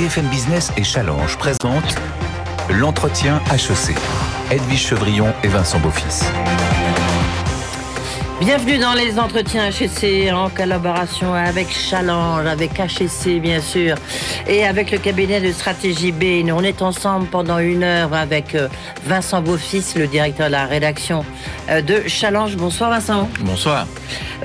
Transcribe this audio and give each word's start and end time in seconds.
BFM 0.00 0.28
Business 0.28 0.72
et 0.78 0.82
Challenge 0.82 1.36
présentent 1.36 1.94
l'entretien 2.70 3.38
HEC. 3.52 3.94
Edwige 4.50 4.86
Chevrillon 4.86 5.30
et 5.44 5.48
Vincent 5.48 5.78
Beaufils. 5.78 6.24
Bienvenue 8.40 8.78
dans 8.78 8.94
les 8.94 9.18
entretiens 9.18 9.68
HEC 9.68 10.32
en 10.32 10.48
collaboration 10.48 11.34
avec 11.34 11.70
Challenge, 11.70 12.46
avec 12.46 12.70
HEC 12.80 13.38
bien 13.38 13.60
sûr, 13.60 13.96
et 14.48 14.64
avec 14.64 14.90
le 14.90 14.96
cabinet 14.96 15.42
de 15.42 15.52
stratégie 15.52 16.10
B. 16.10 16.42
Nous, 16.46 16.54
on 16.54 16.62
est 16.62 16.80
ensemble 16.80 17.26
pendant 17.26 17.58
une 17.58 17.82
heure 17.82 18.14
avec 18.14 18.54
euh, 18.54 18.68
Vincent 19.04 19.42
Beaufils, 19.42 19.84
le 19.94 20.06
directeur 20.06 20.46
de 20.46 20.52
la 20.52 20.64
rédaction 20.64 21.22
euh, 21.68 21.82
de 21.82 22.08
Challenge. 22.08 22.56
Bonsoir 22.56 22.88
Vincent. 22.88 23.28
Bonsoir. 23.40 23.86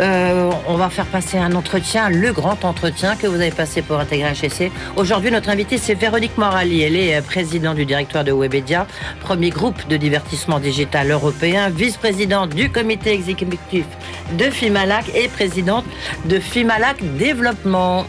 Euh, 0.02 0.52
on 0.68 0.76
va 0.76 0.90
faire 0.90 1.06
passer 1.06 1.38
un 1.38 1.54
entretien, 1.54 2.10
le 2.10 2.34
grand 2.34 2.66
entretien 2.66 3.16
que 3.16 3.28
vous 3.28 3.36
avez 3.36 3.52
passé 3.52 3.82
pour 3.82 3.98
intégrer 3.98 4.32
HEC. 4.32 4.74
Aujourd'hui, 4.98 5.32
notre 5.32 5.50
invité, 5.50 5.78
c'est 5.78 5.96
Véronique 5.96 6.38
Morali. 6.38 6.82
Elle 6.82 6.98
est 6.98 7.22
présidente 7.22 7.78
du 7.78 7.86
directoire 7.86 8.26
de 8.26 8.34
Webedia, 8.34 8.88
premier 9.22 9.52
groupe 9.52 9.88
de 9.88 9.96
divertissement 9.96 10.60
digital 10.60 11.10
européen, 11.12 11.70
vice-présidente 11.70 12.50
du 12.50 12.70
comité 12.70 13.14
exécutif 13.14 13.85
de 14.38 14.46
Fimalac 14.46 15.06
et 15.16 15.28
présidente 15.28 15.86
de 16.26 16.40
Fimalac 16.40 16.98
Développement. 17.18 18.06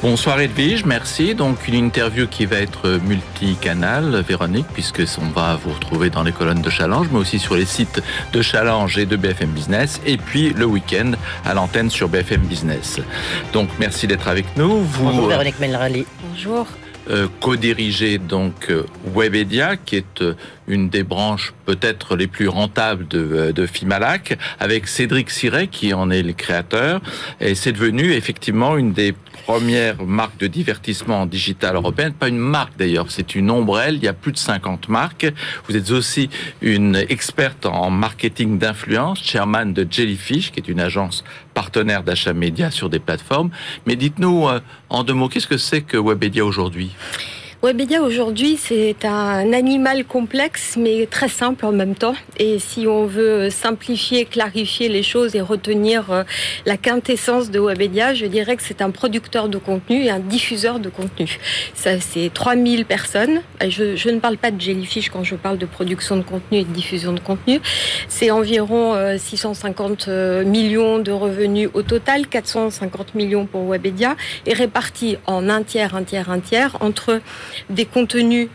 Bonsoir 0.00 0.38
Edwige, 0.38 0.84
merci. 0.84 1.34
Donc 1.34 1.66
une 1.66 1.74
interview 1.74 2.28
qui 2.28 2.46
va 2.46 2.58
être 2.58 3.00
multicanal, 3.04 4.22
Véronique, 4.26 4.66
puisque 4.72 5.02
on 5.20 5.28
va 5.30 5.56
vous 5.56 5.72
retrouver 5.72 6.08
dans 6.08 6.22
les 6.22 6.30
colonnes 6.30 6.62
de 6.62 6.70
Challenge, 6.70 7.08
mais 7.10 7.18
aussi 7.18 7.40
sur 7.40 7.56
les 7.56 7.64
sites 7.64 8.00
de 8.32 8.40
Challenge 8.40 8.96
et 8.96 9.06
de 9.06 9.16
BFM 9.16 9.50
Business, 9.50 10.00
et 10.06 10.16
puis 10.16 10.50
le 10.50 10.66
week-end 10.66 11.12
à 11.44 11.52
l'antenne 11.54 11.90
sur 11.90 12.08
BFM 12.08 12.42
Business. 12.42 13.00
Donc 13.52 13.70
merci 13.80 14.06
d'être 14.06 14.28
avec 14.28 14.46
nous. 14.56 14.82
Vous, 14.82 15.04
Bonjour 15.04 15.24
euh, 15.24 15.28
Véronique 15.30 15.58
Melrali. 15.58 16.06
Bonjour. 16.22 16.68
Euh, 17.10 17.26
co-dirigez 17.40 18.18
donc 18.18 18.70
euh, 18.70 18.84
Webedia, 19.14 19.76
qui 19.76 19.96
est 19.96 20.24
une 20.66 20.90
des 20.90 21.02
branches 21.02 21.54
peut-être 21.64 22.16
les 22.16 22.26
plus 22.26 22.48
rentables 22.48 23.08
de, 23.08 23.52
de 23.52 23.66
Fimalac, 23.66 24.38
avec 24.60 24.86
Cédric 24.86 25.30
Siret 25.30 25.68
qui 25.68 25.94
en 25.94 26.10
est 26.10 26.22
le 26.22 26.34
créateur. 26.34 27.00
Et 27.40 27.54
c'est 27.54 27.72
devenu 27.72 28.12
effectivement 28.12 28.76
une 28.76 28.92
des 28.92 29.14
premières 29.48 30.04
marques 30.04 30.38
de 30.38 30.46
divertissement 30.46 31.24
digital 31.24 31.74
européenne. 31.74 32.12
Pas 32.12 32.28
une 32.28 32.36
marque 32.36 32.76
d'ailleurs, 32.76 33.10
c'est 33.10 33.34
une 33.34 33.50
ombrelle. 33.50 33.94
Il 33.94 34.04
y 34.04 34.08
a 34.08 34.12
plus 34.12 34.32
de 34.32 34.36
50 34.36 34.90
marques. 34.90 35.26
Vous 35.66 35.74
êtes 35.74 35.90
aussi 35.90 36.28
une 36.60 36.96
experte 37.08 37.64
en 37.64 37.88
marketing 37.88 38.58
d'influence, 38.58 39.24
chairman 39.24 39.72
de 39.72 39.86
Jellyfish, 39.90 40.52
qui 40.52 40.60
est 40.60 40.68
une 40.68 40.80
agence 40.80 41.24
partenaire 41.54 42.02
d'achat 42.02 42.34
média 42.34 42.70
sur 42.70 42.90
des 42.90 42.98
plateformes. 42.98 43.48
Mais 43.86 43.96
dites-nous 43.96 44.48
euh, 44.48 44.60
en 44.90 45.02
deux 45.02 45.14
mots, 45.14 45.30
qu'est-ce 45.30 45.46
que 45.46 45.56
c'est 45.56 45.80
que 45.80 45.96
Webedia 45.96 46.44
aujourd'hui? 46.44 46.94
Webedia 47.60 48.02
aujourd'hui, 48.02 48.56
c'est 48.56 49.04
un 49.04 49.52
animal 49.52 50.04
complexe 50.04 50.76
mais 50.78 51.06
très 51.06 51.28
simple 51.28 51.66
en 51.66 51.72
même 51.72 51.96
temps. 51.96 52.14
Et 52.36 52.60
si 52.60 52.86
on 52.86 53.04
veut 53.04 53.50
simplifier, 53.50 54.26
clarifier 54.26 54.88
les 54.88 55.02
choses 55.02 55.34
et 55.34 55.40
retenir 55.40 56.12
euh, 56.12 56.22
la 56.66 56.76
quintessence 56.76 57.50
de 57.50 57.58
Webedia, 57.58 58.14
je 58.14 58.26
dirais 58.26 58.54
que 58.54 58.62
c'est 58.62 58.80
un 58.80 58.90
producteur 58.90 59.48
de 59.48 59.58
contenu 59.58 60.04
et 60.04 60.10
un 60.10 60.20
diffuseur 60.20 60.78
de 60.78 60.88
contenu. 60.88 61.40
Ça, 61.74 61.98
c'est 61.98 62.30
3000 62.32 62.84
personnes. 62.84 63.40
Je, 63.60 64.08
ne 64.08 64.20
parle 64.20 64.36
pas 64.36 64.52
de 64.52 64.60
Jellyfish 64.60 65.10
quand 65.10 65.24
je 65.24 65.34
parle 65.34 65.58
de 65.58 65.66
production 65.66 66.16
de 66.16 66.22
contenu 66.22 66.58
et 66.58 66.64
de 66.64 66.72
diffusion 66.72 67.12
de 67.12 67.18
contenu. 67.18 67.60
C'est 68.06 68.30
environ 68.30 68.94
650 69.18 70.06
euh, 70.06 70.12
euh, 70.12 70.44
millions 70.44 71.00
de 71.00 71.10
revenus 71.10 71.70
au 71.74 71.82
total, 71.82 72.28
450 72.28 73.16
millions 73.16 73.46
pour 73.46 73.68
Webedia, 73.68 74.14
et 74.46 74.54
répartis 74.54 75.16
en 75.26 75.48
un 75.48 75.64
tiers, 75.64 75.96
un 75.96 76.04
tiers, 76.04 76.30
un 76.30 76.38
tiers 76.38 76.76
entre 76.78 77.20
des 77.70 77.84
contenus 77.84 78.48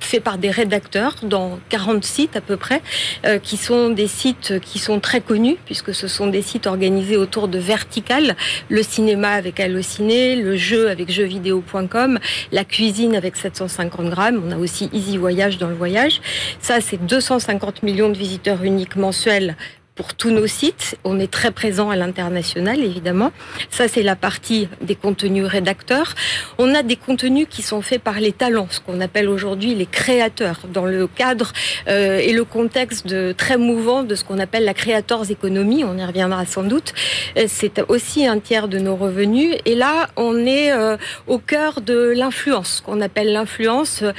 faits 0.00 0.22
par 0.22 0.38
des 0.38 0.50
rédacteurs 0.50 1.16
dans 1.22 1.58
40 1.70 2.04
sites 2.04 2.36
à 2.36 2.40
peu 2.40 2.56
près, 2.56 2.82
euh, 3.24 3.38
qui 3.38 3.56
sont 3.56 3.90
des 3.90 4.06
sites 4.06 4.60
qui 4.60 4.78
sont 4.78 5.00
très 5.00 5.20
connus, 5.20 5.56
puisque 5.64 5.94
ce 5.94 6.08
sont 6.08 6.26
des 6.26 6.42
sites 6.42 6.66
organisés 6.66 7.16
autour 7.16 7.48
de 7.48 7.58
verticales, 7.58 8.36
le 8.68 8.82
cinéma 8.82 9.30
avec 9.30 9.60
Allociné, 9.60 10.36
le 10.36 10.56
jeu 10.56 10.90
avec 10.90 11.10
jeuxvideo.com, 11.10 12.18
la 12.52 12.64
cuisine 12.64 13.16
avec 13.16 13.36
750 13.36 14.10
grammes, 14.10 14.42
on 14.46 14.50
a 14.50 14.58
aussi 14.58 14.90
Easy 14.92 15.16
Voyage 15.16 15.58
dans 15.58 15.68
le 15.68 15.74
voyage. 15.74 16.20
Ça, 16.60 16.80
c'est 16.80 17.04
250 17.04 17.82
millions 17.82 18.08
de 18.08 18.18
visiteurs 18.18 18.62
uniques 18.62 18.96
mensuels 18.96 19.56
pour 19.94 20.14
tous 20.14 20.30
nos 20.30 20.46
sites. 20.46 20.98
On 21.04 21.20
est 21.20 21.30
très 21.30 21.50
présent 21.50 21.90
à 21.90 21.96
l'international, 21.96 22.80
évidemment. 22.80 23.32
Ça, 23.70 23.86
c'est 23.86 24.02
la 24.02 24.16
partie 24.16 24.68
des 24.80 24.96
contenus 24.96 25.46
rédacteurs. 25.46 26.14
On 26.58 26.74
a 26.74 26.82
des 26.82 26.96
contenus 26.96 27.46
qui 27.48 27.62
sont 27.62 27.80
faits 27.80 28.02
par 28.02 28.18
les 28.20 28.32
talents, 28.32 28.66
ce 28.70 28.80
qu'on 28.80 29.00
appelle 29.00 29.28
aujourd'hui 29.28 29.74
les 29.74 29.86
créateurs, 29.86 30.60
dans 30.72 30.84
le 30.84 31.06
cadre 31.06 31.52
euh, 31.88 32.18
et 32.18 32.32
le 32.32 32.44
contexte 32.44 33.06
de, 33.06 33.32
très 33.36 33.56
mouvant 33.56 34.02
de 34.02 34.14
ce 34.14 34.24
qu'on 34.24 34.38
appelle 34.38 34.64
la 34.64 34.74
créateurs 34.74 35.30
économie. 35.30 35.84
On 35.84 35.96
y 35.96 36.04
reviendra 36.04 36.44
sans 36.46 36.64
doute. 36.64 36.92
Euh, 37.36 37.44
c'est 37.46 37.80
aussi 37.88 38.26
un 38.26 38.38
tiers 38.38 38.68
de 38.68 38.78
nos 38.78 38.96
revenus. 38.96 39.54
Et 39.64 39.74
là, 39.74 40.08
on 40.16 40.36
est 40.44 40.72
euh, 40.72 40.96
au 41.26 41.38
cœur 41.38 41.80
de 41.80 42.12
l'influence, 42.16 42.82
qu'on 42.84 43.00
appelle 43.00 43.32
l'influence 43.32 44.02
euh, 44.02 44.12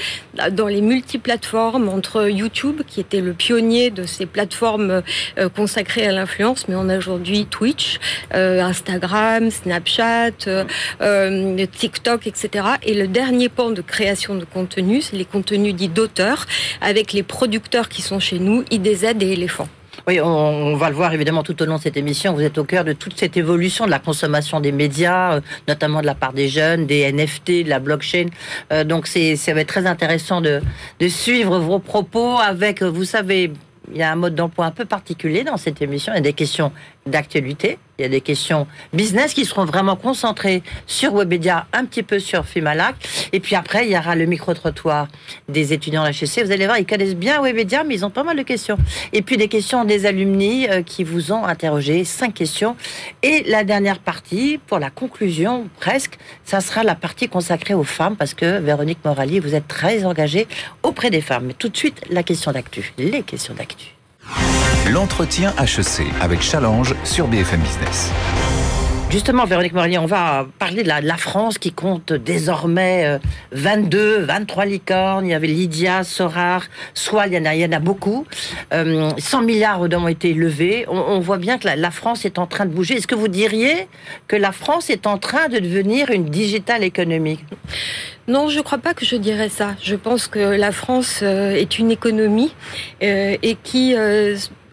dans 0.51 0.67
les 0.67 0.81
multiplateformes 0.81 1.89
entre 1.89 2.29
YouTube, 2.29 2.81
qui 2.87 2.99
était 2.99 3.21
le 3.21 3.33
pionnier 3.33 3.89
de 3.89 4.03
ces 4.03 4.25
plateformes 4.25 5.01
consacré 5.65 6.05
à 6.05 6.11
l'influence, 6.11 6.67
mais 6.67 6.75
on 6.75 6.89
a 6.89 6.95
aujourd'hui 6.95 7.47
Twitch, 7.47 7.97
euh, 8.35 8.61
Instagram, 8.61 9.49
Snapchat, 9.49 10.45
euh, 10.45 10.63
euh, 11.01 11.65
TikTok, 11.65 12.27
etc. 12.27 12.67
Et 12.83 12.93
le 12.93 13.07
dernier 13.07 13.49
pan 13.49 13.71
de 13.71 13.81
création 13.81 14.35
de 14.35 14.45
contenu, 14.45 15.01
c'est 15.01 15.15
les 15.15 15.25
contenus 15.25 15.73
dits 15.73 15.87
d'auteurs, 15.87 16.45
avec 16.81 17.13
les 17.13 17.23
producteurs 17.23 17.89
qui 17.89 18.03
sont 18.03 18.19
chez 18.19 18.37
nous, 18.37 18.63
IDZ 18.69 19.15
et 19.19 19.33
Elephant. 19.33 19.67
Oui, 20.07 20.21
on, 20.21 20.75
va 20.75 20.89
le 20.89 20.95
voir 20.95 21.11
évidemment 21.15 21.41
tout 21.41 21.59
au 21.63 21.65
long 21.65 21.77
de 21.77 21.81
cette 21.81 21.97
émission. 21.97 22.33
Vous 22.33 22.43
êtes 22.43 22.59
au 22.59 22.63
cœur 22.63 22.83
de 22.83 22.93
toute 22.93 23.17
cette 23.17 23.35
évolution 23.35 23.87
de 23.87 23.89
la 23.89 23.97
consommation 23.97 24.59
des 24.59 24.71
médias, 24.71 25.39
notamment 25.67 26.01
de 26.01 26.05
la 26.05 26.13
part 26.13 26.33
des 26.33 26.47
jeunes, 26.47 26.85
des 26.85 27.11
NFT, 27.11 27.63
de 27.63 27.69
la 27.69 27.79
blockchain. 27.79 28.27
donc 28.85 29.07
c'est, 29.07 29.35
ça 29.35 29.55
va 29.55 29.61
être 29.61 29.67
très 29.67 29.87
intéressant 29.87 30.41
de, 30.41 30.61
de 30.99 31.07
suivre 31.07 31.57
vos 31.57 31.79
propos 31.79 32.37
avec, 32.37 32.83
vous 32.83 33.05
savez, 33.05 33.51
il 33.91 33.97
y 33.97 34.03
a 34.03 34.11
un 34.11 34.15
mode 34.15 34.35
d'emploi 34.35 34.65
un 34.65 34.71
peu 34.71 34.85
particulier 34.85 35.43
dans 35.43 35.57
cette 35.57 35.81
émission. 35.81 36.13
Il 36.13 36.17
y 36.17 36.19
a 36.19 36.21
des 36.21 36.33
questions 36.33 36.71
d'actualité, 37.05 37.77
il 37.97 38.01
y 38.01 38.05
a 38.05 38.09
des 38.09 38.21
questions 38.21 38.67
business 38.93 39.33
qui 39.33 39.45
seront 39.45 39.63
vraiment 39.63 39.95
concentrées 39.95 40.63
sur 40.85 41.13
Webedia, 41.13 41.67
un 41.71 41.85
petit 41.85 42.03
peu 42.03 42.19
sur 42.19 42.45
Fimalac. 42.45 42.95
Et 43.31 43.39
puis 43.39 43.55
après, 43.55 43.85
il 43.85 43.91
y 43.91 43.97
aura 43.97 44.15
le 44.15 44.25
micro-trottoir 44.25 45.07
des 45.47 45.71
étudiants 45.71 46.03
de 46.03 46.09
HEC. 46.09 46.45
Vous 46.45 46.51
allez 46.51 46.65
voir, 46.65 46.77
ils 46.77 46.85
connaissent 46.85 47.15
bien 47.15 47.41
Webedia, 47.41 47.83
mais 47.83 47.95
ils 47.95 48.05
ont 48.05 48.09
pas 48.09 48.23
mal 48.23 48.35
de 48.37 48.41
questions. 48.41 48.77
Et 49.13 49.21
puis 49.21 49.37
des 49.37 49.47
questions 49.47 49.85
des 49.85 50.05
alumni 50.05 50.67
euh, 50.67 50.81
qui 50.81 51.03
vous 51.03 51.31
ont 51.31 51.45
interrogé, 51.45 52.03
cinq 52.03 52.33
questions. 52.33 52.75
Et 53.23 53.43
la 53.43 53.63
dernière 53.63 53.99
partie, 53.99 54.59
pour 54.67 54.79
la 54.79 54.89
conclusion, 54.89 55.69
presque, 55.79 56.17
ça 56.43 56.59
sera 56.59 56.83
la 56.83 56.95
partie 56.95 57.29
consacrée 57.29 57.75
aux 57.75 57.83
femmes, 57.83 58.15
parce 58.17 58.33
que 58.33 58.59
Véronique 58.59 58.99
Morali, 59.05 59.39
vous 59.39 59.55
êtes 59.55 59.67
très 59.67 60.05
engagée 60.05 60.47
auprès 60.83 61.09
des 61.09 61.21
femmes. 61.21 61.45
Mais 61.45 61.53
tout 61.53 61.69
de 61.69 61.77
suite, 61.77 62.01
la 62.09 62.23
question 62.23 62.51
d'actu, 62.51 62.93
les 62.97 63.21
questions 63.21 63.53
d'actu. 63.53 63.94
L'entretien 64.89 65.53
HEC 65.57 66.07
avec 66.21 66.41
Challenge 66.41 66.93
sur 67.03 67.27
BFM 67.27 67.61
Business. 67.61 68.11
Justement, 69.11 69.45
Véronique 69.45 69.73
Morelli, 69.73 69.97
on 69.97 70.07
va 70.07 70.47
parler 70.59 70.83
de 70.83 70.89
la, 70.89 71.17
France 71.17 71.57
qui 71.57 71.71
compte 71.71 72.11
désormais 72.11 73.19
22, 73.51 73.97
euh, 73.97 74.25
23 74.25 74.65
licornes. 74.65 75.25
Il 75.25 75.29
y 75.29 75.33
avait 75.33 75.47
Lydia, 75.47 76.03
Sorar, 76.03 76.63
Swal, 76.93 77.31
il 77.31 77.35
y 77.35 77.65
en 77.65 77.71
a, 77.71 77.79
beaucoup. 77.79 78.25
100 78.71 78.77
euh, 78.77 79.45
milliards 79.45 79.79
ont 79.79 80.07
été 80.07 80.33
levés. 80.33 80.85
On, 80.89 81.19
voit 81.19 81.37
bien 81.37 81.57
que 81.57 81.67
la, 81.67 81.91
France 81.91 82.25
est 82.25 82.39
en 82.39 82.47
train 82.47 82.65
de 82.65 82.71
bouger. 82.71 82.95
Est-ce 82.95 83.07
que 83.07 83.15
vous 83.15 83.29
diriez 83.29 83.87
que 84.27 84.35
la 84.35 84.51
France 84.51 84.89
est 84.89 85.07
en 85.07 85.17
train 85.17 85.47
de 85.47 85.59
devenir 85.59 86.09
une 86.09 86.25
digital 86.25 86.83
économique? 86.83 87.45
Non, 88.27 88.49
je 88.49 88.57
ne 88.57 88.63
crois 88.63 88.79
pas 88.79 88.93
que 88.93 89.05
je 89.05 89.15
dirais 89.15 89.49
ça. 89.49 89.75
Je 89.81 89.95
pense 89.95 90.27
que 90.27 90.39
la 90.39 90.71
France 90.71 91.19
euh, 91.21 91.55
est 91.55 91.79
une 91.79 91.91
économie 91.91 92.53
et 93.01 93.57
qui 93.63 93.95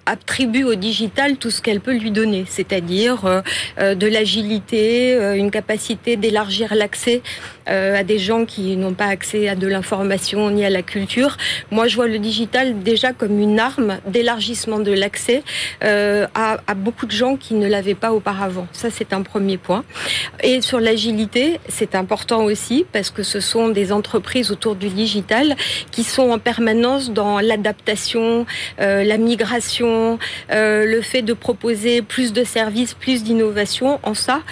attribue 0.06 0.64
au 0.64 0.74
digital 0.74 1.36
tout 1.36 1.50
ce 1.50 1.62
qu'elle 1.62 1.80
peut 1.80 1.96
lui 1.96 2.10
donner, 2.10 2.44
c'est-à-dire 2.48 3.24
euh, 3.24 3.40
euh, 3.78 3.94
de 3.94 4.06
l'agilité, 4.06 5.14
euh, 5.14 5.36
une 5.36 5.50
capacité 5.50 6.16
d'élargir 6.16 6.74
l'accès 6.74 7.22
à 7.66 8.02
des 8.04 8.18
gens 8.18 8.44
qui 8.44 8.76
n'ont 8.76 8.94
pas 8.94 9.06
accès 9.06 9.48
à 9.48 9.54
de 9.54 9.66
l'information 9.66 10.50
ni 10.50 10.64
à 10.64 10.70
la 10.70 10.82
culture. 10.82 11.36
Moi, 11.70 11.88
je 11.88 11.96
vois 11.96 12.08
le 12.08 12.18
digital 12.18 12.82
déjà 12.82 13.12
comme 13.12 13.38
une 13.38 13.58
arme 13.60 13.98
d'élargissement 14.06 14.80
de 14.80 14.92
l'accès 14.92 15.42
à, 15.80 16.58
à, 16.66 16.74
beaucoup 16.74 17.06
de 17.06 17.12
gens 17.12 17.36
qui 17.36 17.54
ne 17.54 17.68
l'avaient 17.68 17.94
pas 17.94 18.12
auparavant. 18.12 18.66
Ça, 18.72 18.90
c'est 18.90 19.12
un 19.12 19.22
premier 19.22 19.58
point. 19.58 19.84
Et 20.42 20.60
sur 20.60 20.80
l'agilité, 20.80 21.60
c'est 21.68 21.94
important 21.94 22.44
aussi 22.44 22.84
parce 22.92 23.10
que 23.10 23.22
ce 23.22 23.40
sont 23.40 23.68
des 23.68 23.92
entreprises 23.92 24.50
autour 24.50 24.74
du 24.74 24.88
digital 24.88 25.56
qui 25.90 26.04
sont 26.04 26.30
en 26.30 26.38
permanence 26.38 27.10
dans 27.10 27.40
l'adaptation, 27.40 28.46
la 28.78 29.16
migration 29.18 30.18
le 30.50 31.00
fait 31.02 31.22
de 31.22 31.32
proposer 31.32 32.02
plus 32.02 32.32
de 32.32 32.44
services, 32.44 32.94
plus 32.94 33.22
d'innovation. 33.22 34.00
En 34.02 34.14
ça, 34.14 34.42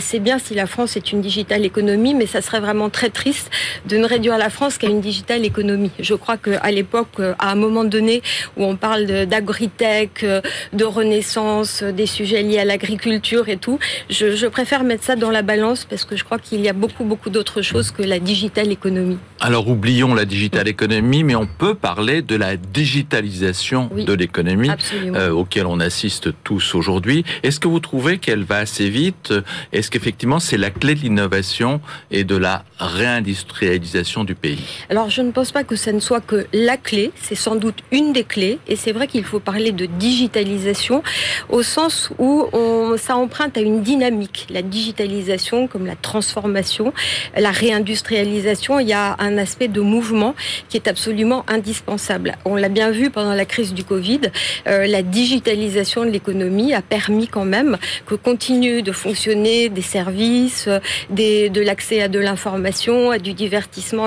c'est 0.00 0.20
bien 0.20 0.38
si 0.38 0.54
la 0.54 0.66
France 0.66 0.96
est 0.96 1.12
une 1.12 1.20
digital 1.20 1.64
économie, 1.64 2.14
mais 2.14 2.26
ça 2.26 2.40
serait 2.56 2.66
vraiment 2.66 2.90
très 2.90 3.10
triste 3.10 3.50
de 3.88 3.96
ne 3.96 4.06
réduire 4.06 4.38
la 4.38 4.50
France 4.50 4.78
qu'à 4.78 4.88
une 4.88 5.00
digital 5.00 5.44
économie. 5.44 5.90
Je 5.98 6.14
crois 6.14 6.36
qu'à 6.36 6.70
l'époque, 6.70 7.20
à 7.38 7.50
un 7.50 7.54
moment 7.54 7.84
donné 7.84 8.22
où 8.56 8.64
on 8.64 8.76
parle 8.76 9.26
d'agritech, 9.26 10.24
de 10.72 10.84
renaissance, 10.84 11.82
des 11.82 12.06
sujets 12.06 12.42
liés 12.42 12.58
à 12.58 12.64
l'agriculture 12.64 13.48
et 13.48 13.56
tout, 13.56 13.78
je, 14.10 14.36
je 14.36 14.46
préfère 14.46 14.84
mettre 14.84 15.04
ça 15.04 15.16
dans 15.16 15.30
la 15.30 15.42
balance 15.42 15.84
parce 15.84 16.04
que 16.04 16.16
je 16.16 16.24
crois 16.24 16.38
qu'il 16.38 16.60
y 16.60 16.68
a 16.68 16.72
beaucoup, 16.72 17.04
beaucoup 17.04 17.30
d'autres 17.30 17.62
choses 17.62 17.90
que 17.90 18.02
la 18.02 18.18
digital 18.18 18.70
économie. 18.70 19.18
Alors 19.40 19.68
oublions 19.68 20.14
la 20.14 20.24
digital 20.24 20.66
économie, 20.68 21.24
mais 21.24 21.34
on 21.34 21.46
peut 21.46 21.74
parler 21.74 22.22
de 22.22 22.36
la 22.36 22.56
digitalisation 22.56 23.90
de 23.94 24.12
l'économie 24.12 24.70
euh, 24.94 25.30
auquel 25.30 25.66
on 25.66 25.80
assiste 25.80 26.28
tous 26.42 26.74
aujourd'hui. 26.74 27.24
Est-ce 27.42 27.60
que 27.60 27.68
vous 27.68 27.80
trouvez 27.80 28.18
qu'elle 28.18 28.44
va 28.44 28.58
assez 28.58 28.88
vite? 28.88 29.34
Est-ce 29.72 29.90
qu'effectivement 29.90 30.40
c'est 30.40 30.56
la 30.56 30.70
clé 30.70 30.94
de 30.94 31.00
l'innovation 31.00 31.80
et 32.10 32.24
de 32.24 32.36
la 32.36 32.45
réindustrialisation 32.78 34.24
du 34.24 34.34
pays 34.34 34.64
Alors 34.90 35.10
je 35.10 35.22
ne 35.22 35.30
pense 35.30 35.52
pas 35.52 35.64
que 35.64 35.76
ça 35.76 35.92
ne 35.92 36.00
soit 36.00 36.20
que 36.20 36.46
la 36.52 36.76
clé, 36.76 37.12
c'est 37.20 37.34
sans 37.34 37.56
doute 37.56 37.78
une 37.90 38.12
des 38.12 38.24
clés, 38.24 38.58
et 38.68 38.76
c'est 38.76 38.92
vrai 38.92 39.06
qu'il 39.06 39.24
faut 39.24 39.40
parler 39.40 39.72
de 39.72 39.86
digitalisation 39.86 41.02
au 41.48 41.62
sens 41.62 42.10
où 42.18 42.46
on, 42.52 42.96
ça 42.96 43.16
emprunte 43.16 43.56
à 43.56 43.60
une 43.60 43.82
dynamique. 43.82 44.46
La 44.50 44.62
digitalisation 44.62 45.66
comme 45.66 45.86
la 45.86 45.96
transformation, 45.96 46.92
la 47.36 47.50
réindustrialisation, 47.50 48.80
il 48.80 48.88
y 48.88 48.92
a 48.92 49.16
un 49.18 49.38
aspect 49.38 49.68
de 49.68 49.80
mouvement 49.80 50.34
qui 50.68 50.76
est 50.76 50.88
absolument 50.88 51.44
indispensable. 51.48 52.36
On 52.44 52.56
l'a 52.56 52.68
bien 52.68 52.90
vu 52.90 53.10
pendant 53.10 53.34
la 53.34 53.44
crise 53.44 53.74
du 53.74 53.84
Covid, 53.84 54.20
euh, 54.66 54.86
la 54.86 55.02
digitalisation 55.02 56.04
de 56.04 56.10
l'économie 56.10 56.74
a 56.74 56.82
permis 56.82 57.28
quand 57.28 57.44
même 57.44 57.78
que 58.06 58.14
continuent 58.14 58.82
de 58.82 58.92
fonctionner 58.92 59.68
des 59.68 59.82
services, 59.82 60.68
des, 61.10 61.50
de 61.50 61.60
l'accès 61.60 62.02
à 62.02 62.08
de 62.08 62.18
l'information, 62.18 62.35
à 63.10 63.18
du 63.18 63.32
divertissement, 63.32 64.06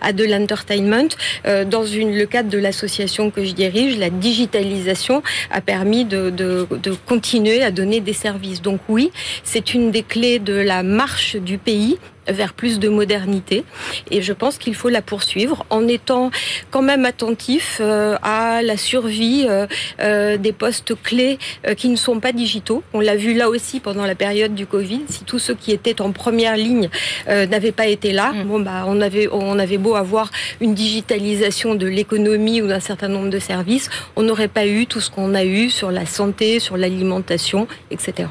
à 0.00 0.12
de 0.12 0.24
l'entertainment. 0.24 1.08
Euh, 1.46 1.64
dans 1.64 1.82
le 1.82 2.24
cadre 2.24 2.50
de 2.50 2.58
l'association 2.58 3.30
que 3.30 3.44
je 3.44 3.52
dirige, 3.52 3.98
la 3.98 4.10
digitalisation 4.10 5.22
a 5.50 5.60
permis 5.60 6.04
de 6.04 6.96
continuer 7.06 7.62
à 7.62 7.70
donner 7.70 8.00
des 8.00 8.12
services. 8.12 8.62
Donc 8.62 8.80
oui, 8.88 9.10
c'est 9.44 9.74
une 9.74 9.90
des 9.90 10.02
clés 10.02 10.38
de 10.38 10.54
la 10.54 10.82
marche 10.82 11.36
du 11.36 11.58
pays 11.58 11.98
vers 12.28 12.52
plus 12.52 12.78
de 12.78 12.88
modernité. 12.88 13.64
Et 14.10 14.22
je 14.22 14.32
pense 14.32 14.58
qu'il 14.58 14.74
faut 14.74 14.88
la 14.88 15.02
poursuivre 15.02 15.64
en 15.70 15.86
étant 15.88 16.30
quand 16.70 16.82
même 16.82 17.04
attentif 17.04 17.78
euh, 17.80 18.16
à 18.22 18.62
la 18.62 18.76
survie 18.76 19.46
euh, 19.48 19.66
euh, 20.00 20.36
des 20.36 20.52
postes 20.52 20.94
clés 21.02 21.38
qui 21.76 21.88
ne 21.88 21.96
sont 21.96 22.20
pas 22.20 22.32
digitaux. 22.32 22.82
On 22.92 23.00
l'a 23.00 23.16
vu 23.16 23.34
là 23.34 23.48
aussi 23.48 23.80
pendant 23.80 24.06
la 24.06 24.14
période 24.14 24.54
du 24.54 24.66
Covid. 24.66 25.02
Si 25.08 25.24
tous 25.24 25.38
ceux 25.38 25.54
qui 25.54 25.72
étaient 25.72 26.00
en 26.00 26.12
première 26.12 26.56
ligne 26.56 26.88
n'avaient 27.28 27.72
pas 27.72 27.86
été 27.86 28.12
là, 28.12 28.32
mm. 28.32 28.44
bon 28.44 28.60
bah 28.60 28.84
on 28.86 29.00
avait 29.00 29.28
on 29.30 29.58
avait 29.58 29.78
beau 29.78 29.94
avoir 29.94 30.30
une 30.60 30.74
digitalisation 30.74 31.74
de 31.74 31.86
l'économie 31.86 32.62
ou 32.62 32.66
d'un 32.66 32.80
certain 32.80 33.08
nombre 33.08 33.30
de 33.30 33.38
services, 33.38 33.90
on 34.16 34.22
n'aurait 34.22 34.48
pas 34.48 34.66
eu 34.66 34.86
tout 34.86 35.00
ce 35.00 35.10
qu'on 35.10 35.34
a 35.34 35.44
eu 35.44 35.70
sur 35.70 35.90
la 35.90 36.06
santé, 36.06 36.60
sur 36.60 36.76
l'alimentation, 36.76 37.66
etc. 37.90 38.28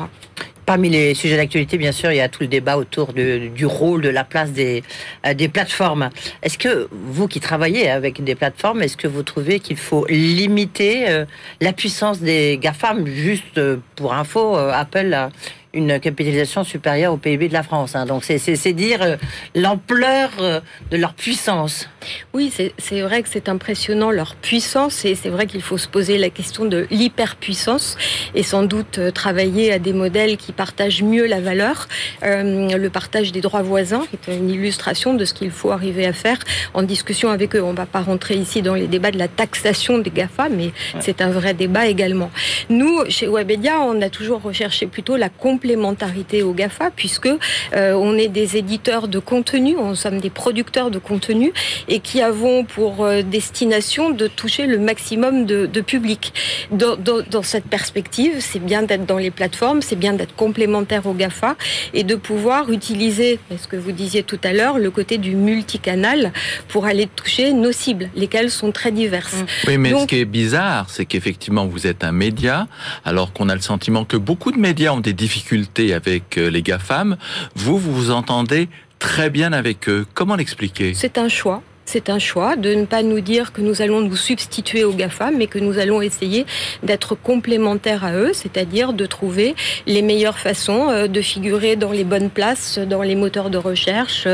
Parmi 0.65 0.89
les 0.89 1.13
sujets 1.15 1.37
d'actualité, 1.37 1.77
bien 1.77 1.91
sûr, 1.91 2.11
il 2.11 2.17
y 2.17 2.21
a 2.21 2.29
tout 2.29 2.41
le 2.41 2.47
débat 2.47 2.77
autour 2.77 3.13
du 3.13 3.65
rôle, 3.65 4.01
de 4.01 4.09
la 4.09 4.23
place 4.23 4.51
des, 4.51 4.83
euh, 5.25 5.33
des 5.33 5.47
plateformes. 5.47 6.09
Est-ce 6.43 6.57
que 6.57 6.87
vous 6.91 7.27
qui 7.27 7.39
travaillez 7.39 7.89
avec 7.89 8.23
des 8.23 8.35
plateformes, 8.35 8.81
est-ce 8.83 8.97
que 8.97 9.07
vous 9.07 9.23
trouvez 9.23 9.59
qu'il 9.59 9.77
faut 9.77 10.05
limiter 10.07 11.09
euh, 11.09 11.25
la 11.61 11.73
puissance 11.73 12.19
des 12.19 12.59
GAFAM 12.61 13.07
Juste 13.07 13.57
euh, 13.57 13.77
pour 13.95 14.13
info, 14.13 14.55
Apple 14.55 15.29
une 15.73 15.99
capitalisation 15.99 16.63
supérieure 16.63 17.13
au 17.13 17.17
PIB 17.17 17.47
de 17.47 17.53
la 17.53 17.63
France. 17.63 17.95
Hein. 17.95 18.05
Donc 18.05 18.23
c'est 18.23 18.73
dire 18.73 19.01
euh, 19.01 19.15
l'ampleur 19.55 20.29
euh, 20.39 20.59
de 20.89 20.97
leur 20.97 21.13
puissance. 21.13 21.87
Oui, 22.33 22.51
c'est 22.77 23.01
vrai 23.01 23.21
que 23.21 23.29
c'est 23.29 23.47
impressionnant 23.47 24.11
leur 24.11 24.35
puissance 24.35 25.05
et 25.05 25.15
c'est 25.15 25.29
vrai 25.29 25.45
qu'il 25.45 25.61
faut 25.61 25.77
se 25.77 25.87
poser 25.87 26.17
la 26.17 26.29
question 26.29 26.65
de 26.65 26.87
l'hyperpuissance 26.89 27.97
et 28.35 28.43
sans 28.43 28.63
doute 28.63 28.97
euh, 28.97 29.11
travailler 29.11 29.71
à 29.71 29.79
des 29.79 29.93
modèles 29.93 30.37
qui 30.37 30.51
partagent 30.51 31.03
mieux 31.03 31.25
la 31.25 31.39
valeur. 31.39 31.87
le 32.21 32.87
partage 32.89 33.31
des 33.31 33.41
droits 33.41 33.61
voisins 33.61 34.03
est 34.13 34.31
une 34.31 34.49
illustration 34.49 35.13
de 35.13 35.25
ce 35.25 35.33
qu'il 35.33 35.51
faut 35.51 35.71
arriver 35.71 36.05
à 36.05 36.13
faire 36.13 36.39
en 36.73 36.83
discussion 36.83 37.29
avec 37.29 37.55
eux. 37.55 37.63
On 37.63 37.71
ne 37.71 37.77
va 37.77 37.85
pas 37.85 38.01
rentrer 38.01 38.35
ici 38.35 38.61
dans 38.61 38.75
les 38.75 38.87
débats 38.87 39.11
de 39.11 39.19
la 39.19 39.27
taxation 39.27 39.99
des 39.99 40.09
GAFA, 40.09 40.49
mais 40.49 40.71
c'est 40.99 41.21
un 41.21 41.29
vrai 41.29 41.53
débat 41.53 41.87
également. 41.87 42.31
Nous, 42.69 43.05
chez 43.09 43.27
Webedia, 43.27 43.79
on 43.81 44.01
a 44.01 44.09
toujours 44.09 44.41
recherché 44.41 44.87
plutôt 44.87 45.17
la 45.17 45.29
compétence 45.29 45.60
complémentarité 45.61 46.41
au 46.41 46.53
GAFA, 46.53 46.89
puisque 46.89 47.27
euh, 47.27 47.93
on 47.93 48.17
est 48.17 48.29
des 48.29 48.57
éditeurs 48.57 49.07
de 49.07 49.19
contenu, 49.19 49.77
on 49.77 49.93
sommes 49.93 50.19
des 50.19 50.31
producteurs 50.31 50.89
de 50.89 50.97
contenu, 50.97 51.53
et 51.87 51.99
qui 51.99 52.19
avons 52.19 52.63
pour 52.63 53.05
euh, 53.05 53.21
destination 53.21 54.09
de 54.09 54.25
toucher 54.25 54.65
le 54.65 54.79
maximum 54.79 55.45
de, 55.45 55.67
de 55.67 55.81
public. 55.81 56.33
Dans, 56.71 56.95
dans, 56.95 57.21
dans, 57.29 57.43
cette 57.43 57.65
perspective, 57.65 58.37
c'est 58.39 58.63
bien 58.63 58.81
d'être 58.81 59.05
dans 59.05 59.19
les 59.19 59.29
plateformes, 59.29 59.83
c'est 59.83 59.95
bien 59.95 60.13
d'être 60.13 60.35
complémentaire 60.35 61.05
au 61.05 61.13
GAFA, 61.13 61.55
et 61.93 62.03
de 62.03 62.15
pouvoir 62.15 62.71
utiliser, 62.71 63.37
ce 63.55 63.67
que 63.67 63.75
vous 63.75 63.91
disiez 63.91 64.23
tout 64.23 64.39
à 64.43 64.53
l'heure, 64.53 64.79
le 64.79 64.89
côté 64.89 65.19
du 65.19 65.35
multicanal 65.35 66.33
pour 66.69 66.85
aller 66.85 67.05
toucher 67.05 67.53
nos 67.53 67.71
cibles, 67.71 68.09
lesquelles 68.15 68.49
sont 68.49 68.71
très 68.71 68.91
diverses. 68.91 69.43
Oui, 69.67 69.77
mais 69.77 69.91
ce 69.91 70.07
qui 70.07 70.15
est 70.15 70.25
bizarre, 70.25 70.87
c'est 70.89 71.05
qu'effectivement, 71.05 71.67
vous 71.67 71.85
êtes 71.85 72.03
un 72.03 72.11
média, 72.11 72.67
alors 73.05 73.31
qu'on 73.31 73.47
a 73.47 73.53
le 73.53 73.61
sentiment 73.61 74.05
que 74.05 74.17
beaucoup 74.17 74.51
de 74.51 74.57
médias 74.57 74.91
ont 74.93 75.01
des 75.01 75.13
difficultés 75.13 75.50
avec 75.93 76.37
euh, 76.37 76.49
les 76.49 76.61
GAFAM. 76.61 77.17
Vous, 77.55 77.77
vous 77.77 77.93
vous 77.93 78.11
entendez 78.11 78.69
très 78.99 79.29
bien 79.29 79.51
avec 79.53 79.89
eux. 79.89 80.05
Comment 80.13 80.35
l'expliquer? 80.35 80.93
C'est 80.93 81.17
un 81.17 81.27
choix 81.27 81.61
c'est 81.91 82.09
un 82.09 82.19
choix 82.19 82.55
de 82.55 82.73
ne 82.73 82.85
pas 82.85 83.03
nous 83.03 83.19
dire 83.19 83.51
que 83.51 83.59
nous 83.59 83.81
allons 83.81 83.99
nous 83.99 84.15
substituer 84.15 84.85
aux 84.85 84.93
GAFA, 84.93 85.31
mais 85.31 85.47
que 85.47 85.59
nous 85.59 85.77
allons 85.77 86.01
essayer 86.01 86.45
d'être 86.83 87.15
complémentaires 87.15 88.05
à 88.05 88.13
eux, 88.13 88.31
c'est-à-dire 88.33 88.93
de 88.93 89.05
trouver 89.05 89.55
les 89.87 90.01
meilleures 90.01 90.37
façons 90.37 90.89
euh, 90.89 91.07
de 91.07 91.21
figurer 91.21 91.75
dans 91.75 91.91
les 91.91 92.05
bonnes 92.05 92.29
places, 92.29 92.79
dans 92.79 93.01
les 93.01 93.15
moteurs 93.15 93.49
de 93.49 93.57
recherche, 93.57 94.25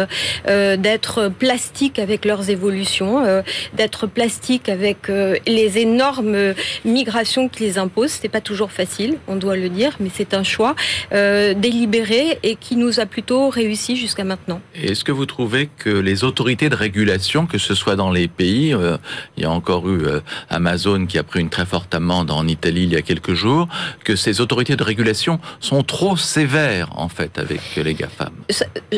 euh, 0.48 0.78
d'être 0.78 1.30
plastique 1.30 1.98
avec 1.98 2.26
leurs 2.26 2.52
évolutions, 2.52 3.26
euh, 3.26 3.42
d'être 3.74 4.06
plastique 4.06 4.70
avec 4.70 5.08
les 5.48 5.80
énormes 5.80 6.54
migrations 6.86 7.50
qui 7.50 7.64
les 7.64 7.80
imposent. 7.80 8.12
C'est 8.22 8.30
pas 8.30 8.42
toujours 8.42 8.72
facile, 8.72 9.18
on 9.28 9.36
doit 9.36 9.58
le 9.58 9.70
dire, 9.70 9.96
mais 10.00 10.10
c'est 10.14 10.34
un 10.34 10.44
choix 10.44 10.76
délibéré 11.12 12.40
et 12.44 12.56
qui 12.56 12.76
nous 12.76 13.00
a 13.00 13.06
plutôt 13.06 13.50
réussi 13.50 13.96
jusqu'à 13.96 14.24
maintenant. 14.24 14.62
Est-ce 14.76 15.04
que 15.04 15.12
vous 15.12 15.26
trouvez 15.26 15.70
que 15.78 15.90
les 15.90 16.24
autorités 16.24 16.70
de 16.70 16.76
régulation 16.76 17.47
que 17.48 17.58
ce 17.58 17.74
soit 17.74 17.96
dans 17.96 18.12
les 18.12 18.28
pays. 18.28 18.74
Euh, 18.74 18.98
il 19.36 19.44
y 19.44 19.46
a 19.46 19.52
encore 19.52 19.90
eu 19.90 20.06
euh, 20.06 20.20
Amazon 20.50 21.06
qui 21.06 21.18
a 21.18 21.24
pris 21.24 21.40
une 21.40 21.50
très 21.50 21.66
forte 21.66 21.94
amende 21.96 22.32
en 22.32 22.48
Italie 22.48 22.84
il 22.84 22.94
y 22.94 22.96
a 22.96 23.02
quelques 23.02 23.34
jours, 23.34 23.68
que 24.04 24.16
ces 24.16 24.42
autorités 24.42 24.76
de 24.76 24.84
régulation 24.84 25.40
sont 25.60 25.84
trop 25.84 26.18
sévères 26.18 26.90
en 26.96 27.10
fait 27.10 27.38
avec 27.38 27.62
les 27.76 27.94
GAFAM. 27.94 28.32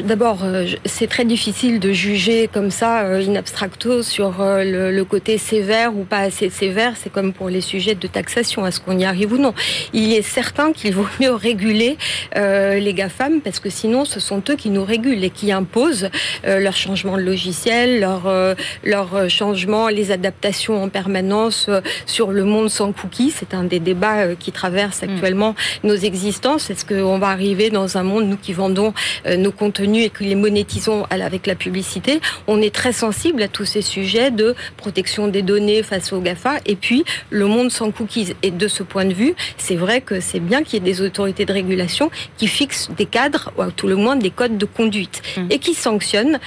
D'abord, 0.03 0.39
euh, 0.43 0.65
c'est 0.85 1.07
très 1.07 1.25
difficile 1.25 1.79
de 1.79 1.91
juger 1.91 2.49
comme 2.51 2.71
ça 2.71 2.99
in 2.99 3.35
abstracto 3.35 4.03
sur 4.03 4.35
le, 4.39 5.03
côté 5.03 5.37
sévère 5.37 5.95
ou 5.95 6.03
pas 6.03 6.19
assez 6.19 6.49
sévère. 6.49 6.93
C'est 6.95 7.11
comme 7.11 7.33
pour 7.33 7.49
les 7.49 7.61
sujets 7.61 7.95
de 7.95 8.07
taxation, 8.07 8.67
est-ce 8.67 8.79
qu'on 8.79 8.97
y 8.97 9.05
arrive 9.05 9.33
ou 9.33 9.37
non 9.37 9.53
Il 9.93 10.13
est 10.13 10.21
certain 10.21 10.71
qu'il 10.71 10.93
vaut 10.93 11.07
mieux 11.19 11.33
réguler 11.33 11.97
les 12.35 12.93
GAFAM 12.93 13.41
parce 13.41 13.59
que 13.59 13.69
sinon 13.69 14.05
ce 14.05 14.19
sont 14.19 14.43
eux 14.49 14.55
qui 14.55 14.69
nous 14.69 14.83
régulent 14.83 15.23
et 15.23 15.29
qui 15.29 15.51
imposent 15.51 16.09
leur 16.43 16.75
changement 16.75 17.17
de 17.17 17.23
logiciel, 17.23 18.01
leur 18.01 18.27
euh, 18.39 18.55
leurs 18.83 19.15
euh, 19.15 19.29
changements, 19.29 19.87
les 19.89 20.11
adaptations 20.11 20.81
en 20.81 20.89
permanence 20.89 21.67
euh, 21.69 21.81
sur 22.05 22.31
le 22.31 22.43
monde 22.43 22.69
sans 22.69 22.91
cookies. 22.91 23.31
C'est 23.31 23.53
un 23.53 23.63
des 23.63 23.79
débats 23.79 24.35
qui 24.35 24.51
traverse 24.51 25.01
mm. 25.01 25.09
actuellement 25.09 25.55
nos 25.83 25.95
existences. 25.95 26.69
Est-ce 26.69 26.85
qu'on 26.85 27.19
va 27.19 27.27
arriver 27.27 27.69
dans 27.69 27.97
un 27.97 28.03
monde, 28.03 28.25
nous 28.25 28.37
qui 28.37 28.53
vendons 28.53 28.93
nos 29.37 29.51
contenus 29.51 30.05
et 30.05 30.09
que 30.09 30.23
les 30.23 30.35
monétisons 30.35 31.05
avec 31.09 31.47
la 31.47 31.55
publicité, 31.55 32.21
on 32.47 32.61
est 32.61 32.73
très 32.73 32.93
sensible 32.93 33.41
à 33.43 33.47
tous 33.47 33.65
ces 33.65 33.81
sujets 33.81 34.31
de 34.31 34.55
protection 34.77 35.27
des 35.27 35.41
données 35.41 35.83
face 35.83 36.13
aux 36.13 36.21
GAFA 36.21 36.55
et 36.65 36.75
puis 36.75 37.03
le 37.29 37.45
monde 37.45 37.71
sans 37.71 37.91
cookies. 37.91 38.33
Et 38.43 38.51
de 38.51 38.67
ce 38.67 38.83
point 38.83 39.05
de 39.05 39.13
vue, 39.13 39.33
c'est 39.57 39.75
vrai 39.75 40.01
que 40.01 40.19
c'est 40.19 40.39
bien 40.39 40.63
qu'il 40.63 40.75
y 40.75 40.77
ait 40.77 40.91
des 40.93 41.01
autorités 41.01 41.45
de 41.45 41.53
régulation 41.53 42.09
qui 42.37 42.47
fixent 42.47 42.89
des 42.97 43.05
cadres, 43.05 43.51
ou 43.57 43.61
à 43.61 43.71
tout 43.71 43.87
le 43.87 43.95
moins 43.95 44.15
des 44.15 44.31
codes 44.31 44.57
de 44.57 44.65
conduite, 44.65 45.21
mm. 45.37 45.47
et 45.49 45.59
qui 45.59 45.73
sanctionnent 45.73 46.39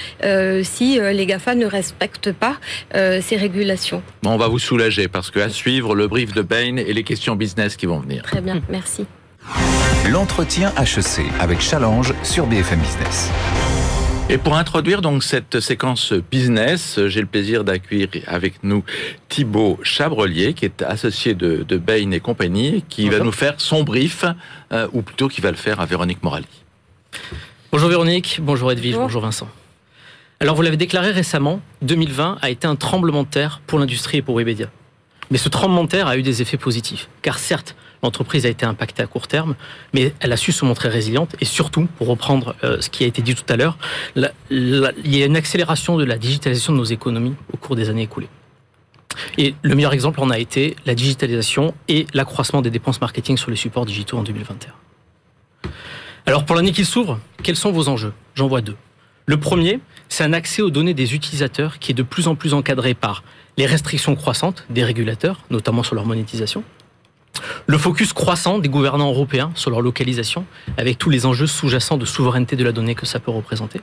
si 0.63 0.99
les 1.01 1.27
GAFA 1.27 1.55
ne 1.55 1.67
respecte 1.73 2.33
pas 2.33 2.57
euh, 2.95 3.21
ces 3.21 3.37
régulations. 3.37 4.02
on 4.25 4.37
va 4.37 4.49
vous 4.49 4.59
soulager 4.59 5.09
parce 5.09 5.31
que 5.31 5.41
à 5.41 5.49
suivre 5.49 5.95
le 5.95 6.07
brief 6.07 6.33
de 6.33 6.43
Bain 6.43 6.76
et 6.76 6.93
les 6.93 7.02
questions 7.02 7.35
business 7.35 7.76
qui 7.76 7.87
vont 7.87 7.99
venir. 7.99 8.23
Très 8.23 8.41
bien, 8.41 8.62
merci. 8.69 9.07
L'entretien 10.11 10.73
HEC 10.79 11.26
avec 11.41 11.61
Challenge 11.61 12.14
sur 12.23 12.47
BFM 12.47 12.81
Business. 12.81 13.31
Et 14.29 14.38
pour 14.38 14.55
introduire 14.57 15.02
donc 15.02 15.25
cette 15.25 15.61
séquence 15.61 16.12
business, 16.12 16.99
j'ai 17.07 17.21
le 17.21 17.26
plaisir 17.26 17.64
d'accueillir 17.64 18.09
avec 18.26 18.62
nous 18.62 18.85
Thibaut 19.29 19.79
Chabrelier, 19.83 20.55
qui 20.55 20.64
est 20.64 20.83
associé 20.83 21.35
de, 21.35 21.64
de 21.64 21.76
Bain 21.76 22.11
et 22.12 22.21
compagnie, 22.21 22.85
qui 22.88 23.09
va 23.09 23.19
nous 23.19 23.33
faire 23.33 23.55
son 23.59 23.83
brief, 23.83 24.25
euh, 24.73 24.88
ou 24.93 25.02
plutôt 25.02 25.29
qui 25.29 25.41
va 25.41 25.50
le 25.50 25.57
faire 25.57 25.81
à 25.81 25.87
Véronique 25.87 26.23
Morali. 26.23 26.47
Bonjour 27.73 27.88
Véronique, 27.88 28.38
bonjour 28.41 28.71
Edwige, 28.73 28.93
bonjour, 28.93 29.07
bonjour 29.07 29.23
Vincent. 29.23 29.49
Alors 30.43 30.57
vous 30.57 30.63
l'avez 30.63 30.77
déclaré 30.77 31.13
récemment, 31.13 31.61
2020 31.83 32.39
a 32.43 32.51
été 32.51 32.67
un 32.67 32.75
tremblement 32.75 33.23
de 33.23 33.29
terre 33.29 33.61
pour 33.65 33.79
l'industrie 33.79 34.19
et 34.19 34.23
pour 34.23 34.37
Webedia. 34.37 34.67
Mais 35.31 35.39
ce 35.39 35.49
tremblement 35.49 35.85
de 35.85 35.89
terre 35.89 36.09
a 36.09 36.17
eu 36.17 36.23
des 36.23 36.43
effets 36.43 36.57
positifs, 36.57 37.09
car 37.23 37.39
certes, 37.39 37.77
L'entreprise 38.03 38.47
a 38.47 38.49
été 38.49 38.67
impactée 38.67 39.01
à 39.01 39.07
court 39.07 39.29
terme, 39.29 39.55
mais 39.95 40.13
elle 40.19 40.33
a 40.33 40.37
su 40.37 40.51
se 40.51 40.65
montrer 40.65 40.89
résiliente 40.89 41.37
et 41.41 41.45
surtout, 41.45 41.87
pour 41.99 42.09
reprendre 42.09 42.57
euh, 42.65 42.81
ce 42.81 42.91
qui 42.91 43.05
a 43.05 43.07
été 43.07 43.23
dit 43.23 43.37
tout 43.37 43.45
à 43.49 43.55
l'heure, 43.55 43.79
il 44.51 44.91
y 45.05 45.23
a 45.23 45.27
une 45.27 45.37
accélération 45.37 45.97
de 45.97 46.03
la 46.03 46.19
digitalisation 46.19 46.73
de 46.73 46.79
nos 46.79 46.85
économies 46.85 47.37
au 47.53 47.57
cours 47.57 47.77
des 47.77 47.91
années 47.91 48.03
écoulées. 48.03 48.29
Et 49.39 49.55
le 49.63 49.77
meilleur 49.77 49.93
exemple 49.93 50.19
en 50.21 50.31
a 50.31 50.41
été 50.41 50.75
la 50.85 50.97
digitalisation 50.97 51.75
et 51.87 52.09
l'accroissement 52.13 52.61
des 52.61 52.71
dépenses 52.71 53.01
marketing 53.01 53.37
sur 53.37 53.53
les 53.53 53.57
supports 53.57 53.87
digitaux 53.87 54.19
en 54.19 54.25
2021. 54.25 54.73
Alors 56.27 56.45
pour 56.45 56.57
l'année 56.57 56.73
qui 56.73 56.85
s'ouvre, 56.85 57.21
quels 57.45 57.55
sont 57.55 57.71
vos 57.71 57.89
enjeux? 57.89 58.15
J'en 58.35 58.49
vois 58.49 58.63
deux. 58.63 58.75
Le 59.26 59.37
premier, 59.38 59.81
c'est 60.09 60.25
un 60.25 60.33
accès 60.33 60.62
aux 60.62 60.71
données 60.71 60.95
des 60.95 61.14
utilisateurs 61.14 61.79
qui 61.79 61.93
est 61.93 61.95
de 61.95 62.02
plus 62.02 62.26
en 62.26 62.35
plus 62.35 62.55
encadré 62.55 62.95
par 62.95 63.23
les 63.57 63.67
restrictions 63.67 64.17
croissantes 64.17 64.64
des 64.71 64.83
régulateurs, 64.83 65.45
notamment 65.50 65.83
sur 65.83 65.95
leur 65.95 66.07
monétisation, 66.07 66.64
le 67.67 67.79
focus 67.79 68.12
croissant 68.12 68.59
des 68.59 68.69
gouvernants 68.69 69.11
européens 69.11 69.52
sur 69.55 69.71
leur 69.71 69.81
localisation, 69.81 70.45
avec 70.76 70.99
tous 70.99 71.11
les 71.11 71.25
enjeux 71.25 71.47
sous-jacents 71.47 71.97
de 71.97 72.05
souveraineté 72.05 72.57
de 72.57 72.64
la 72.64 72.73
donnée 72.73 72.95
que 72.95 73.07
ça 73.07 73.21
peut 73.21 73.31
représenter. 73.31 73.81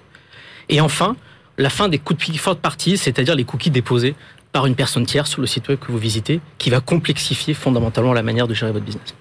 Et 0.67 0.81
enfin, 0.81 1.15
la 1.57 1.69
fin 1.69 1.87
des 1.87 1.99
cookies 1.99 2.37
forte 2.37 2.59
partie, 2.59 2.97
c'est-à-dire 2.97 3.35
les 3.35 3.45
cookies 3.45 3.71
déposés 3.71 4.15
par 4.51 4.65
une 4.65 4.75
personne 4.75 5.05
tierce 5.05 5.31
sur 5.31 5.41
le 5.41 5.47
site 5.47 5.67
web 5.69 5.79
que 5.79 5.91
vous 5.91 5.97
visitez, 5.97 6.41
qui 6.57 6.69
va 6.69 6.79
complexifier 6.79 7.53
fondamentalement 7.53 8.13
la 8.13 8.23
manière 8.23 8.47
de 8.47 8.53
gérer 8.53 8.71
votre 8.71 8.85
business. 8.85 9.15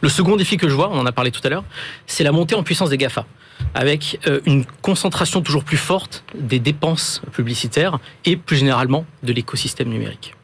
Le 0.00 0.08
second 0.08 0.36
défi 0.36 0.56
que 0.56 0.68
je 0.68 0.74
vois, 0.74 0.90
on 0.90 0.98
en 0.98 1.06
a 1.06 1.12
parlé 1.12 1.30
tout 1.30 1.40
à 1.44 1.48
l'heure, 1.48 1.64
c'est 2.06 2.24
la 2.24 2.32
montée 2.32 2.54
en 2.54 2.62
puissance 2.62 2.90
des 2.90 2.98
GAFA, 2.98 3.26
avec 3.74 4.18
euh, 4.26 4.40
une 4.46 4.64
concentration 4.82 5.40
toujours 5.40 5.64
plus 5.64 5.76
forte 5.76 6.24
des 6.34 6.58
dépenses 6.58 7.22
publicitaires 7.32 7.98
et 8.24 8.36
plus 8.36 8.56
généralement 8.56 9.04
de 9.22 9.32
l'écosystème 9.32 9.88
numérique. 9.88 10.34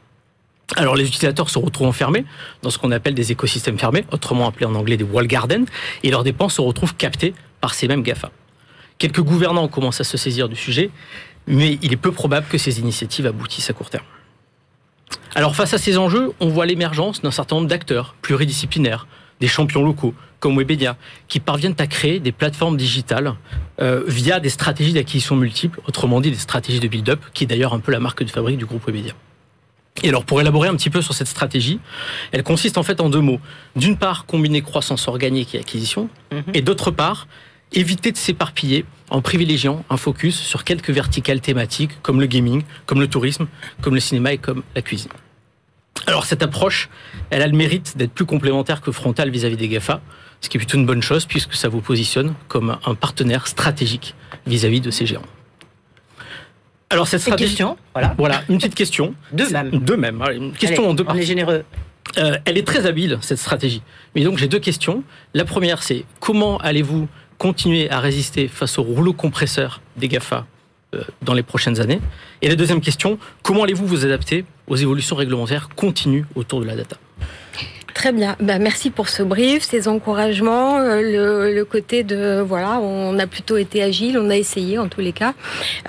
Alors 0.76 0.96
les 0.96 1.06
utilisateurs 1.06 1.50
se 1.50 1.58
retrouvent 1.58 1.88
enfermés 1.88 2.24
dans 2.62 2.70
ce 2.70 2.78
qu'on 2.78 2.90
appelle 2.90 3.14
des 3.14 3.32
écosystèmes 3.32 3.78
fermés, 3.78 4.04
autrement 4.12 4.48
appelés 4.48 4.66
en 4.66 4.74
anglais 4.74 4.96
des 4.96 5.04
wall 5.04 5.26
gardens, 5.26 5.66
et 6.02 6.10
leurs 6.10 6.24
dépenses 6.24 6.54
se 6.54 6.60
retrouvent 6.60 6.96
captées 6.96 7.34
par 7.60 7.74
ces 7.74 7.86
mêmes 7.86 8.02
GAFA. 8.02 8.30
Quelques 8.98 9.20
gouvernants 9.20 9.68
commencent 9.68 10.00
à 10.00 10.04
se 10.04 10.16
saisir 10.16 10.48
du 10.48 10.56
sujet, 10.56 10.90
mais 11.46 11.78
il 11.82 11.92
est 11.92 11.96
peu 11.96 12.12
probable 12.12 12.46
que 12.48 12.58
ces 12.58 12.80
initiatives 12.80 13.26
aboutissent 13.26 13.70
à 13.70 13.72
court 13.72 13.90
terme. 13.90 14.04
Alors 15.34 15.54
face 15.54 15.74
à 15.74 15.78
ces 15.78 15.98
enjeux, 15.98 16.32
on 16.40 16.48
voit 16.48 16.66
l'émergence 16.66 17.20
d'un 17.20 17.30
certain 17.30 17.56
nombre 17.56 17.68
d'acteurs 17.68 18.14
pluridisciplinaires, 18.22 19.06
des 19.44 19.48
champions 19.48 19.84
locaux 19.84 20.14
comme 20.40 20.56
Webedia, 20.56 20.96
qui 21.28 21.38
parviennent 21.38 21.74
à 21.78 21.86
créer 21.86 22.18
des 22.18 22.32
plateformes 22.32 22.78
digitales 22.78 23.34
euh, 23.78 24.02
via 24.06 24.40
des 24.40 24.48
stratégies 24.48 24.94
d'acquisition 24.94 25.36
multiples, 25.36 25.80
autrement 25.86 26.22
dit 26.22 26.30
des 26.30 26.38
stratégies 26.38 26.80
de 26.80 26.88
build-up, 26.88 27.20
qui 27.34 27.44
est 27.44 27.46
d'ailleurs 27.46 27.74
un 27.74 27.78
peu 27.78 27.92
la 27.92 28.00
marque 28.00 28.22
de 28.22 28.30
fabrique 28.30 28.56
du 28.56 28.64
groupe 28.64 28.86
Webedia. 28.86 29.12
Et 30.02 30.08
alors, 30.08 30.24
pour 30.24 30.40
élaborer 30.40 30.68
un 30.68 30.76
petit 30.76 30.88
peu 30.88 31.02
sur 31.02 31.12
cette 31.12 31.26
stratégie, 31.26 31.78
elle 32.32 32.42
consiste 32.42 32.78
en 32.78 32.82
fait 32.82 33.02
en 33.02 33.10
deux 33.10 33.20
mots. 33.20 33.38
D'une 33.76 33.98
part, 33.98 34.24
combiner 34.24 34.62
croissance 34.62 35.08
organique 35.08 35.54
et 35.54 35.58
acquisition, 35.58 36.08
mhm. 36.32 36.54
et 36.54 36.62
d'autre 36.62 36.90
part, 36.90 37.28
éviter 37.74 38.12
de 38.12 38.16
s'éparpiller 38.16 38.86
en 39.10 39.20
privilégiant 39.20 39.84
un 39.90 39.98
focus 39.98 40.40
sur 40.40 40.64
quelques 40.64 40.90
verticales 40.90 41.42
thématiques 41.42 42.00
comme 42.00 42.18
le 42.18 42.26
gaming, 42.26 42.62
comme 42.86 43.00
le 43.00 43.08
tourisme, 43.08 43.46
comme 43.82 43.94
le 43.94 44.00
cinéma 44.00 44.32
et 44.32 44.38
comme 44.38 44.62
la 44.74 44.80
cuisine. 44.80 45.10
Alors 46.06 46.26
cette 46.26 46.42
approche, 46.42 46.88
elle 47.34 47.42
a 47.42 47.48
le 47.48 47.56
mérite 47.56 47.96
d'être 47.96 48.12
plus 48.12 48.26
complémentaire 48.26 48.80
que 48.80 48.92
frontale 48.92 49.28
vis-à-vis 49.28 49.56
des 49.56 49.66
GAFA, 49.66 50.00
ce 50.40 50.48
qui 50.48 50.56
est 50.56 50.60
plutôt 50.60 50.78
une 50.78 50.86
bonne 50.86 51.02
chose 51.02 51.26
puisque 51.26 51.54
ça 51.54 51.68
vous 51.68 51.80
positionne 51.80 52.34
comme 52.46 52.78
un 52.86 52.94
partenaire 52.94 53.48
stratégique 53.48 54.14
vis 54.46 54.64
à 54.64 54.68
-vis 54.68 54.80
de 54.80 54.92
ces 54.92 55.04
géants. 55.04 55.26
Alors 56.90 57.08
cette 57.08 57.22
stratégie, 57.22 57.50
question, 57.50 57.76
voilà. 57.92 58.14
voilà, 58.16 58.42
une 58.48 58.58
petite 58.58 58.76
question. 58.76 59.16
Deux 59.32 59.50
même. 59.50 59.70
Deux 59.70 59.96
même. 59.96 60.22
Une 60.32 60.52
question 60.52 60.88
en 60.88 60.94
deux 60.94 61.02
parties. 61.02 61.18
On 61.18 61.22
est 61.22 61.26
généreux. 61.26 61.64
Euh, 62.18 62.38
elle 62.44 62.56
est 62.56 62.66
très 62.66 62.86
habile 62.86 63.18
cette 63.20 63.38
stratégie. 63.38 63.82
Mais 64.14 64.22
donc 64.22 64.38
j'ai 64.38 64.46
deux 64.46 64.60
questions. 64.60 65.02
La 65.32 65.44
première, 65.44 65.82
c'est 65.82 66.04
comment 66.20 66.58
allez-vous 66.58 67.08
continuer 67.38 67.90
à 67.90 67.98
résister 67.98 68.46
face 68.46 68.78
au 68.78 68.84
rouleau 68.84 69.12
compresseur 69.12 69.80
des 69.96 70.06
Gafa 70.06 70.46
euh, 70.94 71.02
dans 71.22 71.34
les 71.34 71.42
prochaines 71.42 71.80
années? 71.80 72.00
Et 72.42 72.48
la 72.48 72.54
deuxième 72.54 72.80
question, 72.80 73.18
comment 73.42 73.64
allez-vous 73.64 73.88
vous 73.88 74.04
adapter 74.04 74.44
aux 74.68 74.76
évolutions 74.76 75.16
réglementaires 75.16 75.68
continues 75.74 76.26
autour 76.36 76.60
de 76.60 76.66
la 76.66 76.76
data? 76.76 76.96
Très 77.94 78.10
bien. 78.10 78.34
Ben, 78.40 78.60
merci 78.60 78.90
pour 78.90 79.08
ce 79.08 79.22
brief, 79.22 79.62
ces 79.62 79.86
encouragements, 79.86 80.78
euh, 80.78 81.00
le, 81.00 81.54
le, 81.54 81.64
côté 81.64 82.02
de 82.02 82.40
voilà, 82.40 82.80
on 82.80 83.16
a 83.20 83.26
plutôt 83.28 83.56
été 83.56 83.84
agile, 83.84 84.18
on 84.18 84.30
a 84.30 84.36
essayé 84.36 84.78
en 84.78 84.88
tous 84.88 85.00
les 85.00 85.12
cas, 85.12 85.32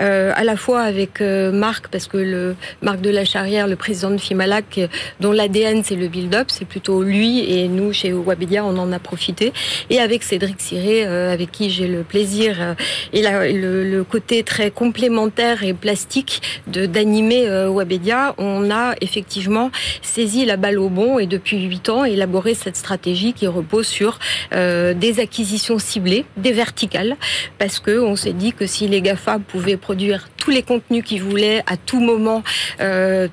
euh, 0.00 0.32
à 0.36 0.44
la 0.44 0.56
fois 0.56 0.82
avec 0.82 1.20
euh, 1.20 1.50
Marc 1.50 1.88
parce 1.88 2.06
que 2.06 2.16
le 2.16 2.54
Marc 2.80 3.00
de 3.00 3.10
la 3.10 3.24
Charrière, 3.24 3.66
le 3.66 3.74
président 3.74 4.10
de 4.10 4.18
Fimalac, 4.18 4.80
dont 5.18 5.32
l'ADN 5.32 5.82
c'est 5.82 5.96
le 5.96 6.06
build-up, 6.06 6.46
c'est 6.48 6.64
plutôt 6.64 7.02
lui 7.02 7.40
et 7.40 7.66
nous 7.66 7.92
chez 7.92 8.12
Wabedia 8.12 8.64
on 8.64 8.78
en 8.78 8.92
a 8.92 9.00
profité, 9.00 9.52
et 9.90 9.98
avec 9.98 10.22
Cédric 10.22 10.60
Siré, 10.60 11.04
avec 11.04 11.50
qui 11.50 11.70
j'ai 11.70 11.88
le 11.88 12.04
plaisir 12.04 12.76
et 13.12 13.20
la, 13.20 13.50
le, 13.50 13.82
le, 13.82 14.04
côté 14.04 14.44
très 14.44 14.70
complémentaire 14.70 15.64
et 15.64 15.74
plastique 15.74 16.40
de 16.68 16.86
d'animer 16.86 17.50
Wabedia, 17.66 18.36
on 18.38 18.70
a 18.70 18.94
effectivement 19.00 19.72
saisi 20.02 20.46
la 20.46 20.56
balle 20.56 20.78
au 20.78 20.88
bon 20.88 21.18
et 21.18 21.26
depuis 21.26 21.64
huit 21.64 21.88
ans 21.88 21.95
élaborer 22.04 22.54
cette 22.54 22.76
stratégie 22.76 23.32
qui 23.32 23.46
repose 23.46 23.86
sur 23.86 24.18
euh, 24.52 24.94
des 24.94 25.20
acquisitions 25.20 25.78
ciblées, 25.78 26.24
des 26.36 26.52
verticales, 26.52 27.16
parce 27.58 27.80
que 27.80 27.98
on 27.98 28.16
s'est 28.16 28.32
dit 28.32 28.52
que 28.52 28.66
si 28.66 28.88
les 28.88 29.00
Gafa 29.00 29.38
pouvaient 29.38 29.76
produire 29.76 30.28
tous 30.36 30.50
les 30.50 30.62
contenus 30.62 31.02
qu'ils 31.04 31.22
voulaient 31.22 31.62
à 31.66 31.76
tout 31.76 32.00
moment, 32.00 32.44
euh, 32.80 33.28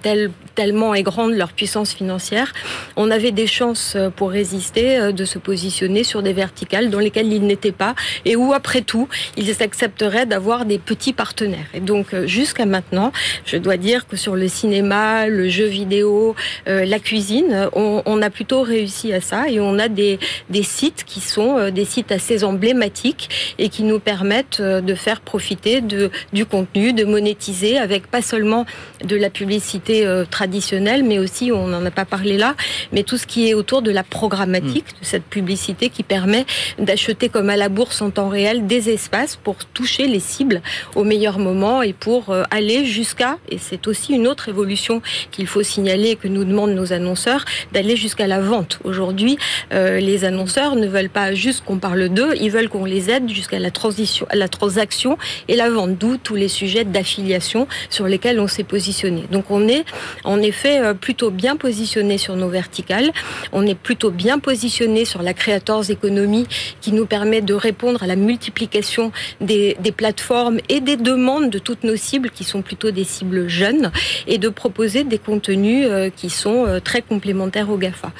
tellement 0.55 0.93
est 0.93 1.03
grande 1.03 1.33
leur 1.33 1.51
puissance 1.51 1.93
financière, 1.93 2.53
on 2.95 3.11
avait 3.11 3.31
des 3.31 3.47
chances 3.47 3.93
euh, 3.95 4.09
pour 4.09 4.31
résister 4.31 5.11
de 5.11 5.25
se 5.25 5.39
positionner 5.39 6.03
sur 6.03 6.23
des 6.23 6.33
verticales 6.33 6.89
dans 6.89 6.99
lesquelles 6.99 7.31
ils 7.31 7.45
n'étaient 7.45 7.71
pas 7.71 7.95
et 8.25 8.35
où 8.35 8.53
après 8.53 8.81
tout 8.81 9.07
ils 9.37 9.61
accepteraient 9.61 10.25
d'avoir 10.25 10.65
des 10.65 10.79
petits 10.79 11.13
partenaires. 11.13 11.67
Et 11.73 11.79
donc 11.79 12.15
jusqu'à 12.25 12.65
maintenant, 12.65 13.11
je 13.45 13.57
dois 13.57 13.77
dire 13.77 14.07
que 14.07 14.15
sur 14.15 14.35
le 14.35 14.47
cinéma, 14.47 15.27
le 15.27 15.49
jeu 15.49 15.65
vidéo, 15.65 16.35
la 16.65 16.99
cuisine, 16.99 17.69
on 17.73 18.21
a 18.21 18.29
plutôt 18.29 18.52
réussi 18.61 19.13
à 19.13 19.21
ça 19.21 19.49
et 19.49 19.59
on 19.59 19.79
a 19.79 19.87
des, 19.87 20.19
des 20.49 20.63
sites 20.63 21.03
qui 21.05 21.19
sont 21.19 21.57
euh, 21.57 21.71
des 21.71 21.85
sites 21.85 22.11
assez 22.11 22.43
emblématiques 22.43 23.29
et 23.57 23.69
qui 23.69 23.83
nous 23.83 23.99
permettent 23.99 24.59
euh, 24.59 24.81
de 24.81 24.95
faire 24.95 25.21
profiter 25.21 25.81
de, 25.81 26.11
du 26.31 26.45
contenu, 26.45 26.93
de 26.93 27.05
monétiser 27.05 27.77
avec 27.77 28.07
pas 28.07 28.21
seulement 28.21 28.65
de 29.03 29.15
la 29.15 29.29
publicité 29.29 30.05
euh, 30.05 30.25
traditionnelle, 30.29 31.03
mais 31.03 31.19
aussi, 31.19 31.51
on 31.51 31.67
n'en 31.67 31.85
a 31.85 31.91
pas 31.91 32.05
parlé 32.05 32.37
là, 32.37 32.55
mais 32.91 33.03
tout 33.03 33.17
ce 33.17 33.27
qui 33.27 33.49
est 33.49 33.53
autour 33.53 33.81
de 33.81 33.91
la 33.91 34.03
programmatique, 34.03 34.85
mm. 34.85 34.99
de 34.99 35.05
cette 35.05 35.23
publicité 35.23 35.89
qui 35.89 36.03
permet 36.03 36.45
d'acheter 36.79 37.29
comme 37.29 37.49
à 37.49 37.57
la 37.57 37.69
bourse 37.69 38.01
en 38.01 38.09
temps 38.09 38.29
réel 38.29 38.67
des 38.67 38.89
espaces 38.89 39.35
pour 39.35 39.55
toucher 39.65 40.07
les 40.07 40.19
cibles 40.19 40.61
au 40.95 41.03
meilleur 41.03 41.39
moment 41.39 41.81
et 41.81 41.93
pour 41.93 42.35
aller 42.51 42.85
jusqu'à, 42.85 43.37
et 43.49 43.57
c'est 43.57 43.87
aussi 43.87 44.13
une 44.13 44.27
autre 44.27 44.49
évolution 44.49 45.01
qu'il 45.31 45.47
faut 45.47 45.63
signaler 45.63 46.11
et 46.11 46.15
que 46.15 46.27
nous 46.27 46.43
demandent 46.43 46.75
nos 46.75 46.93
annonceurs, 46.93 47.45
d'aller 47.71 47.95
jusqu'à 47.95 48.27
la 48.27 48.39
vente. 48.43 48.79
Aujourd'hui, 48.83 49.37
euh, 49.73 49.99
les 49.99 50.25
annonceurs 50.25 50.75
ne 50.75 50.87
veulent 50.87 51.09
pas 51.09 51.33
juste 51.33 51.63
qu'on 51.63 51.77
parle 51.77 52.09
d'eux, 52.09 52.33
ils 52.39 52.51
veulent 52.51 52.69
qu'on 52.69 52.85
les 52.85 53.09
aide 53.09 53.29
jusqu'à 53.29 53.59
la 53.59 53.71
transition, 53.71 54.27
la 54.33 54.47
transaction 54.47 55.17
et 55.47 55.55
la 55.55 55.69
vente. 55.69 55.97
D'où 55.97 56.17
tous 56.17 56.35
les 56.35 56.47
sujets 56.47 56.83
d'affiliation 56.83 57.67
sur 57.89 58.07
lesquels 58.07 58.39
on 58.39 58.47
s'est 58.47 58.63
positionné. 58.63 59.23
Donc 59.31 59.51
on 59.51 59.67
est 59.67 59.85
en 60.23 60.41
effet 60.41 60.79
euh, 60.79 60.93
plutôt 60.93 61.31
bien 61.31 61.55
positionné 61.55 62.17
sur 62.17 62.35
nos 62.35 62.49
verticales. 62.49 63.11
On 63.51 63.65
est 63.65 63.75
plutôt 63.75 64.11
bien 64.11 64.39
positionné 64.39 65.05
sur 65.05 65.21
la 65.21 65.33
Creators 65.33 65.89
Economy 65.89 66.47
qui 66.81 66.91
nous 66.91 67.05
permet 67.05 67.41
de 67.41 67.53
répondre 67.53 68.03
à 68.03 68.07
la 68.07 68.15
multiplication 68.15 69.11
des, 69.41 69.77
des 69.79 69.91
plateformes 69.91 70.59
et 70.69 70.79
des 70.79 70.97
demandes 70.97 71.49
de 71.49 71.59
toutes 71.59 71.83
nos 71.83 71.95
cibles 71.95 72.29
qui 72.29 72.43
sont 72.43 72.61
plutôt 72.61 72.91
des 72.91 73.03
cibles 73.03 73.47
jeunes 73.47 73.91
et 74.27 74.37
de 74.37 74.49
proposer 74.49 75.03
des 75.03 75.17
contenus 75.17 75.87
euh, 75.89 76.09
qui 76.15 76.29
sont 76.29 76.79
très 76.83 77.01
complémentaires 77.01 77.69
au 77.69 77.77
GAFA. 77.77 78.11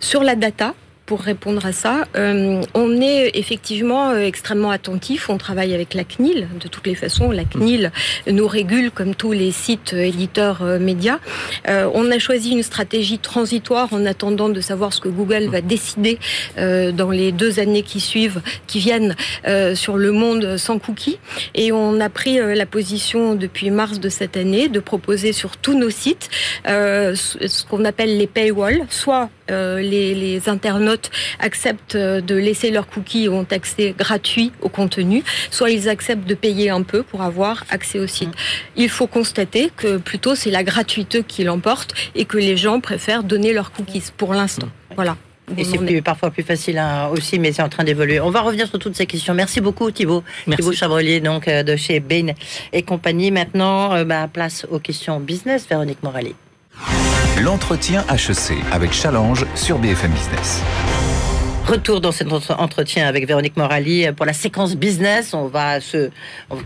Sur 0.00 0.22
la 0.22 0.36
data, 0.36 0.74
pour 1.06 1.20
répondre 1.20 1.64
à 1.66 1.72
ça. 1.72 2.04
Euh, 2.16 2.62
on 2.74 3.00
est 3.00 3.32
effectivement 3.34 4.10
euh, 4.10 4.20
extrêmement 4.20 4.70
attentif. 4.70 5.28
On 5.28 5.36
travaille 5.36 5.74
avec 5.74 5.94
la 5.94 6.04
CNIL. 6.04 6.48
De 6.60 6.68
toutes 6.68 6.86
les 6.86 6.94
façons, 6.94 7.30
la 7.30 7.44
CNIL 7.44 7.92
nous 8.26 8.48
régule 8.48 8.90
comme 8.90 9.14
tous 9.14 9.32
les 9.32 9.52
sites 9.52 9.92
éditeurs 9.92 10.62
médias. 10.80 11.18
on 11.66 12.10
a 12.10 12.18
choisi 12.18 12.50
une 12.50 12.62
stratégie 12.62 13.18
transitoire 13.18 13.92
en 13.92 14.06
attendant 14.06 14.48
de 14.48 14.60
savoir 14.60 14.92
ce 14.92 15.00
que 15.00 15.08
Google 15.08 15.48
va 15.48 15.60
décider 15.60 16.18
dans 16.56 17.10
les 17.10 17.32
deux 17.32 17.58
années 17.58 17.82
qui 17.82 18.00
suivent, 18.00 18.40
qui 18.66 18.78
viennent 18.78 19.16
sur 19.74 19.96
le 19.96 20.12
monde 20.12 20.56
sans 20.56 20.78
cookies. 20.78 21.18
Et 21.54 21.72
on 21.72 22.00
a 22.00 22.08
pris 22.08 22.38
la 22.38 22.66
position 22.66 23.34
depuis 23.34 23.70
mars 23.70 24.00
de 24.00 24.08
cette 24.08 24.36
année 24.36 24.68
de 24.68 24.80
proposer 24.80 25.32
sur 25.32 25.56
tous 25.56 25.78
nos 25.78 25.90
sites 25.90 26.30
ce 26.64 27.64
qu'on 27.64 27.84
appelle 27.84 28.16
les 28.16 28.26
paywalls, 28.26 28.86
soit 28.88 29.30
les 29.48 30.48
internautes 30.48 30.93
acceptent 31.38 31.94
euh, 31.94 32.20
de 32.20 32.34
laisser 32.34 32.70
leurs 32.70 32.86
cookies 32.86 33.24
et 33.24 33.28
ont 33.28 33.46
accès 33.50 33.94
gratuit 33.96 34.52
au 34.60 34.68
contenu, 34.68 35.22
soit 35.50 35.70
ils 35.70 35.88
acceptent 35.88 36.26
de 36.26 36.34
payer 36.34 36.70
un 36.70 36.82
peu 36.82 37.02
pour 37.02 37.22
avoir 37.22 37.64
accès 37.70 37.98
au 37.98 38.06
site. 38.06 38.28
Mm. 38.28 38.32
Il 38.76 38.88
faut 38.88 39.06
constater 39.06 39.70
que 39.76 39.98
plutôt 39.98 40.34
c'est 40.34 40.50
la 40.50 40.62
gratuité 40.62 41.22
qui 41.22 41.44
l'emporte 41.44 41.94
et 42.14 42.24
que 42.24 42.38
les 42.38 42.56
gens 42.56 42.80
préfèrent 42.80 43.22
donner 43.24 43.52
leurs 43.52 43.72
cookies 43.72 44.04
pour 44.16 44.34
l'instant. 44.34 44.66
Mm. 44.66 44.94
Voilà. 44.94 45.16
Et 45.56 45.64
c'est 45.64 46.02
parfois 46.02 46.30
plus 46.30 46.42
facile 46.42 46.78
hein, 46.78 47.08
aussi, 47.12 47.38
mais 47.38 47.52
c'est 47.52 47.62
en 47.62 47.68
train 47.68 47.84
d'évoluer. 47.84 48.18
On 48.20 48.30
va 48.30 48.40
revenir 48.40 48.66
sur 48.66 48.78
toutes 48.78 48.96
ces 48.96 49.06
questions. 49.06 49.34
Merci 49.34 49.60
beaucoup 49.60 49.90
Thibault. 49.90 50.24
Thibault 50.50 50.72
Chabrelier, 50.72 51.20
donc 51.20 51.48
euh, 51.48 51.62
de 51.62 51.76
chez 51.76 52.00
Bain 52.00 52.32
et 52.72 52.82
compagnie. 52.82 53.30
Maintenant, 53.30 53.92
euh, 53.94 54.04
bah, 54.04 54.28
place 54.32 54.66
aux 54.70 54.78
questions 54.78 55.20
business, 55.20 55.66
Véronique 55.68 56.02
Morali. 56.02 56.34
L'entretien 57.42 58.04
HEC 58.08 58.56
avec 58.70 58.92
Challenge 58.92 59.44
sur 59.56 59.80
BFM 59.80 60.12
Business. 60.12 60.62
Retour 61.66 62.00
dans 62.00 62.12
cet 62.12 62.32
entretien 62.32 63.08
avec 63.08 63.26
Véronique 63.26 63.56
Morali 63.56 64.06
pour 64.16 64.24
la 64.24 64.32
séquence 64.32 64.76
business. 64.76 65.34
On 65.34 65.48
va 65.48 65.80
se 65.80 66.10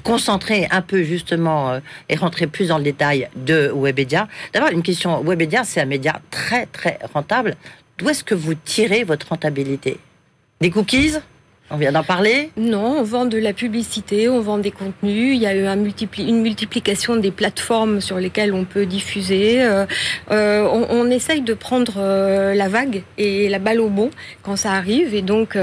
concentrer 0.05 0.69
un 0.71 0.83
peu 0.83 1.05
justement 1.05 1.71
euh, 1.71 1.81
et 2.11 2.17
rentrer 2.17 2.47
plus 2.47 2.69
dans 2.69 2.77
le 2.77 2.85
détail 2.85 3.31
de 3.35 3.73
Webedia. 3.75 4.29
D'abord, 4.53 4.69
une 4.69 4.83
question. 4.83 5.23
Webedia, 5.25 5.65
c'est 5.65 5.81
un 5.81 5.87
média 5.87 6.21
très 6.31 6.67
très 6.67 6.99
rentable. 7.15 7.57
D'où 7.97 8.11
est-ce 8.11 8.23
que 8.23 8.35
vous 8.35 8.53
tirez 8.53 9.05
votre 9.05 9.29
rentabilité? 9.31 9.99
Des 10.61 10.69
cookies? 10.69 11.15
On 11.71 11.77
vient 11.77 11.93
d'en 11.93 12.03
parler 12.03 12.51
Non, 12.57 12.99
on 12.99 13.03
vend 13.03 13.27
de 13.27 13.37
la 13.37 13.53
publicité, 13.53 14.29
on 14.29 14.41
vend 14.41 14.59
des 14.59 14.71
contenus. 14.71 15.37
Il 15.37 15.43
y 15.43 15.47
a 15.47 15.55
eu 15.55 15.67
un 15.67 15.79
une 16.19 16.41
multiplication 16.41 17.17
des 17.17 17.31
plateformes 17.31 18.01
sur 18.01 18.19
lesquelles 18.19 18.55
on 18.55 18.65
peut 18.65 18.87
diffuser. 18.87 19.63
Euh, 19.63 19.85
euh, 20.31 20.67
on, 20.67 21.11
essaye 21.11 21.41
de 21.41 21.55
prendre 21.55 21.95
euh, 21.99 22.55
la 22.55 22.69
vague 22.69 23.03
et 23.17 23.49
la 23.49 23.59
balle 23.59 23.81
au 23.81 23.89
bon 23.89 24.11
quand 24.43 24.57
ça 24.57 24.73
arrive. 24.73 25.15
Et 25.15 25.23
donc, 25.23 25.59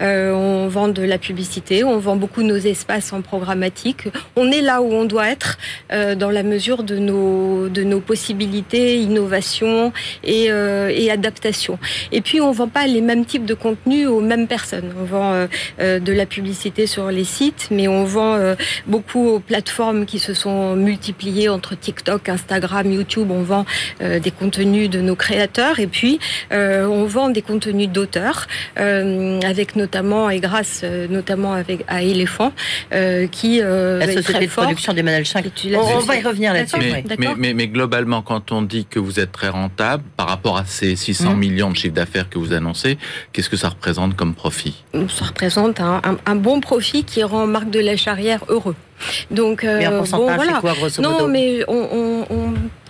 on 0.00 0.68
vend 0.68 0.88
de 0.88 1.02
la 1.02 1.18
publicité, 1.18 1.84
on 1.84 1.98
vend 1.98 2.16
beaucoup 2.16 2.42
nos 2.42 2.56
espaces 2.56 3.12
en 3.12 3.20
programmatique. 3.20 4.08
On 4.36 4.50
est 4.50 4.60
là 4.60 4.80
où 4.80 4.92
on 4.92 5.04
doit 5.04 5.28
être 5.28 5.58
dans 5.90 6.30
la 6.30 6.42
mesure 6.42 6.82
de 6.82 6.98
nos, 6.98 8.00
possibilités, 8.00 9.00
innovation 9.00 9.92
et, 10.24 10.46
et 10.46 11.10
adaptation. 11.10 11.78
Et 12.12 12.20
puis, 12.20 12.40
on 12.40 12.52
vend 12.52 12.68
pas 12.68 12.86
les 12.86 13.00
mêmes 13.00 13.24
types 13.24 13.44
de 13.44 13.54
contenus 13.54 14.06
aux 14.06 14.20
mêmes 14.20 14.46
personnes. 14.46 14.92
On 15.00 15.04
vend 15.04 15.47
de 15.78 16.12
la 16.12 16.26
publicité 16.26 16.86
sur 16.86 17.10
les 17.10 17.24
sites, 17.24 17.68
mais 17.70 17.88
on 17.88 18.04
vend 18.04 18.34
euh, 18.34 18.54
beaucoup 18.86 19.28
aux 19.28 19.40
plateformes 19.40 20.06
qui 20.06 20.18
se 20.18 20.34
sont 20.34 20.76
multipliées 20.76 21.48
entre 21.48 21.74
TikTok, 21.74 22.28
Instagram, 22.28 22.90
YouTube. 22.90 23.30
On 23.30 23.42
vend 23.42 23.64
euh, 24.00 24.18
des 24.18 24.30
contenus 24.30 24.90
de 24.90 25.00
nos 25.00 25.16
créateurs 25.16 25.80
et 25.80 25.86
puis 25.86 26.18
on 26.50 27.04
vend 27.04 27.30
des 27.30 27.42
contenus 27.42 27.88
d'auteurs, 27.88 28.46
avec 28.76 29.76
notamment 29.76 30.30
et 30.30 30.40
grâce 30.40 30.84
notamment 31.10 31.52
avec 31.52 31.84
à 31.88 32.02
Elephant, 32.02 32.52
qui 33.30 33.60
la 33.60 34.12
société 34.12 34.46
de 34.46 34.50
production 34.50 34.92
d'Emmanuel 34.92 35.26
5. 35.26 35.44
On, 35.74 35.98
va 36.00 36.16
y 36.16 36.22
revenir 36.22 36.52
là-dessus. 36.52 36.76
Mais, 37.18 37.54
mais, 37.54 37.68
globalement, 37.68 38.22
quand 38.22 38.52
on 38.52 38.62
dit 38.62 38.86
que 38.88 38.98
vous 38.98 39.20
êtes 39.20 39.32
très 39.32 39.48
rentable 39.48 40.02
par 40.16 40.28
rapport 40.28 40.56
à 40.56 40.64
ces 40.64 40.96
600 40.96 41.34
mmh. 41.34 41.38
millions 41.38 41.70
de 41.70 41.76
chiffre 41.76 41.94
d'affaires 41.94 42.28
que 42.28 42.38
vous 42.38 42.52
annoncez, 42.52 42.98
qu'est-ce 43.32 43.50
que 43.50 43.56
ça 43.56 43.68
représente 43.68 44.16
comme 44.16 44.34
profit? 44.34 44.84
Représente 44.94 45.37
un, 46.26 46.36
bon 46.36 46.60
profit 46.60 47.04
qui 47.04 47.22
rend 47.22 47.46
Marc 47.46 47.70
de 47.70 47.80
la 47.80 47.96
Charrière 47.96 48.44
heureux. 48.48 48.76
Donc, 49.30 49.62
mais 49.62 49.88
pourcentage, 49.88 50.36
bon, 50.36 50.42
voilà. 50.44 50.60
quoi, 50.60 50.72
grosso 50.72 51.02
modo? 51.02 51.20
Non, 51.20 51.28
mais 51.28 51.62
on, 51.68 52.24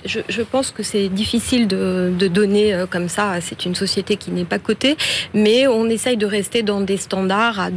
je, 0.04 0.42
pense 0.42 0.70
que 0.70 0.82
c'est 0.82 1.08
difficile 1.08 1.66
de, 1.66 2.12
donner 2.28 2.74
euh, 2.74 2.86
comme 2.86 3.08
ça. 3.08 3.34
C'est 3.40 3.64
une 3.64 3.74
société 3.74 4.16
qui 4.16 4.30
n'est 4.30 4.44
pas 4.44 4.58
cotée, 4.58 4.96
mais 5.34 5.66
on 5.66 5.88
essaye 5.88 6.16
de 6.16 6.26
rester 6.26 6.62
dans 6.62 6.80
des 6.80 6.96
standards 6.96 7.60
à, 7.60 7.68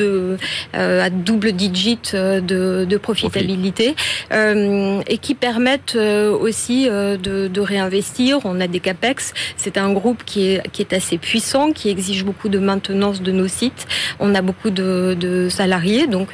euh, 0.00 1.10
double 1.10 1.52
digit 1.52 2.12
euh, 2.14 2.40
de, 2.40 2.96
profitabilité 2.96 3.96
et 4.30 5.18
qui 5.18 5.34
permettent 5.34 5.96
aussi 5.96 6.86
de, 6.86 7.60
réinvestir. 7.60 8.38
On 8.44 8.60
a 8.60 8.66
des 8.66 8.80
capex. 8.80 9.32
C'est 9.56 9.78
un 9.78 9.92
groupe 9.92 10.22
qui 10.24 10.52
est, 10.52 10.92
assez 10.92 11.18
puissant, 11.18 11.72
qui 11.72 11.88
exige 11.88 12.24
beaucoup 12.24 12.48
de 12.48 12.58
maintenance 12.58 13.20
de 13.20 13.32
nos 13.32 13.48
sites. 13.48 13.86
On 14.20 14.34
a 14.34 14.42
beaucoup 14.42 14.70
de, 14.70 15.48
salariés, 15.50 16.06
donc 16.06 16.30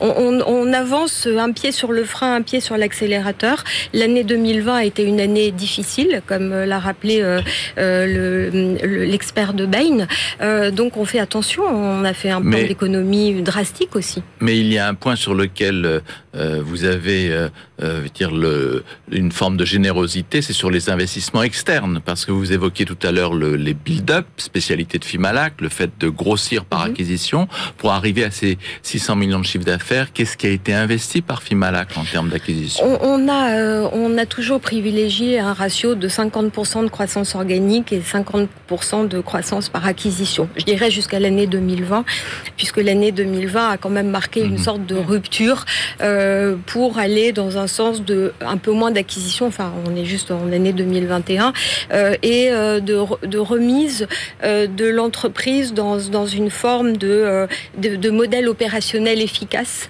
on, 0.00 0.40
on 0.46 0.72
avance 0.72 1.26
un 1.26 1.52
pied 1.52 1.72
sur 1.72 1.92
le 1.92 2.04
frein, 2.04 2.36
un 2.36 2.42
pied 2.42 2.60
sur 2.60 2.76
l'accélérateur. 2.76 3.64
L'année 3.92 4.24
2020 4.24 4.77
a 4.78 4.84
été 4.84 5.02
une 5.02 5.20
année 5.20 5.50
difficile, 5.50 6.22
comme 6.26 6.52
euh, 6.52 6.66
l'a 6.66 6.78
rappelé 6.78 7.20
euh, 7.20 7.40
euh, 7.78 9.06
l'expert 9.06 9.52
de 9.52 9.66
Bain. 9.66 10.06
donc 10.70 10.96
on 10.96 11.04
fait 11.04 11.18
attention, 11.18 11.64
on 11.64 12.04
a 12.04 12.14
fait 12.14 12.30
un 12.30 12.40
plan 12.40 12.58
d'économie 12.58 13.42
drastique 13.42 13.94
aussi. 13.96 14.22
Mais 14.40 14.58
il 14.58 14.72
y 14.72 14.78
a 14.78 14.88
un 14.88 14.94
point 14.94 15.16
sur 15.16 15.34
lequel 15.34 16.02
vous 16.38 16.84
avez 16.84 17.48
dire 18.14 18.30
le, 18.30 18.84
une 19.10 19.32
forme 19.32 19.56
de 19.56 19.64
générosité, 19.64 20.42
c'est 20.42 20.52
sur 20.52 20.70
les 20.70 20.90
investissements 20.90 21.42
externes, 21.42 22.00
parce 22.04 22.24
que 22.24 22.32
vous 22.32 22.52
évoquiez 22.52 22.84
tout 22.84 22.98
à 23.02 23.12
l'heure 23.12 23.34
le, 23.34 23.56
les 23.56 23.74
build-up, 23.74 24.26
spécialité 24.36 24.98
de 24.98 25.04
Fimalac, 25.04 25.60
le 25.60 25.68
fait 25.68 25.90
de 25.98 26.08
grossir 26.08 26.64
par 26.64 26.84
mhm. 26.84 26.92
acquisition 26.92 27.48
pour 27.76 27.92
arriver 27.92 28.24
à 28.24 28.30
ces 28.30 28.58
600 28.82 29.16
millions 29.16 29.40
de 29.40 29.44
chiffres 29.44 29.64
d'affaires. 29.64 30.12
Qu'est-ce 30.12 30.36
qui 30.36 30.46
a 30.46 30.50
été 30.50 30.74
investi 30.74 31.22
par 31.22 31.42
Fimalac 31.42 31.96
en 31.96 32.04
termes 32.04 32.28
d'acquisition? 32.28 32.84
On, 33.02 33.28
a, 33.28 33.88
on 33.92 34.18
a 34.18 34.26
toujours 34.26 34.60
privilégié 34.60 35.38
un 35.38 35.52
ratio 35.52 35.94
de 35.94 36.08
50% 36.08 36.84
de 36.84 36.88
croissance 36.88 37.34
organique 37.34 37.92
et 37.92 38.00
50% 38.00 39.08
de 39.08 39.20
croissance 39.20 39.68
par 39.68 39.86
acquisition. 39.86 40.48
Je 40.56 40.64
dirais 40.64 40.90
jusqu'à 40.90 41.20
l'année 41.20 41.46
2020, 41.46 42.04
puisque 42.56 42.78
l'année 42.78 43.12
2020 43.12 43.70
a 43.70 43.76
quand 43.76 43.90
même 43.90 44.10
marqué 44.10 44.40
une 44.40 44.52
mhm. 44.52 44.58
sorte 44.58 44.86
de 44.86 44.96
rupture 44.96 45.64
euh, 46.00 46.27
pour 46.66 46.98
aller 46.98 47.32
dans 47.32 47.58
un 47.58 47.66
sens 47.66 48.02
de 48.02 48.32
un 48.40 48.56
peu 48.56 48.72
moins 48.72 48.90
d'acquisition. 48.90 49.46
Enfin, 49.46 49.72
on 49.86 49.96
est 49.96 50.04
juste 50.04 50.30
en 50.30 50.52
année 50.52 50.72
2021 50.72 51.52
euh, 51.92 52.14
et 52.22 52.50
euh, 52.50 52.80
de, 52.80 52.98
de, 53.26 53.38
remise 53.38 54.06
de 54.42 54.86
l'entreprise 54.86 55.72
dans, 55.74 55.98
dans 55.98 56.26
une 56.26 56.50
forme 56.50 56.96
de, 56.96 57.46
de, 57.76 58.10
modèle 58.10 58.48
opérationnel 58.48 59.20
efficace 59.20 59.88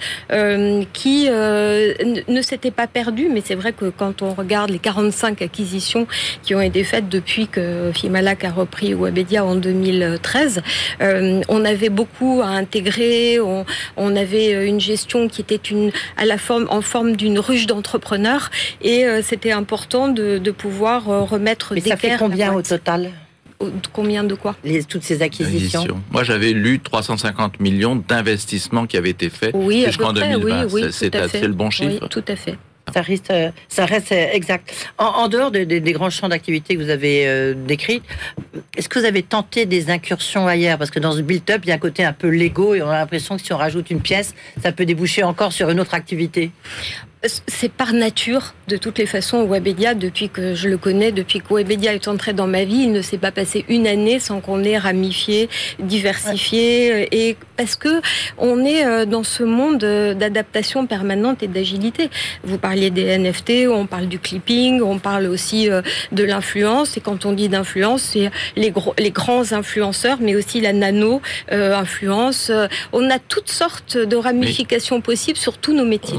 qui 0.93 1.29
ne 1.29 2.43
s'était 2.43 2.71
pas 2.71 2.87
perdu, 2.87 3.29
mais 3.31 3.43
c'est 3.45 3.55
vrai 3.55 3.73
que 3.73 3.87
quand 3.87 4.23
on 4.23 4.35
regarde 4.35 4.71
les 4.71 4.79
45 4.79 5.43
acquisitions 5.43 6.07
qui 6.43 6.55
ont 6.55 6.61
été 6.61 6.85
faites 6.85 7.09
depuis 7.09 7.49
que 7.49 7.91
Fimalac 7.95 8.45
a 8.45 8.51
repris 8.51 8.95
Webedia 8.95 9.45
en 9.45 9.55
2013. 9.55 10.63
Euh, 11.01 11.41
on 11.49 11.65
avait 11.65 11.89
beaucoup 11.89 12.41
à 12.43 12.49
intégrer, 12.49 13.39
on, 13.41 14.17
avait 14.17 14.67
une 14.67 14.81
gestion 14.81 15.29
qui 15.29 15.43
était 15.43 15.57
une, 15.57 15.93
à 16.19 16.27
la 16.27 16.37
forme, 16.37 16.67
en 16.71 16.83
forme 16.83 17.17
d'une 17.17 17.39
ruche 17.39 17.67
d'entrepreneurs 17.67 18.51
et 18.83 19.05
euh, 19.05 19.23
c'était 19.23 19.53
important 19.53 20.09
de, 20.09 20.39
pouvoir 20.51 21.09
euh, 21.09 21.23
remettre 21.23 21.75
Mais 21.75 21.81
ça 21.81 21.97
fait 21.97 22.17
combien 22.19 22.53
au 22.53 22.63
total 22.63 23.13
Combien 23.93 24.23
de 24.23 24.35
quoi? 24.35 24.55
Les, 24.63 24.85
Toutes 24.85 25.03
ces 25.03 25.21
acquisitions? 25.21 26.01
Moi, 26.13 26.23
j'avais 26.23 26.53
lu 26.53 26.79
350 26.79 27.59
millions 27.59 27.97
d'investissements 27.97 28.87
qui 28.87 28.97
avaient 28.97 29.11
été 29.11 29.31
faits 29.31 29.55
jusqu'en 29.85 30.13
2020. 30.13 30.67
Oui, 30.73 30.85
c'est 30.93 31.13
le 31.13 31.49
bon 31.49 31.69
chiffre. 31.69 31.99
Oui, 32.03 32.09
tout 32.09 32.25
à 32.29 32.37
fait. 32.37 32.57
Ça 32.93 33.03
reste, 33.03 33.33
ça 33.69 33.85
reste 33.85 34.13
exact. 34.13 34.93
En, 34.99 35.29
dehors 35.29 35.51
des 35.51 35.93
grands 35.93 36.11
champs 36.11 36.29
d'activité 36.29 36.77
que 36.77 36.83
vous 36.83 36.91
avez 36.91 37.27
euh, 37.27 37.55
décrits, 37.55 38.03
est-ce 38.77 38.89
que 38.89 38.99
vous 38.99 39.05
avez 39.05 39.23
tenté 39.23 39.67
des 39.67 39.91
incursions 39.91 40.47
ailleurs? 40.47 40.79
Parce 40.79 40.91
que 40.91 41.01
dans 41.01 41.13
ce 41.13 41.21
build-up, 41.21 41.61
il 41.65 41.69
y 41.69 41.73
a 41.73 41.75
un 41.75 41.79
côté 41.79 42.05
un 42.05 42.13
peu 42.13 42.29
Lego 42.29 42.75
et 42.75 42.83
on 42.83 42.89
a 42.89 42.99
l'impression 42.99 43.37
que 43.37 43.43
si 43.43 43.53
on 43.53 43.57
rajoute 43.57 43.91
une 43.91 44.01
pièce, 44.01 44.35
ça 44.63 44.73
peut 44.73 44.87
déboucher 44.87 45.23
encore 45.23 45.53
sur 45.53 45.71
une 45.71 45.81
autre 45.81 45.95
activité. 45.95 46.51
C'est 47.25 47.73
par 47.73 47.93
nature, 47.93 48.55
de 48.69 48.77
toutes 48.77 48.99
les 48.99 49.07
façons, 49.07 49.45
Webedia, 49.45 49.95
depuis 49.95 50.29
que 50.29 50.55
je 50.55 50.69
le 50.69 50.77
connais, 50.79 51.11
depuis 51.11 51.41
que 51.41 51.53
Webedia 51.53 51.95
est 51.95 52.07
entré 52.07 52.33
dans 52.33 52.47
ma 52.47 52.65
vie, 52.65 52.83
il 52.83 52.93
ne 52.93 53.03
s'est 53.03 53.19
pas 53.19 53.33
passé 53.33 53.65
une 53.69 53.87
année 53.87 54.21
sans 54.21 54.41
qu'on 54.41 54.63
ait 54.63 54.79
ramifié, 54.79 55.49
diversifié, 55.81 56.93
euh, 56.93 57.07
et 57.11 57.37
parce 57.57 57.75
que 57.75 58.01
on 58.37 58.65
est 58.65 58.87
euh, 58.87 59.05
dans 59.05 59.25
ce 59.25 59.43
monde 59.43 59.83
euh, 59.83 60.15
d'adaptation 60.15 60.87
permanente 60.87 61.43
et 61.43 61.49
d'agilité. 61.49 62.11
Vous 62.45 62.59
parliez 62.59 62.91
des 62.91 63.19
NFT, 63.19 63.69
on 63.69 63.87
parle 63.87 64.07
du 64.07 64.19
clipping, 64.19 64.81
on 64.83 64.99
parle 64.99 65.27
aussi 65.27 65.69
de 66.13 66.25
l'influence, 66.25 66.97
et 66.97 67.01
quand 67.01 67.27
on 67.27 67.33
dit 67.33 67.49
d'influence, 67.49 68.03
c'est 68.03 68.31
les, 68.55 68.71
grands 69.11 69.53
influenceurs, 69.53 70.19
mais 70.21 70.37
aussi 70.37 70.61
la 70.61 70.73
nano-influence. 70.73 72.53
on 72.93 73.11
a 73.11 73.19
toutes 73.19 73.51
sortes 73.51 73.97
de 73.97 74.17
ramifications 74.17 75.01
possibles 75.01 75.39
sur 75.39 75.59
tous 75.59 75.75
nos 75.75 75.85
métiers. 75.85 76.19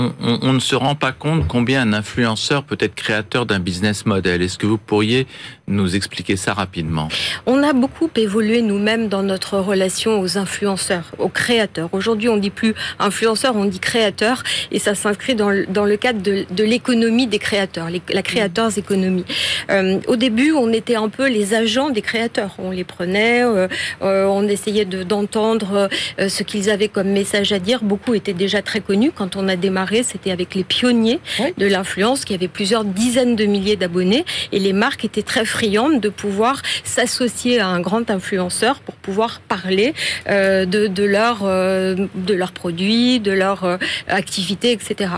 Pas 0.95 1.11
compte 1.11 1.47
combien 1.47 1.81
un 1.81 1.93
influenceur 1.93 2.63
peut 2.63 2.77
être 2.79 2.95
créateur 2.95 3.45
d'un 3.45 3.59
business 3.59 4.05
model. 4.05 4.41
Est-ce 4.41 4.57
que 4.57 4.67
vous 4.67 4.77
pourriez 4.77 5.27
nous 5.67 5.95
expliquer 5.95 6.35
ça 6.35 6.53
rapidement? 6.53 7.07
On 7.45 7.63
a 7.63 7.73
beaucoup 7.73 8.09
évolué 8.15 8.61
nous-mêmes 8.61 9.07
dans 9.07 9.23
notre 9.23 9.57
relation 9.57 10.19
aux 10.19 10.37
influenceurs, 10.37 11.11
aux 11.17 11.29
créateurs. 11.29 11.89
Aujourd'hui, 11.93 12.29
on 12.29 12.37
dit 12.37 12.49
plus 12.49 12.73
influenceur, 12.99 13.55
on 13.55 13.65
dit 13.65 13.79
créateur, 13.79 14.43
et 14.71 14.79
ça 14.79 14.95
s'inscrit 14.95 15.35
dans, 15.35 15.49
le 15.49 15.97
cadre 15.97 16.21
de, 16.21 16.45
de 16.49 16.63
l'économie 16.63 17.27
des 17.27 17.39
créateurs, 17.39 17.87
la 17.89 18.21
créateurs 18.21 18.59
économie. 18.77 19.25
Euh, 19.69 19.99
au 20.07 20.15
début, 20.15 20.51
on 20.51 20.71
était 20.71 20.95
un 20.95 21.09
peu 21.09 21.27
les 21.29 21.53
agents 21.53 21.89
des 21.89 22.01
créateurs. 22.01 22.55
On 22.57 22.71
les 22.71 22.83
prenait, 22.83 23.43
euh, 23.43 23.67
euh, 24.01 24.25
on 24.25 24.47
essayait 24.47 24.85
d'entendre 24.85 25.89
ce 26.17 26.43
qu'ils 26.43 26.69
avaient 26.69 26.87
comme 26.87 27.09
message 27.09 27.51
à 27.51 27.59
dire. 27.59 27.81
Beaucoup 27.83 28.13
étaient 28.13 28.33
déjà 28.33 28.61
très 28.61 28.81
connus. 28.81 29.11
Quand 29.13 29.35
on 29.35 29.47
a 29.47 29.55
démarré, 29.55 30.03
c'était 30.03 30.31
avec 30.31 30.55
les 30.55 30.63
pionniers 30.79 31.19
de 31.57 31.67
l'influence 31.67 32.23
qui 32.23 32.33
avaient 32.33 32.47
plusieurs 32.47 32.85
dizaines 32.85 33.35
de 33.35 33.43
milliers 33.43 33.75
d'abonnés 33.75 34.23
et 34.53 34.59
les 34.59 34.71
marques 34.71 35.03
étaient 35.03 35.23
très 35.23 35.43
friandes 35.43 35.99
de 35.99 36.07
pouvoir 36.07 36.61
s'associer 36.85 37.59
à 37.59 37.67
un 37.67 37.81
grand 37.81 38.09
influenceur 38.09 38.79
pour 38.79 38.95
pouvoir 38.95 39.41
parler 39.41 39.93
euh, 40.29 40.65
de, 40.65 40.87
de, 40.87 41.03
leur, 41.03 41.39
euh, 41.43 42.07
de 42.15 42.33
leurs 42.33 42.53
produits, 42.53 43.19
de 43.19 43.33
leur 43.33 43.65
euh, 43.65 43.77
activité, 44.07 44.71
etc. 44.71 45.11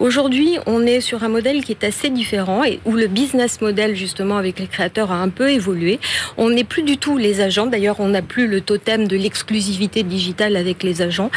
Aujourd'hui, 0.00 0.58
on 0.66 0.84
est 0.84 1.00
sur 1.00 1.24
un 1.24 1.28
modèle 1.28 1.64
qui 1.64 1.72
est 1.72 1.84
assez 1.84 2.10
différent 2.10 2.62
et 2.62 2.80
où 2.84 2.92
le 2.92 3.06
business 3.06 3.62
model 3.62 3.96
justement 3.96 4.36
avec 4.36 4.58
les 4.58 4.66
créateurs 4.66 5.12
a 5.12 5.16
un 5.16 5.30
peu 5.30 5.50
évolué. 5.50 5.98
On 6.36 6.50
n'est 6.50 6.64
plus 6.64 6.82
du 6.82 6.98
tout 6.98 7.16
les 7.16 7.40
agents. 7.40 7.66
D'ailleurs, 7.66 8.00
on 8.00 8.08
n'a 8.08 8.22
plus 8.22 8.48
le 8.48 8.60
totem 8.60 9.08
de 9.08 9.16
l'exclusivité 9.16 10.02
digitale 10.02 10.56
avec 10.56 10.82
les 10.82 11.00
agents, 11.00 11.30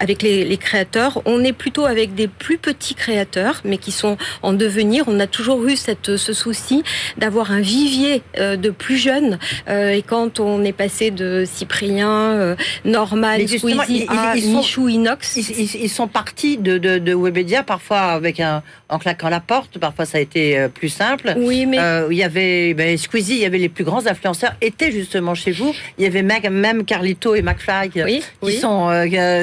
avec 0.00 0.22
les, 0.22 0.46
les 0.46 0.56
créateurs. 0.56 1.20
On 1.26 1.44
est 1.44 1.52
plutôt 1.52 1.84
avec 1.84 2.14
des 2.14 2.28
plus 2.28 2.56
petits 2.56 2.94
créateurs, 3.02 3.60
mais 3.64 3.78
qui 3.78 3.90
sont 3.90 4.16
en 4.42 4.52
devenir. 4.52 5.04
On 5.08 5.18
a 5.18 5.26
toujours 5.26 5.66
eu 5.66 5.74
cette, 5.74 6.16
ce 6.16 6.32
souci 6.32 6.84
d'avoir 7.16 7.50
un 7.50 7.60
vivier 7.60 8.22
euh, 8.38 8.56
de 8.56 8.70
plus 8.70 8.96
jeunes. 8.96 9.38
Euh, 9.68 9.90
et 9.90 10.02
quand 10.02 10.38
on 10.38 10.62
est 10.62 10.72
passé 10.72 11.10
de 11.10 11.44
Cyprien, 11.44 12.08
euh, 12.08 12.54
Norman, 12.84 13.34
Squeezie 13.46 14.06
à 14.08 14.34
Michou, 14.36 14.88
Inox... 14.88 15.36
Ils, 15.36 15.88
sont 15.88 16.06
partis 16.06 16.56
de, 16.56 16.78
de, 16.78 17.14
Webedia, 17.14 17.62
parfois 17.62 18.02
avec 18.12 18.40
un, 18.40 18.62
en 18.88 18.98
claquant 18.98 19.28
la 19.28 19.40
porte, 19.40 19.78
parfois 19.78 20.06
ça 20.06 20.18
a 20.18 20.20
été 20.20 20.68
plus 20.72 20.88
simple. 20.88 21.34
Oui, 21.36 21.66
mais... 21.66 21.78
il 22.10 22.16
y 22.16 22.22
avait 22.22 22.72
ben, 22.72 22.96
Squeezie, 22.96 23.34
il 23.34 23.42
y 23.42 23.44
avait 23.44 23.58
les 23.58 23.68
plus 23.68 23.84
grands 23.84 24.06
influenceurs, 24.06 24.54
étaient 24.60 24.92
justement 24.92 25.34
chez 25.34 25.50
vous. 25.50 25.74
Il 25.98 26.04
y 26.04 26.06
avait 26.06 26.22
même, 26.22 26.84
Carlito 26.84 27.34
et 27.34 27.42
McFly 27.42 27.90
qui 27.90 28.52
sont 28.58 28.88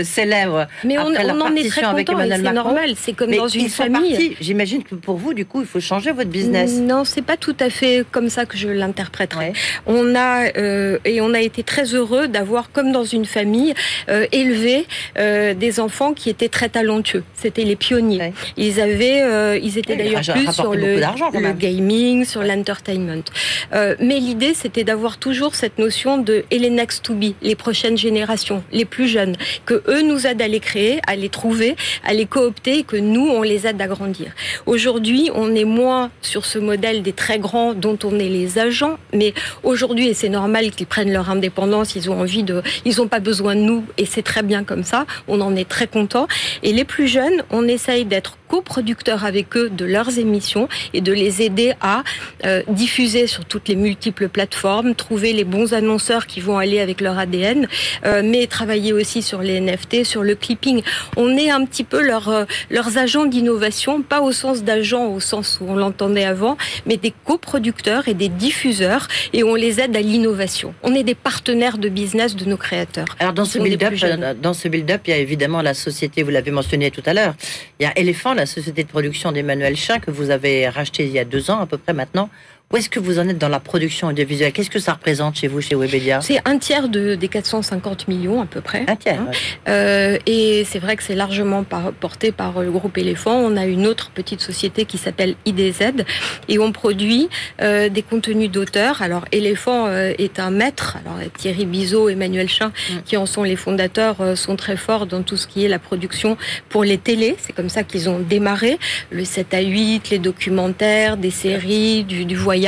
célèbres 0.03 0.67
mais 0.83 0.97
on, 0.97 1.07
on 1.07 1.41
en 1.41 1.55
est 1.55 1.69
très 1.69 1.81
content, 1.81 2.17
c'est 2.19 2.53
normal, 2.53 2.91
c'est 2.95 3.13
comme 3.13 3.31
dans 3.35 3.47
une 3.49 3.69
famille. 3.69 4.35
J'imagine 4.39 4.83
que 4.83 4.95
pour 4.95 5.17
vous, 5.17 5.33
du 5.33 5.45
coup, 5.45 5.61
il 5.61 5.67
faut 5.67 5.79
changer 5.79 6.11
votre 6.11 6.29
business. 6.29 6.79
Non, 6.79 7.03
c'est 7.03 7.21
pas 7.21 7.37
tout 7.37 7.55
à 7.59 7.69
fait 7.69 8.05
comme 8.11 8.29
ça 8.29 8.45
que 8.45 8.57
je 8.57 8.69
l'interpréterais. 8.69 9.53
On 9.85 10.15
a 10.15 10.57
euh, 10.57 10.97
et 11.05 11.21
on 11.21 11.33
a 11.33 11.41
été 11.41 11.63
très 11.63 11.93
heureux 11.93 12.27
d'avoir, 12.27 12.71
comme 12.71 12.91
dans 12.91 13.03
une 13.03 13.25
famille, 13.25 13.73
euh, 14.09 14.25
élevé 14.31 14.85
euh, 15.17 15.53
des 15.53 15.79
enfants 15.79 16.13
qui 16.13 16.29
étaient 16.29 16.49
très 16.49 16.69
talentueux. 16.69 17.23
C'était 17.33 17.63
les 17.63 17.75
pionniers. 17.75 18.33
Ils 18.57 18.79
avaient, 18.79 19.59
ils 19.61 19.77
étaient 19.77 19.95
d'ailleurs 19.95 20.21
plus 20.21 20.51
sur 20.51 20.73
le, 20.73 20.95
le 20.95 21.53
gaming, 21.53 22.25
sur 22.25 22.43
l'entertainment. 22.43 23.23
mais 23.71 24.19
l'idée, 24.19 24.53
c'était 24.53 24.83
d'avoir 24.83 25.17
toujours 25.17 25.55
cette 25.55 25.77
notion 25.77 26.17
de 26.17 26.43
et 26.51 26.59
les 26.59 26.69
next 26.69 27.03
to 27.03 27.13
be, 27.13 27.33
les 27.41 27.55
prochaines 27.55 27.97
générations, 27.97 28.63
les 28.71 28.85
plus 28.85 29.07
jeunes, 29.07 29.35
que 29.65 29.81
eux 29.87 30.01
nous 30.01 30.27
aident 30.27 30.41
à 30.41 30.47
les 30.47 30.59
créer, 30.59 30.99
à 31.07 31.15
les 31.15 31.29
trouver, 31.29 31.75
à 32.03 32.13
les 32.13 32.25
coopter, 32.25 32.79
et 32.79 32.83
que 32.83 32.97
nous 32.97 33.27
on 33.27 33.38
les 33.43 33.67
aide 33.67 33.81
à 33.81 33.87
grandir. 33.87 34.31
Aujourd'hui, 34.65 35.29
on 35.33 35.53
est 35.55 35.65
moins 35.65 36.09
sur 36.21 36.45
ce 36.45 36.59
modèle 36.59 37.03
des 37.03 37.13
très 37.13 37.39
grands 37.39 37.73
dont 37.73 37.97
on 38.03 38.17
est 38.19 38.29
les 38.29 38.59
agents, 38.59 38.97
mais 39.13 39.33
aujourd'hui, 39.63 40.07
et 40.07 40.13
c'est 40.13 40.29
normal 40.29 40.71
qu'ils 40.71 40.87
prennent 40.87 41.13
leur 41.13 41.29
indépendance, 41.29 41.95
ils 41.95 42.09
ont 42.09 42.19
envie 42.19 42.43
de, 42.43 42.61
ils 42.85 42.97
n'ont 42.97 43.07
pas 43.07 43.19
besoin 43.19 43.55
de 43.55 43.61
nous, 43.61 43.85
et 43.97 44.05
c'est 44.05 44.23
très 44.23 44.43
bien 44.43 44.63
comme 44.63 44.83
ça, 44.83 45.05
on 45.27 45.41
en 45.41 45.55
est 45.55 45.67
très 45.67 45.87
content. 45.87 46.27
Et 46.63 46.73
les 46.73 46.85
plus 46.85 47.07
jeunes, 47.07 47.43
on 47.51 47.67
essaye 47.67 48.05
d'être 48.05 48.38
coproducteurs 48.49 49.23
avec 49.23 49.55
eux 49.55 49.69
de 49.69 49.85
leurs 49.85 50.17
émissions 50.17 50.67
et 50.93 51.01
de 51.01 51.13
les 51.13 51.41
aider 51.41 51.73
à 51.79 52.03
euh, 52.45 52.63
diffuser 52.67 53.27
sur 53.27 53.45
toutes 53.45 53.69
les 53.69 53.75
multiples 53.75 54.27
plateformes, 54.27 54.95
trouver 54.95 55.31
les 55.31 55.43
bons 55.43 55.73
annonceurs 55.73 56.25
qui 56.25 56.41
vont 56.41 56.57
aller 56.57 56.79
avec 56.79 56.99
leur 56.99 57.17
ADN, 57.17 57.67
euh, 58.05 58.21
mais 58.25 58.47
travailler 58.47 58.91
aussi 58.91 59.21
sur 59.21 59.41
les 59.41 59.61
NFT, 59.61 60.03
sur 60.03 60.23
le 60.23 60.35
clipping. 60.35 60.81
On 61.15 61.37
est 61.37 61.51
un 61.51 61.63
petit 61.65 61.83
peu 61.83 62.01
leur, 62.01 62.27
euh, 62.29 62.45
leurs 62.69 62.97
agents 62.97 63.25
d'innovation, 63.25 64.01
pas 64.01 64.21
au 64.21 64.31
sens 64.31 64.63
d'agents 64.63 65.07
au 65.07 65.19
sens 65.19 65.59
où 65.61 65.65
on 65.69 65.75
l'entendait 65.75 66.25
avant, 66.25 66.57
mais 66.85 66.97
des 66.97 67.13
coproducteurs 67.25 68.07
et 68.07 68.15
des 68.15 68.29
diffuseurs, 68.29 69.07
et 69.33 69.43
on 69.43 69.55
les 69.55 69.79
aide 69.79 69.95
à 69.95 70.01
l'innovation. 70.01 70.73
On 70.81 70.95
est 70.95 71.03
des 71.03 71.15
partenaires 71.15 71.77
de 71.77 71.89
business 71.89 72.35
de 72.35 72.45
nos 72.45 72.57
créateurs. 72.57 73.15
Alors 73.19 73.33
dans 73.33 73.45
ce 73.45 73.59
build-up, 73.59 73.93
dans 74.41 74.53
ce 74.53 74.67
build-up, 74.67 75.01
il 75.05 75.11
y 75.11 75.13
a 75.13 75.17
évidemment 75.17 75.61
la 75.61 75.75
société, 75.75 76.23
vous 76.23 76.31
l'avez 76.31 76.51
mentionné 76.51 76.89
tout 76.89 77.03
à 77.05 77.13
l'heure, 77.13 77.35
il 77.79 77.83
y 77.83 77.85
a 77.85 77.97
Elephant, 77.97 78.33
la 78.39 78.45
société 78.45 78.83
de 78.83 78.87
production 78.87 79.31
d'Emmanuel 79.31 79.75
Chin 79.75 79.99
que 79.99 80.11
vous 80.11 80.29
avez 80.29 80.69
racheté 80.69 81.05
il 81.05 81.11
y 81.11 81.19
a 81.19 81.25
deux 81.25 81.51
ans 81.51 81.59
à 81.59 81.65
peu 81.65 81.77
près 81.77 81.93
maintenant. 81.93 82.29
Où 82.71 82.77
est-ce 82.77 82.87
que 82.87 82.99
vous 82.99 83.17
en 83.17 83.27
êtes 83.27 83.39
dans 83.39 83.49
la 83.49 83.59
production 83.59 84.09
audiovisuelle? 84.09 84.53
Qu'est-ce 84.53 84.69
que 84.69 84.77
ça 84.77 84.93
représente 84.93 85.37
chez 85.37 85.47
vous, 85.47 85.59
chez 85.59 85.73
Webedia? 85.73 86.21
C'est 86.21 86.39
un 86.45 86.59
tiers 86.59 86.87
de, 86.87 87.15
des 87.15 87.27
450 87.27 88.07
millions 88.07 88.43
à 88.43 88.45
peu 88.45 88.61
près. 88.61 88.85
Un 88.87 88.95
tiers. 88.95 89.19
Hein. 89.19 89.31
Euh, 89.67 90.19
et 90.27 90.63
c'est 90.65 90.77
vrai 90.77 90.95
que 90.95 91.01
c'est 91.01 91.15
largement 91.15 91.63
porté 91.63 92.31
par 92.31 92.61
le 92.61 92.69
groupe 92.69 92.99
Éléphant. 92.99 93.33
On 93.33 93.57
a 93.57 93.65
une 93.65 93.87
autre 93.87 94.11
petite 94.11 94.41
société 94.41 94.85
qui 94.85 94.99
s'appelle 94.99 95.33
IDZ 95.47 96.03
et 96.47 96.59
on 96.59 96.71
produit 96.71 97.29
euh, 97.59 97.89
des 97.89 98.03
contenus 98.03 98.51
d'auteurs. 98.51 99.01
Alors 99.01 99.25
Éléphant 99.31 99.87
euh, 99.87 100.13
est 100.19 100.39
un 100.39 100.51
maître. 100.51 100.97
Alors 101.03 101.17
Thierry 101.39 101.65
Bizot, 101.65 102.09
Emmanuel 102.09 102.49
Chin, 102.49 102.67
mm. 102.67 102.97
qui 103.03 103.17
en 103.17 103.25
sont 103.25 103.41
les 103.41 103.55
fondateurs, 103.55 104.37
sont 104.37 104.55
très 104.55 104.77
forts 104.77 105.07
dans 105.07 105.23
tout 105.23 105.37
ce 105.37 105.47
qui 105.47 105.65
est 105.65 105.69
la 105.69 105.79
production 105.79 106.37
pour 106.69 106.83
les 106.83 106.99
télés. 106.99 107.35
C'est 107.39 107.53
comme 107.53 107.69
ça 107.69 107.81
qu'ils 107.81 108.09
ont 108.09 108.19
démarré. 108.19 108.77
Le 109.09 109.25
7 109.25 109.55
à 109.55 109.61
8, 109.61 110.11
les 110.11 110.19
documentaires, 110.19 111.17
des 111.17 111.31
séries, 111.31 112.03
du, 112.03 112.25
du 112.25 112.35
voyage 112.35 112.58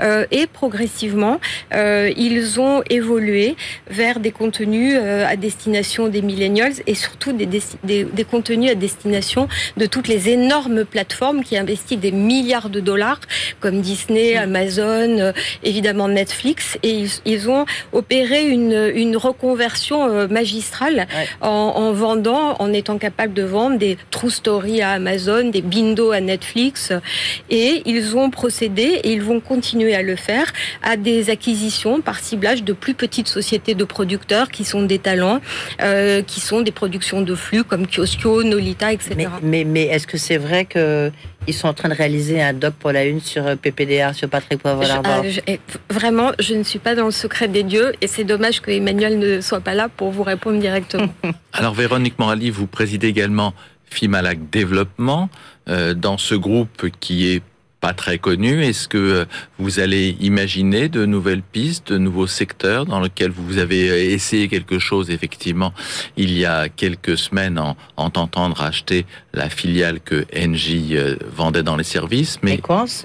euh, 0.00 0.26
et 0.30 0.46
progressivement, 0.46 1.40
euh, 1.74 2.10
ils 2.16 2.60
ont 2.60 2.82
évolué 2.90 3.56
vers 3.90 4.20
des 4.20 4.30
contenus 4.32 4.94
euh, 4.96 5.26
à 5.26 5.36
destination 5.36 6.08
des 6.08 6.22
millennials 6.22 6.74
et 6.86 6.94
surtout 6.94 7.32
des, 7.32 7.46
des, 7.46 8.24
contenus 8.24 8.70
à 8.70 8.74
destination 8.74 9.48
de 9.76 9.86
toutes 9.86 10.08
les 10.08 10.28
énormes 10.28 10.84
plateformes 10.84 11.42
qui 11.42 11.56
investissent 11.56 11.98
des 11.98 12.12
milliards 12.12 12.70
de 12.70 12.80
dollars 12.80 13.20
comme 13.60 13.80
Disney, 13.80 14.36
Amazon, 14.36 15.32
évidemment 15.62 16.08
Netflix 16.08 16.78
et 16.82 17.04
ils, 17.24 17.50
ont 17.50 17.66
opéré 17.92 18.48
une, 18.48 18.90
une 18.94 19.16
reconversion 19.16 20.28
magistrale 20.28 21.06
en, 21.40 21.48
en, 21.48 21.92
vendant, 21.92 22.56
en 22.58 22.72
étant 22.72 22.98
capable 22.98 23.34
de 23.34 23.42
vendre 23.42 23.78
des 23.78 23.98
True 24.10 24.30
Story 24.30 24.82
à 24.82 24.92
Amazon, 24.92 25.50
des 25.50 25.62
Bindo 25.62 26.12
à 26.12 26.20
Netflix 26.20 26.92
et 27.50 27.82
ils 27.86 28.16
ont 28.16 28.30
procédé 28.30 29.00
et 29.04 29.11
ils 29.12 29.22
vont 29.22 29.40
continuer 29.40 29.94
à 29.94 30.02
le 30.02 30.16
faire 30.16 30.52
à 30.82 30.96
des 30.96 31.30
acquisitions 31.30 32.00
par 32.00 32.18
ciblage 32.18 32.64
de 32.64 32.72
plus 32.72 32.94
petites 32.94 33.28
sociétés 33.28 33.74
de 33.74 33.84
producteurs 33.84 34.50
qui 34.50 34.64
sont 34.64 34.82
des 34.82 34.98
talents, 34.98 35.40
euh, 35.80 36.22
qui 36.22 36.40
sont 36.40 36.62
des 36.62 36.72
productions 36.72 37.22
de 37.22 37.34
flux 37.34 37.64
comme 37.64 37.86
Kioskio, 37.86 38.42
Nolita, 38.42 38.92
etc. 38.92 39.28
Mais, 39.42 39.64
mais, 39.64 39.84
est-ce 39.84 40.06
que 40.06 40.18
c'est 40.18 40.38
vrai 40.38 40.64
que 40.64 41.10
ils 41.48 41.54
sont 41.54 41.66
en 41.66 41.74
train 41.74 41.88
de 41.88 41.94
réaliser 41.94 42.40
un 42.40 42.52
doc 42.52 42.74
pour 42.74 42.92
la 42.92 43.04
une 43.04 43.20
sur 43.20 43.44
euh, 43.44 43.56
PPDA, 43.56 44.12
sur 44.12 44.28
Patrick 44.28 44.62
Poivre 44.62 44.82
euh, 44.84 45.56
Vraiment, 45.90 46.30
je 46.38 46.54
ne 46.54 46.62
suis 46.62 46.78
pas 46.78 46.94
dans 46.94 47.06
le 47.06 47.10
secret 47.10 47.48
des 47.48 47.64
dieux 47.64 47.92
et 48.00 48.06
c'est 48.06 48.22
dommage 48.22 48.60
que 48.60 48.70
Emmanuel 48.70 49.18
ne 49.18 49.40
soit 49.40 49.60
pas 49.60 49.74
là 49.74 49.88
pour 49.88 50.12
vous 50.12 50.22
répondre 50.22 50.60
directement. 50.60 51.12
Alors 51.52 51.74
Véronique 51.74 52.18
Morali, 52.18 52.50
vous 52.50 52.68
présidez 52.68 53.08
également 53.08 53.54
Fimalac 53.86 54.38
Développement. 54.50 55.28
dans 55.66 56.16
ce 56.16 56.34
groupe 56.34 56.86
qui 57.00 57.32
est 57.32 57.42
pas 57.82 57.92
très 57.92 58.18
connu. 58.18 58.62
Est-ce 58.62 58.86
que 58.86 59.26
vous 59.58 59.80
allez 59.80 60.16
imaginer 60.20 60.88
de 60.88 61.04
nouvelles 61.04 61.42
pistes, 61.42 61.92
de 61.92 61.98
nouveaux 61.98 62.28
secteurs 62.28 62.86
dans 62.86 63.00
lesquels 63.00 63.32
vous 63.32 63.58
avez 63.58 64.12
essayé 64.12 64.48
quelque 64.48 64.78
chose 64.78 65.10
effectivement 65.10 65.74
il 66.16 66.32
y 66.38 66.46
a 66.46 66.68
quelques 66.68 67.18
semaines 67.18 67.58
en, 67.58 67.76
en 67.96 68.08
tentant 68.08 68.48
de 68.48 68.54
racheter 68.54 69.04
la 69.34 69.48
filiale 69.48 70.00
que 70.00 70.24
Engie 70.36 70.96
vendait 71.34 71.62
dans 71.62 71.76
les 71.76 71.84
services. 71.84 72.38
Mais 72.42 72.60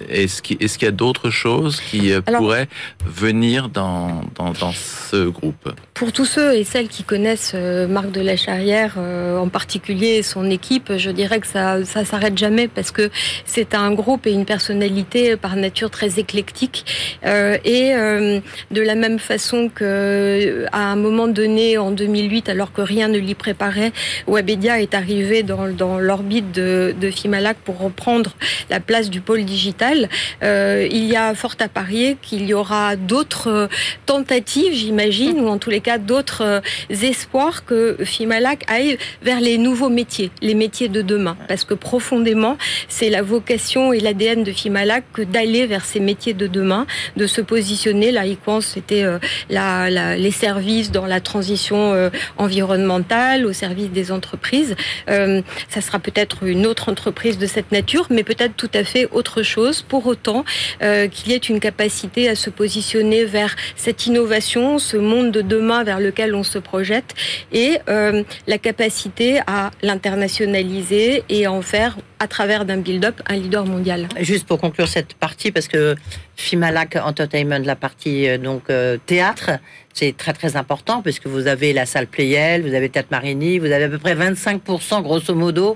est-ce 0.09 0.41
qu'il 0.41 0.61
est 0.61 0.81
y 0.81 0.85
a 0.85 0.91
d'autres 0.91 1.29
choses 1.29 1.79
qui 1.79 2.11
pourraient 2.25 2.67
venir 3.05 3.69
dans, 3.69 4.21
dans, 4.35 4.51
dans 4.51 4.71
ce 4.71 5.27
groupe? 5.27 5.73
Pour 5.93 6.11
tous 6.11 6.25
ceux 6.25 6.55
et 6.55 6.63
celles 6.63 6.87
qui 6.87 7.03
connaissent 7.03 7.55
Marc 7.89 8.11
de 8.11 8.21
la 8.21 8.37
Charrière, 8.37 8.97
en 8.97 9.47
particulier 9.49 10.21
son 10.21 10.49
équipe, 10.49 10.93
je 10.97 11.09
dirais 11.09 11.39
que 11.39 11.47
ça 11.47 11.77
ça 11.85 12.05
s'arrête 12.05 12.37
jamais 12.37 12.67
parce 12.67 12.91
que 12.91 13.09
c'est 13.45 13.73
un 13.73 13.91
groupe 13.93 14.27
et 14.27 14.31
une 14.31 14.45
personnalité 14.45 15.35
par 15.35 15.55
nature 15.55 15.89
très 15.89 16.19
éclectique 16.19 16.85
euh, 17.25 17.57
et 17.65 17.93
euh, 17.93 18.39
de 18.71 18.81
la 18.81 18.95
même 18.95 19.19
façon 19.19 19.69
que 19.73 20.65
à 20.71 20.91
un 20.91 20.95
moment 20.95 21.27
donné 21.27 21.77
en 21.77 21.91
2008 21.91 22.49
alors 22.49 22.71
que 22.71 22.81
rien 22.81 23.07
ne 23.07 23.17
l'y 23.17 23.35
préparait 23.35 23.91
Webedia 24.27 24.81
est 24.81 24.93
arrivé 24.93 25.43
dans, 25.43 25.67
dans 25.67 25.99
l'orbite 26.17 26.51
de, 26.51 26.95
de, 26.99 27.11
Fimalac 27.11 27.57
pour 27.57 27.79
reprendre 27.79 28.31
la 28.69 28.79
place 28.79 29.09
du 29.09 29.21
pôle 29.21 29.45
digital 29.45 30.09
euh, 30.43 30.87
il 30.89 31.05
y 31.05 31.15
a 31.15 31.33
fort 31.35 31.55
à 31.59 31.67
parier 31.67 32.17
qu'il 32.21 32.45
y 32.45 32.53
aura 32.53 32.95
d'autres 32.95 33.69
tentatives 34.05 34.73
j'imagine 34.73 35.39
ou 35.39 35.47
en 35.47 35.57
tous 35.57 35.69
les 35.69 35.81
cas 35.81 35.97
d'autres 35.97 36.61
espoirs 36.89 37.65
que 37.65 37.97
Fimalac 38.03 38.63
aille 38.67 38.97
vers 39.21 39.39
les 39.39 39.57
nouveaux 39.57 39.89
métiers 39.89 40.31
les 40.41 40.55
métiers 40.55 40.89
de 40.89 41.01
demain 41.01 41.37
parce 41.47 41.63
que 41.63 41.73
profondément, 41.73 42.57
c'est 42.87 43.09
la 43.09 43.21
vocation 43.21 43.93
et 43.93 43.99
l'ADN 43.99 44.43
de 44.43 44.51
Fimalac 44.51 45.03
que 45.13 45.21
d'aller 45.21 45.67
vers 45.67 45.85
ces 45.85 45.99
métiers 45.99 46.33
de 46.33 46.47
demain, 46.47 46.85
de 47.15 47.27
se 47.27 47.41
positionner. 47.41 48.11
Là, 48.11 48.23
c'était 48.61 49.03
euh, 49.03 49.19
la, 49.49 49.89
la, 49.89 50.17
les 50.17 50.31
services 50.31 50.91
dans 50.91 51.05
la 51.05 51.21
transition 51.21 51.93
euh, 51.93 52.09
environnementale, 52.37 53.45
au 53.45 53.53
service 53.53 53.89
des 53.89 54.11
entreprises. 54.11 54.75
Euh, 55.09 55.41
ça 55.69 55.81
sera 55.81 55.99
peut-être 56.07 56.43
une 56.43 56.65
autre 56.65 56.87
entreprise 56.87 57.37
de 57.37 57.47
cette 57.47 57.73
nature, 57.73 58.07
mais 58.09 58.23
peut-être 58.23 58.55
tout 58.55 58.69
à 58.73 58.85
fait 58.85 59.09
autre 59.11 59.43
chose. 59.43 59.81
Pour 59.81 60.07
autant 60.07 60.45
euh, 60.81 61.09
qu'il 61.09 61.31
y 61.31 61.35
ait 61.35 61.37
une 61.53 61.59
capacité 61.59 62.29
à 62.29 62.35
se 62.35 62.49
positionner 62.49 63.25
vers 63.25 63.53
cette 63.75 64.05
innovation, 64.05 64.79
ce 64.79 64.95
monde 64.95 65.31
de 65.31 65.41
demain 65.41 65.83
vers 65.83 65.99
lequel 65.99 66.33
on 66.33 66.43
se 66.43 66.59
projette, 66.59 67.13
et 67.51 67.79
euh, 67.89 68.23
la 68.47 68.57
capacité 68.57 69.41
à 69.47 69.71
l'internationaliser 69.81 71.23
et 71.27 71.45
en 71.47 71.61
faire 71.61 71.97
à 72.19 72.27
travers 72.27 72.65
d'un 72.65 72.77
build-up 72.77 73.21
un 73.27 73.35
leader 73.35 73.65
mondial. 73.65 74.07
Juste 74.19 74.47
pour 74.47 74.59
conclure 74.59 74.87
cette 74.87 75.13
partie, 75.13 75.51
parce 75.51 75.67
que 75.67 75.95
Fimalac 76.35 76.95
Entertainment, 76.95 77.63
la 77.63 77.75
partie 77.75 78.29
euh, 78.29 78.37
donc 78.37 78.69
euh, 78.69 78.97
théâtre, 79.05 79.51
c'est 79.97 80.15
très 80.15 80.33
très 80.33 80.55
important 80.55 81.01
puisque 81.01 81.25
vous 81.25 81.47
avez 81.47 81.73
la 81.73 81.85
salle 81.87 82.05
Playel, 82.07 82.61
vous 82.61 82.75
avez 82.75 82.89
Théâtre 82.89 83.09
Marigny, 83.09 83.57
vous 83.57 83.71
avez 83.71 83.85
à 83.85 83.89
peu 83.89 83.97
près 83.97 84.15
25% 84.15 85.01
grosso 85.01 85.33
modo 85.33 85.75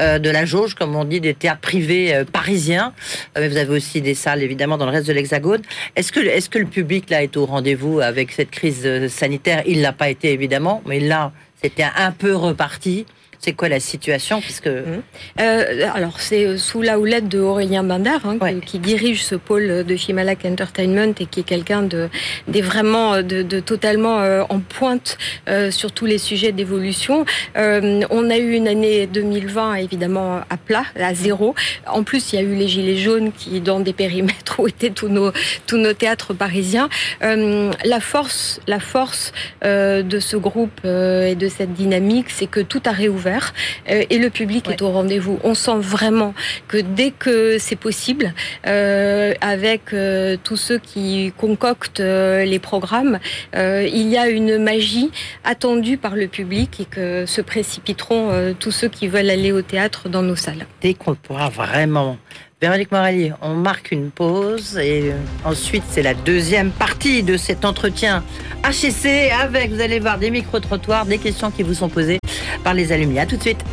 euh, 0.00 0.18
de 0.18 0.28
la 0.28 0.44
jauge, 0.44 0.74
comme 0.74 0.96
on 0.96 1.04
dit, 1.04 1.20
des 1.20 1.34
théâtres 1.34 1.60
privés 1.60 2.22
parisiens. 2.32 2.92
mais 3.36 3.48
vous 3.48 3.56
avez 3.56 3.76
aussi 3.76 4.00
des 4.00 4.14
salles 4.14 4.42
évidemment 4.42 4.76
dans 4.76 4.86
le 4.86 4.92
reste 4.92 5.06
de 5.06 5.12
l'Hexagone. 5.12 5.62
Est-ce 5.94 6.10
que 6.10 6.20
est-ce 6.20 6.50
que 6.50 6.58
le 6.58 6.66
public 6.66 7.10
là 7.10 7.22
est 7.22 7.36
au 7.36 7.46
rendez-vous 7.46 8.00
avec 8.00 8.32
cette 8.32 8.50
crise 8.50 9.06
sanitaire? 9.08 9.62
Il 9.66 9.82
l'a 9.82 9.92
pas 9.92 10.10
été 10.10 10.32
évidemment, 10.32 10.82
mais 10.86 10.98
là 10.98 11.32
c'était 11.62 11.86
un 11.96 12.10
peu 12.10 12.34
reparti. 12.34 13.06
C'est 13.40 13.54
quoi 13.54 13.70
la 13.70 13.80
situation 13.80 14.40
puisque... 14.42 14.66
Mmh. 14.66 15.02
Euh, 15.40 15.88
alors, 15.94 16.20
c'est 16.20 16.44
euh, 16.44 16.58
sous 16.58 16.82
la 16.82 16.98
houlette 16.98 17.26
de 17.26 17.38
Aurélien 17.38 17.82
Bindard, 17.82 18.20
hein, 18.26 18.38
qui, 18.60 18.78
dirige 18.78 19.24
ce 19.24 19.34
pôle 19.34 19.84
de 19.84 19.96
Chimalak 19.96 20.44
Entertainment 20.44 21.14
et 21.18 21.24
qui 21.24 21.40
est 21.40 21.44
quelqu'un 21.44 21.82
de, 21.82 22.10
vraiment 22.48 23.22
de, 23.22 23.42
de 23.42 23.60
totalement 23.60 24.20
euh, 24.20 24.42
en 24.50 24.60
pointe 24.60 25.16
euh, 25.48 25.70
sur 25.70 25.92
tous 25.92 26.04
les 26.04 26.18
sujets 26.18 26.52
d'évolution. 26.52 27.24
Euh, 27.56 28.02
on 28.10 28.28
a 28.28 28.36
eu 28.36 28.52
une 28.52 28.68
année 28.68 29.06
2020 29.06 29.76
évidemment 29.76 30.40
à 30.50 30.56
plat, 30.58 30.84
à 30.98 31.14
zéro. 31.14 31.54
En 31.86 32.02
plus, 32.02 32.32
il 32.32 32.36
y 32.36 32.38
a 32.38 32.42
eu 32.42 32.54
les 32.54 32.68
Gilets 32.68 32.98
jaunes 32.98 33.32
qui, 33.32 33.60
dans 33.60 33.80
des 33.80 33.94
périmètres 33.94 34.60
où 34.60 34.68
étaient 34.68 34.90
tous 34.90 35.08
nos, 35.08 35.32
tous 35.66 35.78
nos 35.78 35.94
théâtres 35.94 36.34
parisiens. 36.34 36.90
la 37.22 38.00
force, 38.00 38.60
la 38.66 38.80
force 38.80 39.32
de 39.62 40.20
ce 40.20 40.36
groupe 40.36 40.84
et 40.84 41.34
de 41.34 41.48
cette 41.48 41.72
dynamique, 41.72 42.26
c'est 42.28 42.46
que 42.46 42.60
tout 42.60 42.82
a 42.84 42.90
réouvert 42.90 43.29
euh, 43.30 44.04
et 44.10 44.18
le 44.18 44.30
public 44.30 44.68
est 44.68 44.82
au 44.82 44.90
rendez-vous. 44.90 45.38
On 45.44 45.54
sent 45.54 45.78
vraiment 45.78 46.34
que 46.68 46.78
dès 46.78 47.10
que 47.10 47.58
c'est 47.58 47.76
possible, 47.76 48.34
euh, 48.66 49.34
avec 49.40 49.92
euh, 49.92 50.36
tous 50.42 50.56
ceux 50.56 50.78
qui 50.78 51.32
concoctent 51.36 52.00
les 52.00 52.58
programmes, 52.58 53.18
il 53.54 54.08
y 54.08 54.16
a 54.16 54.28
une 54.28 54.58
magie 54.58 55.10
attendue 55.44 55.96
par 55.96 56.16
le 56.16 56.26
public 56.26 56.80
et 56.80 56.84
que 56.84 57.26
se 57.26 57.40
précipiteront 57.40 58.54
tous 58.58 58.70
ceux 58.70 58.88
qui 58.88 59.08
veulent 59.08 59.30
aller 59.30 59.52
au 59.52 59.62
théâtre 59.62 60.08
dans 60.08 60.22
nos 60.22 60.36
salles. 60.36 60.66
Dès 60.80 60.94
qu'on 60.94 61.14
pourra 61.14 61.48
vraiment 61.48 62.18
Véronique 62.60 62.92
Morelli, 62.92 63.32
on 63.40 63.54
marque 63.54 63.90
une 63.90 64.10
pause 64.10 64.76
et 64.76 65.14
ensuite 65.46 65.82
c'est 65.88 66.02
la 66.02 66.12
deuxième 66.12 66.70
partie 66.70 67.22
de 67.22 67.38
cet 67.38 67.64
entretien 67.64 68.22
HSC 68.62 69.30
avec, 69.32 69.72
vous 69.72 69.80
allez 69.80 69.98
voir, 69.98 70.18
des 70.18 70.30
micro-trottoirs, 70.30 71.06
des 71.06 71.16
questions 71.16 71.50
qui 71.50 71.62
vous 71.62 71.72
sont 71.72 71.88
posées 71.88 72.18
par 72.62 72.74
les 72.74 72.92
alumni. 72.92 73.18
A 73.18 73.24
tout 73.24 73.38
de 73.38 73.40
suite. 73.40 73.64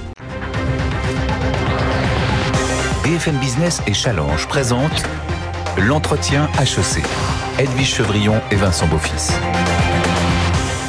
BFM 3.04 3.36
Business 3.39 3.82
et 3.88 3.93
Challenge 3.93 4.47
présente 4.47 5.04
l'entretien 5.78 6.47
HEC. 6.58 7.04
Edwige 7.60 7.93
Chevrillon 7.93 8.39
et 8.52 8.56
Vincent 8.56 8.88
Beaufils. 8.88 9.34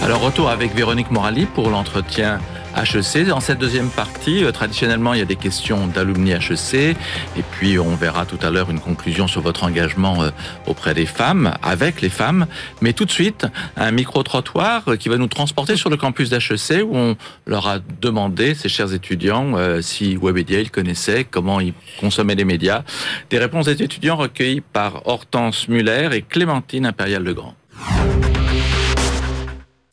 Alors 0.04 0.20
retour 0.20 0.50
avec 0.50 0.72
Véronique 0.72 1.10
Morali 1.10 1.46
pour 1.46 1.68
l'entretien 1.68 2.38
HEC. 2.82 3.26
Dans 3.26 3.40
cette 3.40 3.58
deuxième 3.58 3.88
partie, 3.88 4.44
euh, 4.44 4.52
traditionnellement, 4.52 5.14
il 5.14 5.18
y 5.18 5.22
a 5.22 5.26
des 5.26 5.36
questions 5.36 5.86
d'alumni 5.86 6.32
HEC. 6.32 6.96
Et 7.36 7.42
puis, 7.52 7.78
on 7.78 7.96
verra 7.96 8.26
tout 8.26 8.38
à 8.42 8.50
l'heure 8.50 8.70
une 8.70 8.80
conclusion 8.80 9.26
sur 9.26 9.40
votre 9.40 9.64
engagement 9.64 10.22
euh, 10.22 10.30
auprès 10.66 10.94
des 10.94 11.06
femmes, 11.06 11.54
avec 11.62 12.00
les 12.00 12.08
femmes. 12.08 12.46
Mais 12.80 12.92
tout 12.92 13.04
de 13.04 13.10
suite, 13.10 13.46
un 13.76 13.90
micro-trottoir 13.90 14.82
euh, 14.88 14.96
qui 14.96 15.08
va 15.08 15.16
nous 15.16 15.26
transporter 15.26 15.76
sur 15.76 15.90
le 15.90 15.96
campus 15.96 16.30
d'HEC 16.30 16.84
où 16.84 16.96
on 16.96 17.16
leur 17.46 17.66
a 17.66 17.78
demandé, 18.00 18.54
ces 18.54 18.68
chers 18.68 18.92
étudiants, 18.94 19.54
si 19.80 20.16
Webedia 20.16 20.60
ils 20.60 20.70
connaissaient, 20.70 21.24
comment 21.24 21.60
ils 21.60 21.74
consommaient 22.00 22.34
les 22.34 22.44
médias. 22.44 22.82
Des 23.30 23.38
réponses 23.38 23.66
des 23.66 23.82
étudiants 23.82 24.16
recueillies 24.16 24.60
par 24.60 25.06
Hortense 25.06 25.68
Muller 25.68 26.10
et 26.12 26.22
Clémentine 26.22 26.86
Impérial-Legrand. 26.86 27.54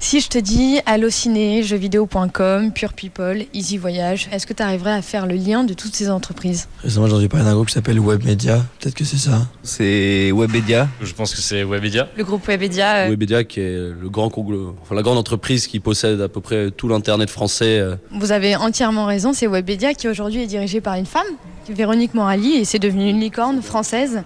Si 0.06 0.20
je 0.20 0.30
te 0.30 0.38
dis 0.38 0.80
Allociné, 0.86 1.64
jeuxvideo.com, 1.64 2.72
Pure 2.74 2.94
People, 2.94 3.44
Easy 3.56 3.80
Voyage, 3.80 4.30
est-ce 4.32 4.46
que 4.46 4.54
tu 4.54 4.62
arriverais 4.62 4.92
à 4.92 5.02
faire 5.02 5.26
le 5.26 5.34
lien 5.34 5.64
de 5.64 5.74
toutes 5.74 5.96
ces 5.96 6.12
entreprises? 6.12 6.68
Récemment, 6.84 7.08
j'en 7.08 7.20
ai 7.20 7.28
parlé 7.28 7.44
d'un 7.44 7.56
groupe 7.56 7.70
qui 7.70 7.74
s'appelle 7.74 8.00
Webmedia. 8.00 8.64
Peut-être 8.80 8.94
que 8.94 9.04
c'est 9.04 9.18
ça. 9.18 9.48
C'est 9.64 10.32
Webmedia. 10.32 10.88
Je 11.02 11.12
pense 11.12 11.34
que 11.34 11.42
c'est 11.42 11.64
Webmedia. 11.64 12.08
Le 12.16 12.24
groupe 12.24 12.48
Webmedia. 12.48 12.98
Euh... 12.98 13.10
Webmedia 13.10 13.44
qui 13.46 13.62
est 13.62 13.80
le 14.00 14.08
grand, 14.08 14.28
enfin, 14.28 14.94
la 14.94 15.02
grande 15.02 15.18
entreprise 15.18 15.66
qui 15.66 15.80
possède 15.80 16.22
à 16.22 16.30
peu 16.30 16.40
près 16.40 16.70
tout 16.70 16.88
l'internet 16.88 17.32
français. 17.32 17.80
Euh. 17.80 17.96
Vous 18.12 18.32
avez 18.32 18.56
entièrement 18.56 19.08
raison. 19.08 19.34
C'est 19.34 19.48
Webmedia 19.48 19.96
qui 19.96 20.08
aujourd'hui 20.08 20.44
est 20.44 20.48
dirigé 20.48 20.82
par 20.82 20.94
une 20.94 21.08
femme, 21.08 21.24
Véronique 21.68 22.14
Morali, 22.14 22.58
et 22.58 22.66
c'est 22.66 22.78
devenu 22.78 23.10
une 23.10 23.22
licorne 23.22 23.60
française. 23.64 24.22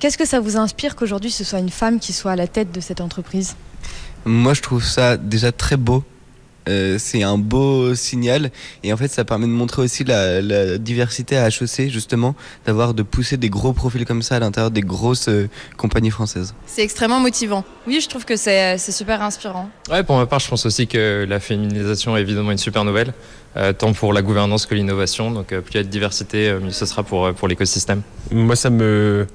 Qu'est-ce 0.00 0.18
que 0.18 0.26
ça 0.26 0.38
vous 0.38 0.58
inspire 0.58 0.96
qu'aujourd'hui 0.96 1.30
ce 1.30 1.44
soit 1.44 1.60
une 1.60 1.70
femme 1.70 1.98
qui 1.98 2.12
soit 2.12 2.32
à 2.32 2.36
la 2.36 2.46
tête 2.46 2.72
de 2.72 2.80
cette 2.80 3.00
entreprise? 3.00 3.56
Moi, 4.28 4.54
je 4.54 4.62
trouve 4.62 4.84
ça 4.84 5.16
déjà 5.16 5.52
très 5.52 5.76
beau. 5.76 6.04
Euh, 6.68 6.96
c'est 6.98 7.22
un 7.22 7.38
beau 7.38 7.94
signal 7.94 8.50
et 8.84 8.92
en 8.92 8.96
fait 8.98 9.08
ça 9.08 9.24
permet 9.24 9.46
de 9.46 9.52
montrer 9.52 9.80
aussi 9.80 10.04
la, 10.04 10.42
la 10.42 10.76
diversité 10.76 11.38
à 11.38 11.48
HEC 11.48 11.88
justement 11.88 12.34
d'avoir 12.66 12.92
de 12.92 13.02
pousser 13.02 13.38
des 13.38 13.48
gros 13.48 13.72
profils 13.72 14.04
comme 14.04 14.20
ça 14.20 14.36
à 14.36 14.40
l'intérieur 14.40 14.70
des 14.70 14.82
grosses 14.82 15.30
euh, 15.30 15.48
compagnies 15.78 16.10
françaises. 16.10 16.54
C'est 16.66 16.82
extrêmement 16.82 17.20
motivant. 17.20 17.64
Oui, 17.86 18.00
je 18.02 18.08
trouve 18.08 18.26
que 18.26 18.36
c'est 18.36 18.76
super 18.78 19.22
inspirant. 19.22 19.70
Ouais, 19.90 20.02
pour 20.02 20.18
ma 20.18 20.26
part, 20.26 20.40
je 20.40 20.48
pense 20.48 20.66
aussi 20.66 20.86
que 20.86 21.24
la 21.26 21.40
féminisation 21.40 22.14
est 22.18 22.20
évidemment 22.20 22.50
une 22.50 22.58
super 22.58 22.84
nouvelle, 22.84 23.14
euh, 23.56 23.72
tant 23.72 23.94
pour 23.94 24.12
la 24.12 24.20
gouvernance 24.20 24.66
que 24.66 24.74
l'innovation. 24.74 25.30
Donc 25.30 25.46
plus 25.46 25.72
il 25.72 25.76
y 25.76 25.80
a 25.80 25.84
de 25.84 25.88
diversité, 25.88 26.52
mieux 26.60 26.70
ce 26.70 26.84
sera 26.84 27.02
pour, 27.02 27.32
pour 27.32 27.48
l'écosystème. 27.48 28.02
Moi, 28.30 28.56
ça 28.56 28.68
me 28.68 29.26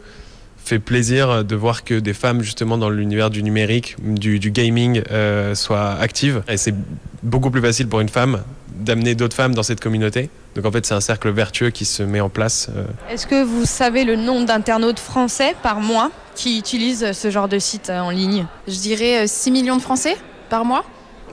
fait 0.63 0.79
plaisir 0.79 1.43
de 1.43 1.55
voir 1.55 1.83
que 1.83 1.99
des 1.99 2.13
femmes 2.13 2.41
justement 2.41 2.77
dans 2.77 2.89
l'univers 2.89 3.29
du 3.29 3.43
numérique, 3.43 3.95
du, 4.01 4.39
du 4.39 4.51
gaming, 4.51 5.01
euh, 5.11 5.55
soient 5.55 5.91
actives. 5.93 6.43
Et 6.47 6.57
c'est 6.57 6.73
beaucoup 7.21 7.51
plus 7.51 7.61
facile 7.61 7.87
pour 7.87 7.99
une 7.99 8.09
femme 8.09 8.41
d'amener 8.75 9.15
d'autres 9.15 9.35
femmes 9.35 9.53
dans 9.53 9.63
cette 9.63 9.79
communauté. 9.79 10.29
Donc 10.55 10.65
en 10.65 10.71
fait, 10.71 10.85
c'est 10.85 10.93
un 10.93 11.01
cercle 11.01 11.29
vertueux 11.31 11.69
qui 11.69 11.85
se 11.85 12.03
met 12.03 12.21
en 12.21 12.29
place. 12.29 12.69
Euh. 12.75 12.85
Est-ce 13.09 13.27
que 13.27 13.43
vous 13.43 13.65
savez 13.65 14.03
le 14.03 14.15
nombre 14.15 14.45
d'internautes 14.45 14.99
français 14.99 15.55
par 15.63 15.79
mois 15.79 16.11
qui 16.35 16.57
utilisent 16.57 17.11
ce 17.13 17.29
genre 17.29 17.47
de 17.47 17.59
site 17.59 17.89
euh, 17.89 17.99
en 17.99 18.09
ligne? 18.09 18.45
Je 18.67 18.79
dirais 18.79 19.27
6 19.27 19.51
millions 19.51 19.77
de 19.77 19.81
Français 19.81 20.17
par 20.49 20.65
mois. 20.65 20.83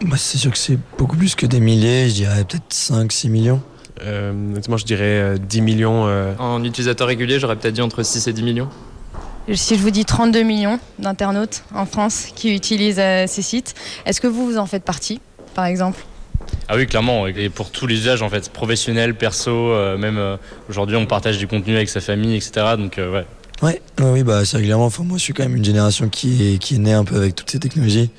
Bah, 0.03 0.16
c'est 0.16 0.38
sûr 0.38 0.51
que 0.51 0.59
c'est 0.59 0.79
beaucoup 0.97 1.16
plus 1.16 1.35
que 1.35 1.47
des 1.47 1.61
milliers, 1.61 2.09
je 2.09 2.14
dirais 2.14 2.45
peut-être 2.45 2.73
5-6 2.73 3.29
millions. 3.29 3.62
Euh, 4.03 4.31
honnêtement, 4.33 4.79
je 4.79 4.87
dirais 4.87 5.38
10 5.38 5.61
millions. 5.61 6.05
En 6.38 6.64
utilisateur 6.64 7.07
régulier, 7.07 7.38
j'aurais 7.38 7.57
peut-être 7.57 7.75
dit 7.75 7.83
entre 7.83 8.03
6 8.03 8.29
et 8.29 8.33
10 8.33 8.43
millions. 8.43 8.69
Si 9.54 9.76
je 9.76 9.82
vous 9.82 9.90
dis 9.90 10.04
32 10.04 10.42
millions 10.42 10.78
d'internautes 10.98 11.64
en 11.74 11.86
France 11.86 12.28
qui 12.34 12.54
utilisent 12.54 13.02
ces 13.26 13.42
sites, 13.42 13.74
est-ce 14.06 14.20
que 14.20 14.26
vous, 14.26 14.46
vous 14.46 14.58
en 14.58 14.66
faites 14.66 14.84
partie, 14.84 15.20
par 15.54 15.64
exemple? 15.64 16.04
Ah 16.68 16.76
oui, 16.76 16.86
clairement. 16.86 17.26
Et 17.26 17.48
pour 17.48 17.70
tous 17.70 17.86
les 17.86 17.96
usages, 17.96 18.22
en 18.22 18.28
fait, 18.30 18.50
professionnels, 18.50 19.14
perso, 19.14 19.74
même 19.98 20.38
aujourd'hui, 20.68 20.96
on 20.96 21.06
partage 21.06 21.38
du 21.38 21.46
contenu 21.46 21.76
avec 21.76 21.88
sa 21.88 22.00
famille, 22.00 22.36
etc. 22.36 22.76
Donc, 22.78 22.94
ouais. 22.98 23.26
Ouais, 23.62 23.82
oui, 24.00 24.22
bah, 24.22 24.44
c'est 24.44 24.56
régulièrement. 24.56 24.86
Enfin, 24.86 25.02
moi, 25.02 25.18
je 25.18 25.24
suis 25.24 25.32
quand 25.32 25.42
même 25.42 25.56
une 25.56 25.64
génération 25.64 26.08
qui 26.08 26.54
est, 26.54 26.58
qui 26.58 26.76
est 26.76 26.78
née 26.78 26.92
un 26.92 27.04
peu 27.04 27.16
avec 27.16 27.34
toutes 27.34 27.50
ces 27.50 27.58
technologies. 27.58 28.10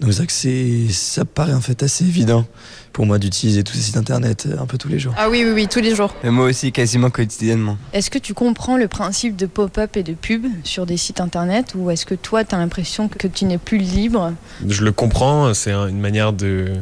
Donc, 0.00 0.12
c'est 0.28 0.88
ça 0.90 1.24
paraît 1.24 1.54
en 1.54 1.60
fait 1.60 1.82
assez 1.82 2.04
évident 2.04 2.46
pour 2.92 3.06
moi 3.06 3.18
d'utiliser 3.18 3.64
tous 3.64 3.74
ces 3.74 3.80
sites 3.82 3.96
internet 3.96 4.48
un 4.58 4.66
peu 4.66 4.78
tous 4.78 4.88
les 4.88 4.98
jours. 4.98 5.14
Ah 5.16 5.30
oui, 5.30 5.42
oui, 5.44 5.52
oui, 5.52 5.68
tous 5.68 5.80
les 5.80 5.94
jours. 5.94 6.14
Et 6.24 6.30
moi 6.30 6.46
aussi, 6.46 6.72
quasiment 6.72 7.10
quotidiennement. 7.10 7.76
Est-ce 7.92 8.10
que 8.10 8.18
tu 8.18 8.34
comprends 8.34 8.76
le 8.76 8.88
principe 8.88 9.36
de 9.36 9.46
pop-up 9.46 9.96
et 9.96 10.02
de 10.02 10.12
pub 10.14 10.46
sur 10.64 10.86
des 10.86 10.96
sites 10.96 11.20
internet 11.20 11.72
ou 11.74 11.90
est-ce 11.90 12.06
que 12.06 12.14
toi, 12.14 12.44
tu 12.44 12.54
as 12.54 12.58
l'impression 12.58 13.08
que 13.08 13.26
tu 13.26 13.44
n'es 13.44 13.58
plus 13.58 13.78
libre? 13.78 14.32
Je 14.66 14.84
le 14.84 14.92
comprends, 14.92 15.54
c'est 15.54 15.72
une 15.72 16.00
manière 16.00 16.32
de, 16.32 16.72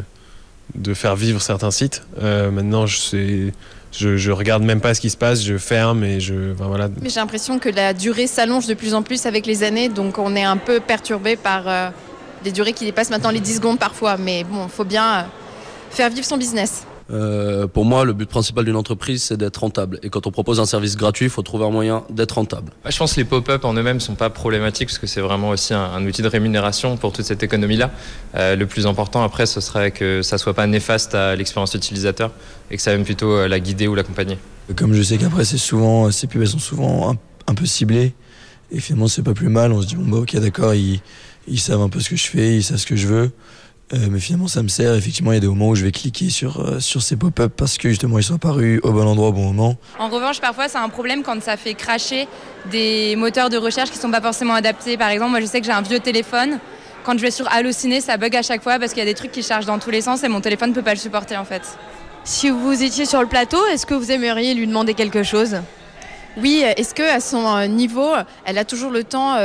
de 0.74 0.94
faire 0.94 1.16
vivre 1.16 1.40
certains 1.42 1.70
sites. 1.70 2.02
Euh, 2.22 2.50
maintenant, 2.50 2.86
je 2.86 2.96
sais 2.98 3.52
je, 3.92 4.16
je 4.16 4.30
regarde 4.30 4.62
même 4.62 4.80
pas 4.80 4.94
ce 4.94 5.00
qui 5.00 5.10
se 5.10 5.16
passe, 5.16 5.42
je 5.42 5.56
ferme 5.58 6.04
et 6.04 6.20
je. 6.20 6.52
voilà. 6.52 6.88
Mais 7.00 7.08
j'ai 7.08 7.20
l'impression 7.20 7.58
que 7.58 7.68
la 7.68 7.94
durée 7.94 8.26
s'allonge 8.26 8.66
de 8.66 8.74
plus 8.74 8.94
en 8.94 9.02
plus 9.02 9.26
avec 9.26 9.46
les 9.46 9.62
années, 9.62 9.88
donc 9.88 10.18
on 10.18 10.36
est 10.36 10.44
un 10.44 10.56
peu 10.56 10.80
perturbé 10.80 11.36
par 11.36 11.62
euh, 11.66 11.88
des 12.44 12.52
durées 12.52 12.72
qui 12.72 12.84
dépassent 12.84 13.10
maintenant 13.10 13.30
les 13.30 13.40
10 13.40 13.56
secondes 13.56 13.78
parfois. 13.78 14.16
Mais 14.16 14.44
bon, 14.44 14.64
il 14.64 14.70
faut 14.70 14.84
bien 14.84 15.14
euh, 15.14 15.22
faire 15.90 16.10
vivre 16.10 16.24
son 16.24 16.36
business. 16.36 16.84
Euh, 17.10 17.66
pour 17.66 17.84
moi, 17.84 18.04
le 18.04 18.12
but 18.12 18.28
principal 18.28 18.64
d'une 18.64 18.76
entreprise, 18.76 19.22
c'est 19.22 19.36
d'être 19.36 19.58
rentable. 19.58 19.98
Et 20.02 20.10
quand 20.10 20.26
on 20.26 20.30
propose 20.30 20.60
un 20.60 20.66
service 20.66 20.96
gratuit, 20.96 21.26
il 21.26 21.30
faut 21.30 21.42
trouver 21.42 21.64
un 21.64 21.70
moyen 21.70 22.04
d'être 22.10 22.32
rentable. 22.32 22.70
je 22.86 22.96
pense 22.96 23.14
que 23.14 23.20
les 23.20 23.24
pop-up 23.24 23.64
en 23.64 23.72
eux-mêmes 23.74 23.96
ne 23.96 24.00
sont 24.02 24.14
pas 24.14 24.28
problématiques 24.28 24.88
parce 24.88 24.98
que 24.98 25.06
c'est 25.06 25.22
vraiment 25.22 25.50
aussi 25.50 25.72
un, 25.72 26.04
outil 26.06 26.22
de 26.22 26.28
rémunération 26.28 26.96
pour 26.96 27.12
toute 27.12 27.24
cette 27.24 27.42
économie-là. 27.42 27.90
Euh, 28.34 28.56
le 28.56 28.66
plus 28.66 28.86
important 28.86 29.22
après, 29.22 29.46
ce 29.46 29.60
serait 29.60 29.90
que 29.90 30.20
ça 30.22 30.36
soit 30.36 30.54
pas 30.54 30.66
néfaste 30.66 31.14
à 31.14 31.34
l'expérience 31.34 31.74
utilisateur 31.74 32.30
et 32.70 32.76
que 32.76 32.82
ça 32.82 32.92
aime 32.92 33.04
plutôt 33.04 33.32
euh, 33.32 33.48
la 33.48 33.58
guider 33.58 33.88
ou 33.88 33.94
l'accompagner. 33.94 34.38
Comme 34.76 34.92
je 34.92 35.02
sais 35.02 35.16
qu'après, 35.16 35.46
c'est 35.46 35.58
souvent, 35.58 36.10
ces 36.10 36.26
pubs 36.26 36.44
sont 36.44 36.58
souvent 36.58 37.16
un, 37.46 37.54
peu 37.54 37.64
ciblées. 37.64 38.12
Et 38.70 38.80
finalement, 38.80 39.08
c'est 39.08 39.22
pas 39.22 39.32
plus 39.32 39.48
mal. 39.48 39.72
On 39.72 39.80
se 39.80 39.86
dit, 39.86 39.96
bon, 39.96 40.04
bah, 40.04 40.18
ok, 40.18 40.36
d'accord, 40.36 40.74
ils, 40.74 41.00
ils 41.46 41.58
savent 41.58 41.80
un 41.80 41.88
peu 41.88 42.00
ce 42.00 42.10
que 42.10 42.16
je 42.16 42.26
fais, 42.26 42.56
ils 42.56 42.62
savent 42.62 42.76
ce 42.76 42.86
que 42.86 42.96
je 42.96 43.06
veux. 43.06 43.30
Euh, 43.94 44.08
mais 44.10 44.20
finalement, 44.20 44.48
ça 44.48 44.62
me 44.62 44.68
sert. 44.68 44.94
Effectivement, 44.94 45.32
il 45.32 45.36
y 45.36 45.38
a 45.38 45.40
des 45.40 45.48
moments 45.48 45.68
où 45.68 45.74
je 45.74 45.84
vais 45.84 45.92
cliquer 45.92 46.28
sur, 46.28 46.60
euh, 46.60 46.80
sur 46.80 47.02
ces 47.02 47.16
pop-up 47.16 47.52
parce 47.56 47.78
que 47.78 47.88
justement, 47.88 48.18
ils 48.18 48.24
sont 48.24 48.34
apparus 48.34 48.80
au 48.82 48.92
bon 48.92 49.06
endroit 49.06 49.28
au 49.28 49.32
bon 49.32 49.52
moment. 49.52 49.76
En 49.98 50.08
revanche, 50.08 50.40
parfois, 50.40 50.68
c'est 50.68 50.78
un 50.78 50.88
problème 50.88 51.22
quand 51.22 51.42
ça 51.42 51.56
fait 51.56 51.74
cracher 51.74 52.28
des 52.70 53.16
moteurs 53.16 53.48
de 53.48 53.56
recherche 53.56 53.90
qui 53.90 53.98
sont 53.98 54.10
pas 54.10 54.20
forcément 54.20 54.54
adaptés. 54.54 54.96
Par 54.96 55.08
exemple, 55.08 55.30
moi, 55.30 55.40
je 55.40 55.46
sais 55.46 55.60
que 55.60 55.66
j'ai 55.66 55.72
un 55.72 55.82
vieux 55.82 56.00
téléphone. 56.00 56.58
Quand 57.04 57.16
je 57.16 57.22
vais 57.22 57.30
sur 57.30 57.50
Allociné, 57.50 58.02
ça 58.02 58.18
bug 58.18 58.36
à 58.36 58.42
chaque 58.42 58.62
fois 58.62 58.78
parce 58.78 58.92
qu'il 58.92 58.98
y 58.98 59.06
a 59.06 59.10
des 59.10 59.14
trucs 59.14 59.32
qui 59.32 59.42
chargent 59.42 59.66
dans 59.66 59.78
tous 59.78 59.90
les 59.90 60.02
sens 60.02 60.22
et 60.22 60.28
mon 60.28 60.42
téléphone 60.42 60.70
ne 60.70 60.74
peut 60.74 60.82
pas 60.82 60.94
le 60.94 61.00
supporter 61.00 61.36
en 61.36 61.44
fait. 61.44 61.62
Si 62.24 62.50
vous 62.50 62.82
étiez 62.82 63.06
sur 63.06 63.22
le 63.22 63.28
plateau, 63.28 63.64
est-ce 63.72 63.86
que 63.86 63.94
vous 63.94 64.12
aimeriez 64.12 64.52
lui 64.52 64.66
demander 64.66 64.92
quelque 64.92 65.22
chose? 65.22 65.56
Oui, 66.36 66.62
est-ce 66.76 66.94
que 66.94 67.02
à 67.02 67.20
son 67.20 67.46
euh, 67.46 67.66
niveau, 67.66 68.10
elle 68.44 68.58
a 68.58 68.64
toujours 68.66 68.90
le 68.90 69.04
temps 69.04 69.36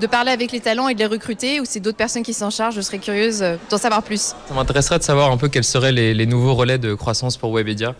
de 0.00 0.06
parler 0.06 0.30
avec 0.30 0.52
les 0.52 0.60
talents 0.60 0.88
et 0.88 0.94
de 0.94 0.98
les 0.98 1.06
recruter 1.06 1.60
ou 1.60 1.64
c'est 1.64 1.80
d'autres 1.80 1.96
personnes 1.96 2.22
qui 2.22 2.34
s'en 2.34 2.50
chargent 2.50 2.76
Je 2.76 2.80
serais 2.80 2.98
curieuse 2.98 3.42
euh, 3.42 3.56
d'en 3.70 3.78
savoir 3.78 4.02
plus. 4.02 4.34
Ça 4.48 4.54
m'intéresserait 4.54 4.98
de 4.98 5.04
savoir 5.04 5.30
un 5.30 5.36
peu 5.36 5.48
quels 5.48 5.64
seraient 5.64 5.92
les, 5.92 6.26
nouveaux 6.26 6.54
relais 6.54 6.78
de 6.78 6.94
croissance 6.94 7.36
pour 7.36 7.52
Webedia. 7.54 7.94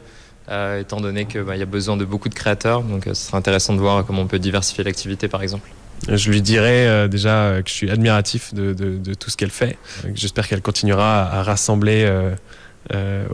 Euh, 0.48 0.80
étant 0.80 1.00
donné 1.00 1.24
qu'il 1.24 1.42
bah, 1.42 1.56
y 1.56 1.62
a 1.62 1.66
besoin 1.66 1.96
de 1.96 2.04
beaucoup 2.04 2.28
de 2.28 2.34
créateurs, 2.34 2.82
donc 2.82 3.06
euh, 3.06 3.14
ce 3.14 3.26
serait 3.26 3.36
intéressant 3.36 3.74
de 3.74 3.80
voir 3.80 4.06
comment 4.06 4.22
on 4.22 4.26
peut 4.26 4.38
diversifier 4.38 4.84
l'activité 4.84 5.26
par 5.26 5.42
exemple. 5.42 5.68
Je 6.08 6.30
lui 6.30 6.42
dirais 6.42 7.08
déjà 7.08 7.62
que 7.64 7.70
je 7.70 7.74
suis 7.74 7.90
admiratif 7.90 8.52
de, 8.52 9.14
tout 9.14 9.30
ce 9.30 9.36
qu'elle 9.36 9.50
fait. 9.50 9.78
J'espère 10.14 10.46
qu'elle 10.46 10.60
continuera 10.60 11.22
à, 11.22 11.42
rassembler 11.42 12.06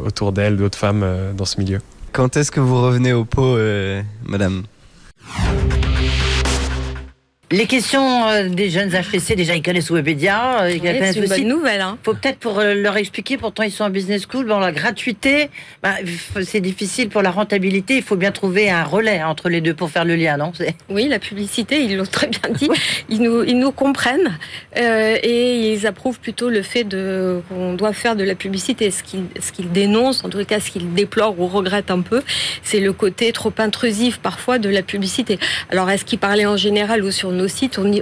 autour 0.01 0.31
d'elle 0.31 0.57
d'autres 0.57 0.79
femmes 0.79 1.05
dans 1.37 1.44
ce 1.44 1.61
milieu. 1.61 1.81
Quand 2.12 2.37
est-ce 2.37 2.53
que 2.53 2.61
vous 2.61 2.81
revenez 2.81 3.12
au 3.12 3.25
pot, 3.25 3.59
madame? 4.25 4.62
Les 7.53 7.67
questions 7.67 8.27
euh, 8.29 8.49
des 8.49 8.71
jeunes 8.71 8.88
HTC, 8.88 9.37
déjà 9.37 9.55
ils 9.55 9.62
connaissent 9.62 9.91
Webedia, 9.91 10.62
euh, 10.62 10.71
ils 10.71 10.81
connaissent 10.81 11.17
une 11.17 11.27
bonne 11.27 11.49
nouvelle. 11.49 11.83
Hein. 11.83 11.99
Faut 12.03 12.15
peut-être 12.15 12.38
pour 12.38 12.59
euh, 12.59 12.75
leur 12.75 12.97
expliquer. 12.97 13.37
Pourtant 13.37 13.62
ils 13.62 13.71
sont 13.71 13.85
en 13.85 13.91
business 13.91 14.27
school. 14.27 14.47
Bon, 14.47 14.59
la 14.59 14.73
gratuité, 14.73 15.51
bah, 15.83 15.97
c'est 16.43 16.61
difficile 16.61 17.11
pour 17.11 17.21
la 17.21 17.31
rentabilité. 17.31 17.97
Il 17.97 18.03
faut 18.03 18.17
bien 18.17 18.33
trouver 18.33 18.71
un 18.71 18.85
relais 18.85 19.23
entre 19.23 19.51
les 19.51 19.61
deux 19.61 19.75
pour 19.75 19.91
faire 19.91 20.07
le 20.07 20.17
lien, 20.17 20.38
non 20.38 20.53
Oui, 20.88 21.09
la 21.09 21.19
publicité, 21.19 21.85
ils 21.85 21.97
l'ont 21.97 22.07
très 22.07 22.29
bien 22.29 22.41
dit. 22.51 22.71
Ils 23.11 23.21
nous, 23.21 23.43
ils 23.43 23.59
nous 23.59 23.71
comprennent 23.71 24.38
et 24.75 25.73
ils 25.73 25.87
approuvent 25.87 26.21
plutôt 26.21 26.49
le 26.49 26.62
fait 26.62 26.85
de 26.85 27.43
qu'on 27.49 27.75
doit 27.75 27.93
faire 27.93 28.17
de 28.17 28.25
la 28.25 28.35
publicité. 28.35 28.91
Ce 28.91 29.03
qu'ils, 29.03 29.25
ce 29.41 29.53
qu'ils 29.53 29.71
dénoncent, 29.71 30.25
en 30.25 30.31
tout 30.31 30.43
cas, 30.45 30.59
ce 30.59 30.71
qu'ils 30.71 30.95
déplorent 30.95 31.38
ou 31.38 31.47
regrettent 31.47 31.91
un 31.91 32.01
peu, 32.01 32.23
c'est 32.62 32.81
le 32.81 32.93
côté 32.93 33.33
trop 33.33 33.53
intrusif 33.59 34.19
parfois 34.19 34.59
de 34.59 34.71
la 34.71 34.83
publicité. 34.83 35.38
Alors, 35.71 35.91
est-ce 35.91 36.05
qu'ils 36.05 36.19
parlaient 36.19 36.47
en 36.47 36.57
général 36.57 37.05
ou 37.05 37.11
sur 37.11 37.31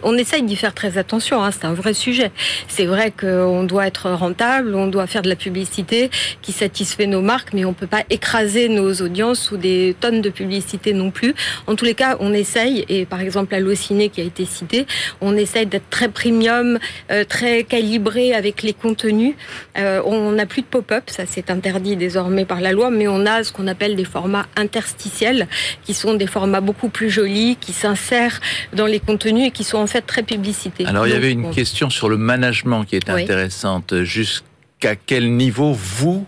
on, 0.02 0.16
essaye 0.16 0.42
d'y 0.42 0.56
faire 0.56 0.74
très 0.74 0.98
attention, 0.98 1.42
hein, 1.42 1.50
c'est 1.50 1.64
un 1.64 1.72
vrai 1.72 1.94
sujet. 1.94 2.30
C'est 2.68 2.86
vrai 2.86 3.12
qu'on 3.18 3.64
doit 3.64 3.86
être 3.86 4.10
rentable, 4.10 4.74
on 4.74 4.86
doit 4.86 5.06
faire 5.06 5.22
de 5.22 5.28
la 5.28 5.36
publicité 5.36 6.10
qui 6.42 6.52
satisfait 6.52 7.06
nos 7.06 7.20
marques, 7.20 7.52
mais 7.52 7.64
on 7.64 7.70
ne 7.70 7.74
peut 7.74 7.86
pas 7.86 8.04
écraser 8.10 8.68
nos 8.68 8.92
audiences 8.94 9.40
sous 9.40 9.56
des 9.56 9.96
tonnes 10.00 10.20
de 10.20 10.30
publicité 10.30 10.92
non 10.92 11.10
plus. 11.10 11.34
En 11.66 11.74
tous 11.74 11.84
les 11.84 11.94
cas, 11.94 12.16
on 12.20 12.32
essaye, 12.32 12.84
et 12.88 13.06
par 13.06 13.20
exemple 13.20 13.54
Allociné 13.54 14.08
qui 14.08 14.20
a 14.20 14.24
été 14.24 14.44
cité, 14.44 14.86
on 15.20 15.36
essaye 15.36 15.66
d'être 15.66 15.88
très 15.90 16.08
premium, 16.08 16.78
euh, 17.10 17.24
très 17.24 17.64
calibré 17.64 18.34
avec 18.34 18.62
les 18.62 18.72
contenus. 18.72 19.34
Euh, 19.78 20.02
on 20.04 20.32
n'a 20.32 20.46
plus 20.46 20.62
de 20.62 20.66
pop-up, 20.66 21.04
ça 21.06 21.24
c'est 21.26 21.50
interdit 21.50 21.96
désormais 21.96 22.44
par 22.44 22.60
la 22.60 22.72
loi, 22.72 22.90
mais 22.90 23.08
on 23.08 23.26
a 23.26 23.44
ce 23.44 23.52
qu'on 23.52 23.66
appelle 23.66 23.96
des 23.96 24.04
formats 24.04 24.46
interstitiels, 24.56 25.48
qui 25.84 25.94
sont 25.94 26.14
des 26.14 26.26
formats 26.26 26.60
beaucoup 26.60 26.88
plus 26.88 27.10
jolis, 27.10 27.56
qui 27.60 27.72
s'insèrent 27.72 28.40
dans 28.72 28.86
les 28.86 29.00
contenus 29.00 29.29
et 29.38 29.50
qui 29.50 29.64
sont 29.64 29.78
en 29.78 29.86
fait 29.86 30.02
très 30.02 30.22
publicités. 30.22 30.86
Alors 30.86 31.06
il 31.06 31.12
y 31.12 31.16
avait 31.16 31.32
une 31.32 31.50
question 31.50 31.90
sur 31.90 32.08
le 32.08 32.16
management 32.16 32.84
qui 32.84 32.96
est 32.96 33.08
intéressante. 33.08 34.02
Jusqu'à 34.02 34.96
quel 34.96 35.36
niveau 35.36 35.72
vous 35.72 36.26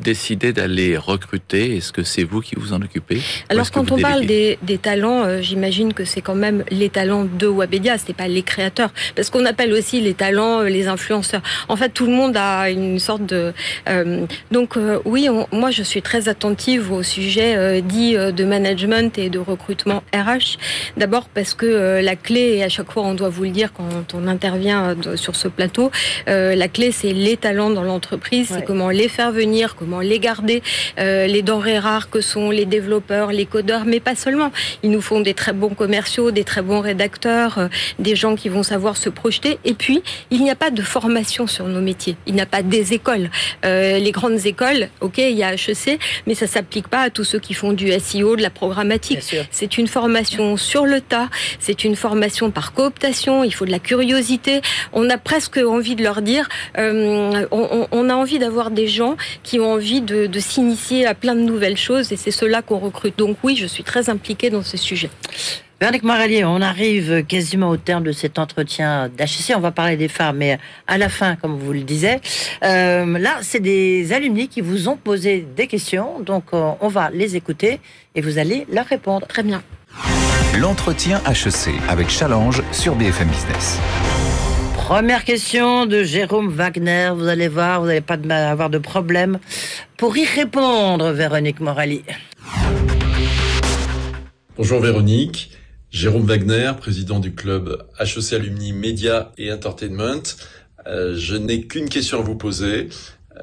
décidé 0.00 0.52
d'aller 0.52 0.96
recruter? 0.96 1.76
Est-ce 1.76 1.92
que 1.92 2.02
c'est 2.02 2.24
vous 2.24 2.40
qui 2.40 2.54
vous 2.56 2.72
en 2.72 2.82
occupez? 2.82 3.20
Alors 3.48 3.70
quand 3.70 3.90
on 3.92 3.98
parle 3.98 4.26
des, 4.26 4.58
talents, 4.82 5.22
euh, 5.24 5.42
j'imagine 5.42 5.92
que 5.92 6.04
c'est 6.04 6.20
quand 6.20 6.34
même 6.34 6.64
les 6.70 6.88
talents 6.88 7.24
de 7.24 7.46
Webedia, 7.46 7.98
c'est 7.98 8.14
pas 8.14 8.28
les 8.28 8.42
créateurs, 8.42 8.90
parce 9.14 9.30
qu'on 9.30 9.44
appelle 9.44 9.72
aussi 9.72 10.00
les 10.00 10.14
talents 10.14 10.60
euh, 10.60 10.68
les 10.68 10.88
influenceurs. 10.88 11.42
En 11.68 11.76
fait, 11.76 11.90
tout 11.90 12.06
le 12.06 12.12
monde 12.12 12.36
a 12.36 12.70
une 12.70 12.98
sorte 12.98 13.26
de 13.26 13.52
euh, 13.88 14.26
donc 14.50 14.78
oui, 15.04 15.28
moi 15.52 15.70
je 15.70 15.82
suis 15.82 16.02
très 16.02 16.28
attentive 16.28 16.92
au 16.92 17.02
sujet 17.02 17.82
dit 17.82 18.14
de 18.14 18.44
management 18.44 19.18
et 19.18 19.28
de 19.30 19.38
recrutement 19.38 20.02
RH. 20.14 20.58
D'abord 20.96 21.28
parce 21.28 21.54
que 21.54 22.00
la 22.00 22.16
clé 22.16 22.56
et 22.56 22.62
à 22.62 22.68
chaque 22.68 22.90
fois 22.90 23.02
on 23.02 23.14
doit 23.14 23.28
vous 23.28 23.44
le 23.44 23.50
dire 23.50 23.72
quand 23.72 24.14
on 24.14 24.26
intervient 24.26 24.96
sur 25.16 25.36
ce 25.36 25.48
plateau, 25.48 25.90
la 26.26 26.68
clé 26.68 26.92
c'est 26.92 27.12
les 27.12 27.36
talents 27.36 27.70
dans 27.70 27.82
l'entreprise, 27.82 28.52
c'est 28.54 28.64
comment 28.64 28.90
les 28.90 29.08
faire 29.08 29.32
venir, 29.32 29.76
comment 29.76 29.89
les 29.98 30.20
garder, 30.20 30.62
euh, 30.98 31.26
les 31.26 31.42
denrées 31.42 31.78
rares 31.78 32.08
que 32.08 32.20
sont 32.20 32.50
les 32.50 32.66
développeurs, 32.66 33.32
les 33.32 33.46
codeurs, 33.46 33.84
mais 33.84 33.98
pas 33.98 34.14
seulement. 34.14 34.52
Ils 34.84 34.90
nous 34.90 35.00
font 35.00 35.20
des 35.20 35.34
très 35.34 35.52
bons 35.52 35.70
commerciaux, 35.70 36.30
des 36.30 36.44
très 36.44 36.62
bons 36.62 36.80
rédacteurs, 36.80 37.58
euh, 37.58 37.68
des 37.98 38.14
gens 38.14 38.36
qui 38.36 38.48
vont 38.48 38.62
savoir 38.62 38.96
se 38.96 39.08
projeter. 39.08 39.58
Et 39.64 39.74
puis, 39.74 40.02
il 40.30 40.42
n'y 40.42 40.50
a 40.50 40.54
pas 40.54 40.70
de 40.70 40.82
formation 40.82 41.46
sur 41.46 41.66
nos 41.66 41.80
métiers. 41.80 42.16
Il 42.26 42.34
n'y 42.34 42.40
a 42.40 42.46
pas 42.46 42.62
des 42.62 42.92
écoles. 42.92 43.30
Euh, 43.64 43.98
les 43.98 44.12
grandes 44.12 44.46
écoles, 44.46 44.88
ok, 45.00 45.18
il 45.18 45.36
y 45.36 45.42
a 45.42 45.54
HEC, 45.54 45.98
mais 46.26 46.34
ça 46.34 46.46
s'applique 46.46 46.88
pas 46.88 47.00
à 47.00 47.10
tous 47.10 47.24
ceux 47.24 47.40
qui 47.40 47.54
font 47.54 47.72
du 47.72 47.90
SEO, 47.98 48.36
de 48.36 48.42
la 48.42 48.50
programmatique. 48.50 49.34
C'est 49.50 49.78
une 49.78 49.88
formation 49.88 50.56
sur 50.56 50.86
le 50.86 51.00
tas. 51.00 51.28
C'est 51.58 51.84
une 51.84 51.96
formation 51.96 52.50
par 52.50 52.72
cooptation. 52.72 53.42
Il 53.42 53.52
faut 53.52 53.64
de 53.64 53.70
la 53.70 53.78
curiosité. 53.78 54.60
On 54.92 55.08
a 55.10 55.18
presque 55.18 55.56
envie 55.56 55.96
de 55.96 56.02
leur 56.02 56.22
dire, 56.22 56.48
on, 56.76 57.88
on, 57.90 58.08
a 58.08 58.14
envie 58.14 58.38
d'avoir 58.38 58.70
des 58.70 58.86
gens 58.86 59.16
qui 59.42 59.58
ont 59.58 59.72
envie 59.72 59.79
de, 59.80 60.40
s'initier 60.40 61.06
à 61.06 61.14
plein 61.14 61.34
de 61.34 61.40
nouvelles 61.40 61.76
choses 61.76 62.12
et 62.12 62.16
c'est 62.16 62.30
cela 62.30 62.62
qu'on 62.62 62.78
recrute. 62.78 63.18
Donc 63.18 63.38
oui, 63.42 63.56
je 63.56 63.66
suis 63.66 63.82
très 63.82 64.08
impliquée 64.10 64.50
dans 64.50 64.62
ce 64.62 64.76
sujet. 64.76 65.10
Véronique 65.80 66.02
Moralier, 66.02 66.44
on 66.44 66.60
arrive 66.60 67.24
quasiment 67.24 67.70
au 67.70 67.78
terme 67.78 68.04
de 68.04 68.12
cet 68.12 68.38
entretien 68.38 69.08
d'HC. 69.08 69.54
On 69.56 69.60
va 69.60 69.70
parler 69.70 69.96
des 69.96 70.08
femmes, 70.08 70.36
mais 70.36 70.58
à 70.86 70.98
la 70.98 71.08
fin, 71.08 71.36
comme 71.36 71.56
vous 71.58 71.72
le 71.72 71.80
disiez. 71.80 72.18
Euh, 72.62 73.18
là, 73.18 73.38
c'est 73.40 73.60
des 73.60 74.12
alumni 74.12 74.48
qui 74.48 74.60
vous 74.60 74.88
ont 74.88 74.96
posé 74.96 75.46
des 75.56 75.66
questions, 75.66 76.20
donc 76.20 76.44
euh, 76.52 76.72
on 76.82 76.88
va 76.88 77.08
les 77.10 77.34
écouter 77.34 77.80
et 78.14 78.20
vous 78.20 78.36
allez 78.36 78.66
leur 78.70 78.84
répondre. 78.84 79.26
Très 79.26 79.42
bien. 79.42 79.62
L'entretien 80.58 81.22
HEC 81.26 81.72
avec 81.88 82.10
Challenge 82.10 82.62
sur 82.72 82.94
BFM 82.94 83.28
Business 83.28 83.78
Première 84.90 85.24
question 85.24 85.86
de 85.86 86.02
Jérôme 86.02 86.48
Wagner. 86.48 87.12
Vous 87.14 87.28
allez 87.28 87.46
voir, 87.46 87.80
vous 87.80 87.86
n'allez 87.86 88.00
pas 88.00 88.18
avoir 88.50 88.70
de 88.70 88.78
problème 88.78 89.38
pour 90.00 90.16
y 90.16 90.24
répondre, 90.24 91.10
Véronique 91.10 91.60
Morali. 91.60 92.02
Bonjour 94.56 94.80
Véronique. 94.80 95.50
Jérôme 95.90 96.24
Wagner, 96.24 96.72
président 96.78 97.20
du 97.20 97.34
club 97.34 97.86
HEC 98.00 98.32
Alumni 98.32 98.72
Média 98.72 99.30
et 99.36 99.52
Entertainment. 99.52 100.22
Euh, 100.86 101.14
je 101.18 101.36
n'ai 101.36 101.66
qu'une 101.66 101.90
question 101.90 102.18
à 102.18 102.22
vous 102.22 102.34
poser. 102.34 102.88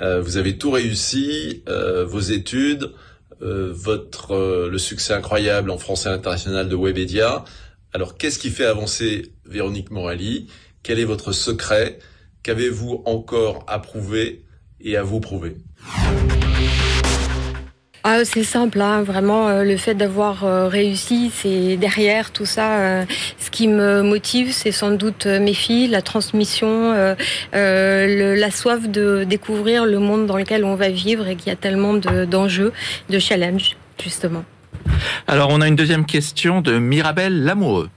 Euh, 0.01 0.19
vous 0.19 0.37
avez 0.37 0.57
tout 0.57 0.71
réussi, 0.71 1.61
euh, 1.69 2.05
vos 2.05 2.21
études, 2.21 2.91
votre 3.39 4.67
le 4.67 4.77
succès 4.79 5.13
incroyable 5.13 5.69
en 5.69 5.77
français 5.77 6.09
international 6.09 6.69
de 6.69 6.75
Webedia. 6.75 7.45
Alors 7.93 8.17
qu'est-ce 8.17 8.39
qui 8.39 8.49
fait 8.49 8.65
avancer 8.65 9.31
Véronique 9.45 9.91
Morali? 9.91 10.47
Quel 10.81 10.97
est 10.97 11.05
votre 11.05 11.33
secret? 11.33 11.99
Qu'avez-vous 12.41 13.03
encore 13.05 13.63
à 13.67 13.77
prouver 13.77 14.43
et 14.81 14.97
à 14.97 15.03
vous 15.03 15.19
prouver? 15.19 15.57
Ah, 18.09 18.23
c'est 18.23 18.45
simple, 18.45 18.79
hein, 18.79 19.03
vraiment, 19.03 19.49
euh, 19.49 19.63
le 19.65 19.75
fait 19.75 19.93
d'avoir 19.93 20.45
euh, 20.45 20.69
réussi, 20.69 21.29
c'est 21.35 21.75
derrière 21.75 22.31
tout 22.31 22.45
ça. 22.45 22.79
Euh, 22.79 23.05
ce 23.37 23.51
qui 23.51 23.67
me 23.67 24.01
motive, 24.01 24.53
c'est 24.53 24.71
sans 24.71 24.91
doute 24.91 25.25
mes 25.25 25.53
filles, 25.53 25.89
la 25.89 26.01
transmission, 26.01 26.93
la 27.51 28.51
soif 28.51 28.87
de 28.87 29.25
découvrir 29.25 29.85
le 29.85 29.99
monde 29.99 30.25
dans 30.25 30.37
lequel 30.37 30.63
on 30.63 30.75
va 30.75 30.87
vivre 30.87 31.27
et 31.27 31.35
qui 31.35 31.49
a 31.49 31.57
tellement 31.57 31.95
d'enjeux, 31.95 32.71
de, 33.09 33.19
challenges, 33.19 33.75
justement. 34.01 34.45
Alors, 35.27 35.49
on 35.51 35.59
a 35.59 35.67
une 35.67 35.75
deuxième 35.75 36.05
question 36.05 36.61
de 36.61 36.79
Mirabelle 36.79 37.43
Lamoureux. 37.43 37.89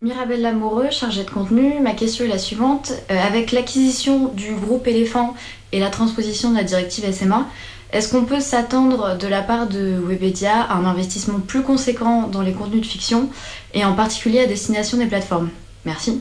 Mirabelle 0.00 0.42
Lamoureux, 0.42 0.90
chargée 0.92 1.24
de 1.24 1.30
contenu, 1.30 1.80
ma 1.80 1.90
question 1.90 2.24
est 2.24 2.28
la 2.28 2.38
suivante. 2.38 2.92
Euh, 3.10 3.18
avec 3.20 3.50
l'acquisition 3.50 4.28
du 4.28 4.54
groupe 4.54 4.86
éléphant 4.86 5.34
et 5.72 5.80
la 5.80 5.90
transposition 5.90 6.50
de 6.50 6.56
la 6.56 6.64
directive 6.64 7.10
SMA, 7.12 7.46
est-ce 7.92 8.10
qu'on 8.10 8.24
peut 8.24 8.40
s'attendre 8.40 9.16
de 9.16 9.26
la 9.26 9.42
part 9.42 9.66
de 9.66 9.98
Webedia 10.06 10.60
à 10.62 10.74
un 10.74 10.84
investissement 10.84 11.40
plus 11.40 11.62
conséquent 11.62 12.28
dans 12.28 12.42
les 12.42 12.52
contenus 12.52 12.82
de 12.82 12.86
fiction 12.86 13.30
et 13.72 13.84
en 13.84 13.94
particulier 13.94 14.40
à 14.40 14.46
destination 14.46 14.98
des 14.98 15.06
plateformes? 15.06 15.48
Merci. 15.86 16.20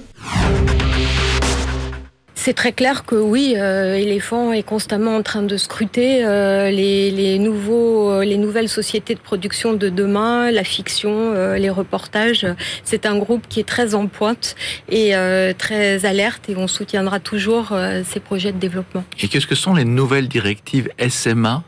C'est 2.47 2.53
très 2.53 2.71
clair 2.71 3.03
que 3.03 3.15
oui, 3.15 3.55
euh, 3.57 3.95
Elephant 3.95 4.53
est 4.53 4.63
constamment 4.63 5.17
en 5.17 5.21
train 5.21 5.43
de 5.43 5.57
scruter 5.57 6.23
euh, 6.23 6.71
les, 6.71 7.39
nouveaux, 7.39 8.09
euh, 8.09 8.23
les 8.23 8.37
nouvelles 8.37 8.69
sociétés 8.69 9.15
de 9.15 9.19
production 9.19 9.73
de 9.73 9.89
demain, 9.89 10.49
la 10.49 10.63
fiction, 10.63 11.33
les 11.33 11.69
reportages. 11.69 12.47
C'est 12.85 13.05
un 13.05 13.17
groupe 13.17 13.49
qui 13.49 13.59
est 13.59 13.67
très 13.67 13.95
en 13.95 14.07
pointe 14.07 14.55
et 14.87 15.11
très 15.57 16.05
alerte 16.05 16.47
et 16.47 16.55
on 16.55 16.69
soutiendra 16.69 17.19
toujours 17.19 17.77
ces 18.05 18.21
projets 18.21 18.53
de 18.53 18.59
développement. 18.59 19.03
Et 19.19 19.27
qu'est-ce 19.27 19.45
que 19.47 19.53
sont 19.53 19.73
les 19.73 19.83
nouvelles 19.83 20.29
directives 20.29 20.87
SMA 21.09 21.65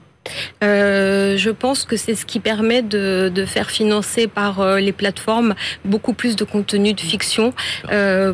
je 0.61 1.49
pense 1.49 1.85
que 1.85 1.97
c'est 1.97 2.13
ce 2.13 2.25
qui 2.25 2.39
permet 2.39 2.83
de, 2.83 3.31
de 3.33 3.45
faire 3.45 3.71
financer 3.71 4.27
par 4.27 4.77
les 4.77 4.91
plateformes 4.91 5.55
beaucoup 5.85 6.13
plus 6.13 6.35
de 6.35 6.43
contenu 6.43 6.93
de 6.93 7.01
fiction 7.01 7.53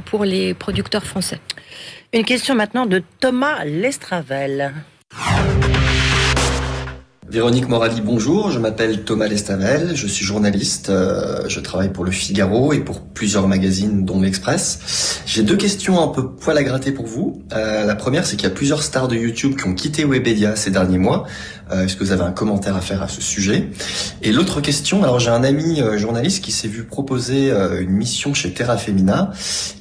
pour 0.06 0.26
les 0.26 0.54
producteurs 0.54 1.06
français. 1.06 1.40
Une 2.16 2.24
question 2.24 2.56
maintenant 2.56 2.86
de 2.86 3.04
Thomas 3.20 3.66
Lestravel. 3.66 4.74
Véronique 7.28 7.68
Morali, 7.68 8.02
bonjour. 8.02 8.52
Je 8.52 8.60
m'appelle 8.60 9.04
Thomas 9.04 9.28
Lestavel. 9.28 9.96
Je 9.96 10.06
suis 10.06 10.24
journaliste. 10.24 10.92
Euh, 10.92 11.42
je 11.48 11.60
travaille 11.60 11.92
pour 11.92 12.06
Le 12.06 12.12
Figaro 12.12 12.72
et 12.72 12.82
pour 12.82 13.02
plusieurs 13.02 13.48
magazines, 13.48 14.06
dont 14.06 14.22
l'Express. 14.22 15.24
J'ai 15.26 15.42
deux 15.42 15.58
questions 15.58 16.00
un 16.00 16.10
peu 16.10 16.30
poil 16.30 16.56
à 16.56 16.62
gratter 16.62 16.92
pour 16.92 17.08
vous. 17.08 17.42
Euh, 17.54 17.84
la 17.84 17.96
première, 17.96 18.28
c'est 18.28 18.36
qu'il 18.36 18.48
y 18.48 18.52
a 18.52 18.54
plusieurs 18.54 18.84
stars 18.84 19.08
de 19.08 19.16
YouTube 19.16 19.56
qui 19.60 19.68
ont 19.68 19.74
quitté 19.74 20.06
Webedia 20.06 20.56
ces 20.56 20.70
derniers 20.70 21.00
mois. 21.00 21.26
Euh, 21.72 21.86
est-ce 21.86 21.96
que 21.96 22.04
vous 22.04 22.12
avez 22.12 22.22
un 22.22 22.32
commentaire 22.32 22.76
à 22.76 22.82
faire 22.82 23.02
à 23.02 23.08
ce 23.08 23.22
sujet? 23.22 23.72
Et 24.22 24.32
l'autre 24.32 24.62
question, 24.62 25.02
alors 25.02 25.20
j'ai 25.20 25.32
un 25.32 25.44
ami 25.44 25.82
journaliste 25.96 26.44
qui 26.44 26.52
s'est 26.52 26.68
vu 26.68 26.84
proposer 26.84 27.50
une 27.80 27.90
mission 27.90 28.36
chez 28.36 28.54
Terra 28.54 28.78
Femina. 28.78 29.32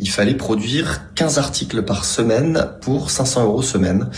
Il 0.00 0.08
fallait 0.08 0.34
produire 0.34 1.02
15 1.14 1.38
articles 1.38 1.82
par 1.82 2.06
semaine 2.06 2.68
pour 2.80 3.10
500 3.10 3.44
euros 3.44 3.60
semaine. 3.60 4.08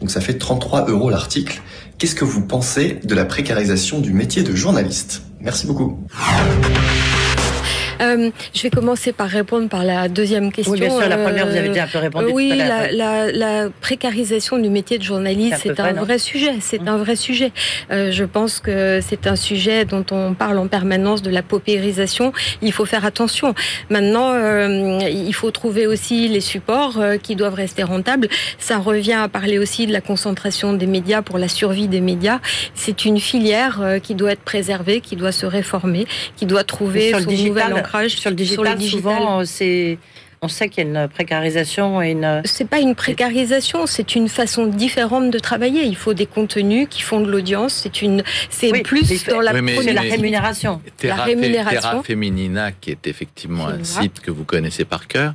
Donc 0.00 0.12
ça 0.12 0.20
fait 0.20 0.38
33 0.38 0.86
euros 0.88 1.10
l'article. 1.10 1.60
Qu'est-ce 1.98 2.14
que 2.14 2.26
vous 2.26 2.42
pensez 2.42 3.00
de 3.04 3.14
la 3.14 3.24
précarisation 3.24 4.00
du 4.00 4.12
métier 4.12 4.42
de 4.42 4.54
journaliste? 4.54 5.22
Merci 5.40 5.66
beaucoup. 5.66 5.98
Euh, 8.00 8.30
je 8.54 8.62
vais 8.62 8.70
commencer 8.70 9.12
par 9.12 9.28
répondre 9.28 9.68
par 9.68 9.84
la 9.84 10.08
deuxième 10.08 10.52
question. 10.52 10.72
Oui, 10.72 10.80
bien 10.80 10.90
sûr, 10.90 11.08
la 11.08 11.16
première, 11.16 11.46
vous 11.46 11.56
avez 11.56 11.68
déjà 11.68 11.84
un 11.84 11.88
peu 11.88 11.98
répondu. 11.98 12.32
oui, 12.32 12.52
la, 12.56 13.68
précarisation 13.80 14.58
du 14.58 14.68
métier 14.68 14.98
de 14.98 15.02
journaliste, 15.02 15.60
c'est 15.62 15.80
un, 15.80 15.92
vrai 15.92 16.18
sujet. 16.18 16.54
C'est 16.60 16.82
mmh. 16.82 16.88
un 16.88 16.96
vrai 16.96 17.16
sujet. 17.16 17.52
Euh, 17.90 18.10
je 18.10 18.24
pense 18.24 18.60
que 18.60 19.00
c'est 19.06 19.26
un 19.26 19.36
sujet 19.36 19.84
dont 19.84 20.04
on 20.10 20.34
parle 20.34 20.58
en 20.58 20.66
permanence 20.66 21.22
de 21.22 21.30
la 21.30 21.42
paupérisation. 21.42 22.32
Il 22.62 22.72
faut 22.72 22.84
faire 22.84 23.04
attention. 23.04 23.54
Maintenant, 23.90 24.32
euh, 24.32 25.00
il 25.08 25.34
faut 25.34 25.50
trouver 25.50 25.86
aussi 25.86 26.28
les 26.28 26.40
supports 26.40 27.00
qui 27.22 27.36
doivent 27.36 27.54
rester 27.54 27.82
rentables. 27.82 28.28
Ça 28.58 28.78
revient 28.78 29.14
à 29.14 29.28
parler 29.28 29.58
aussi 29.58 29.86
de 29.86 29.92
la 29.92 30.00
concentration 30.00 30.72
des 30.72 30.86
médias 30.86 31.22
pour 31.22 31.38
la 31.38 31.48
survie 31.48 31.88
des 31.88 32.00
médias. 32.00 32.40
C'est 32.74 33.04
une 33.04 33.20
filière 33.20 33.98
qui 34.02 34.14
doit 34.14 34.32
être 34.32 34.42
préservée, 34.42 35.00
qui 35.00 35.16
doit 35.16 35.32
se 35.32 35.46
réformer, 35.46 36.06
qui 36.36 36.46
doit 36.46 36.64
trouver 36.64 37.12
son 37.12 37.30
nouvel 37.30 37.85
sur 38.08 38.30
le 38.30 38.36
digital, 38.36 38.80
souvent, 38.82 39.44
c'est 39.44 39.98
on 40.42 40.48
sait 40.48 40.68
qu'il 40.68 40.84
y 40.84 40.86
a 40.86 41.02
une 41.02 41.08
précarisation 41.08 42.02
et 42.02 42.10
une. 42.10 42.42
C'est 42.44 42.68
pas 42.68 42.78
une 42.78 42.94
précarisation, 42.94 43.86
c'est 43.86 44.14
une 44.14 44.28
façon 44.28 44.66
différente 44.66 45.30
de 45.30 45.38
travailler. 45.38 45.84
Il 45.84 45.96
faut 45.96 46.14
des 46.14 46.26
contenus 46.26 46.88
qui 46.90 47.02
font 47.02 47.20
de 47.20 47.30
l'audience. 47.30 47.72
C'est 47.74 48.02
une, 48.02 48.22
c'est 48.50 48.82
plus 48.82 49.24
dans 49.26 49.40
la, 49.40 49.52
la 49.52 50.00
rémunération. 50.02 50.80
Terra, 50.98 51.18
la 51.18 51.24
rémunération. 51.24 51.80
Terra 51.80 52.02
Feminina, 52.02 52.72
qui 52.72 52.90
est 52.90 53.06
effectivement 53.06 53.66
un 53.66 53.82
site 53.82 54.20
que 54.20 54.30
vous 54.30 54.44
connaissez 54.44 54.84
par 54.84 55.08
cœur, 55.08 55.34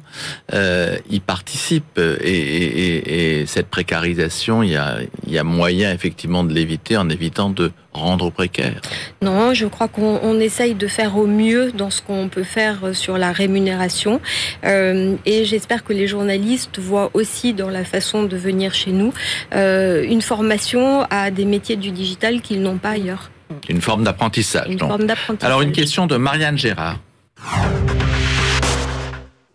euh, 0.54 0.98
y 1.10 1.20
participe 1.20 2.00
et, 2.00 3.42
et, 3.42 3.46
cette 3.48 3.68
précarisation, 3.68 4.64
il 4.64 4.72
y 4.72 4.76
a, 4.76 5.00
il 5.26 5.34
y 5.34 5.38
a 5.38 5.44
moyen 5.44 5.92
effectivement 5.92 6.44
de 6.44 6.54
l'éviter 6.54 6.96
en 6.96 7.10
évitant 7.10 7.50
de 7.50 7.72
rendre 7.94 8.32
précaire 8.32 8.80
Non, 9.22 9.54
je 9.54 9.66
crois 9.66 9.88
qu'on 9.88 10.40
essaye 10.40 10.76
de 10.76 10.88
faire 10.88 11.18
au 11.18 11.28
mieux 11.28 11.72
dans 11.72 11.90
ce 11.90 12.02
qu'on 12.02 12.30
peut 12.30 12.44
faire 12.44 12.94
sur 12.94 13.18
la 13.18 13.32
rémunération. 13.32 14.22
Euh, 14.66 15.16
et 15.26 15.46
j'espère 15.46 15.84
que 15.84 15.94
les 15.94 16.08
journalistes 16.08 16.80
voient 16.80 17.12
aussi 17.14 17.54
dans 17.54 17.70
la 17.70 17.84
façon 17.84 18.24
de 18.24 18.38
venir 18.38 18.74
chez 18.74 18.92
nous 18.92 19.14
euh, 19.54 20.04
une 20.04 20.22
formation 20.22 21.04
à 21.10 21.32
des 21.32 21.46
métiers 21.46 21.76
du 21.76 21.92
digital 21.92 22.42
qu'ils 22.42 22.62
n'ont 22.62 22.78
pas 22.78 22.92
ailleurs. 22.92 23.32
Une 23.70 23.82
forme 23.82 24.04
d'apprentissage. 24.04 24.68
Une 24.70 24.80
forme 24.80 25.06
d'apprentissage. 25.06 25.48
Alors 25.48 25.62
une 25.62 25.72
question 25.72 26.08
de 26.08 26.16
Marianne 26.18 26.58
Gérard. 26.58 27.00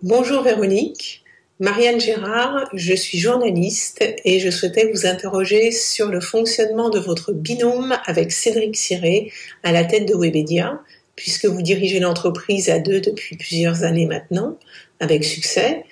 Bonjour 0.02 0.42
Véronique. 0.42 1.24
Marianne 1.58 1.98
Gérard, 1.98 2.68
je 2.74 2.92
suis 2.92 3.16
journaliste 3.16 4.04
et 4.26 4.40
je 4.40 4.50
souhaitais 4.50 4.90
vous 4.92 5.06
interroger 5.06 5.70
sur 5.70 6.08
le 6.08 6.20
fonctionnement 6.20 6.90
de 6.90 6.98
votre 6.98 7.32
binôme 7.32 7.96
avec 8.04 8.30
Cédric 8.30 8.76
Siré 8.76 9.32
à 9.62 9.72
la 9.72 9.84
tête 9.84 10.06
de 10.06 10.14
Webedia, 10.14 10.82
puisque 11.14 11.46
vous 11.46 11.62
dirigez 11.62 11.98
l'entreprise 11.98 12.68
à 12.68 12.78
deux 12.78 13.00
depuis 13.00 13.38
plusieurs 13.38 13.84
années 13.84 14.04
maintenant, 14.04 14.58
avec 15.00 15.24
succès. 15.24 15.84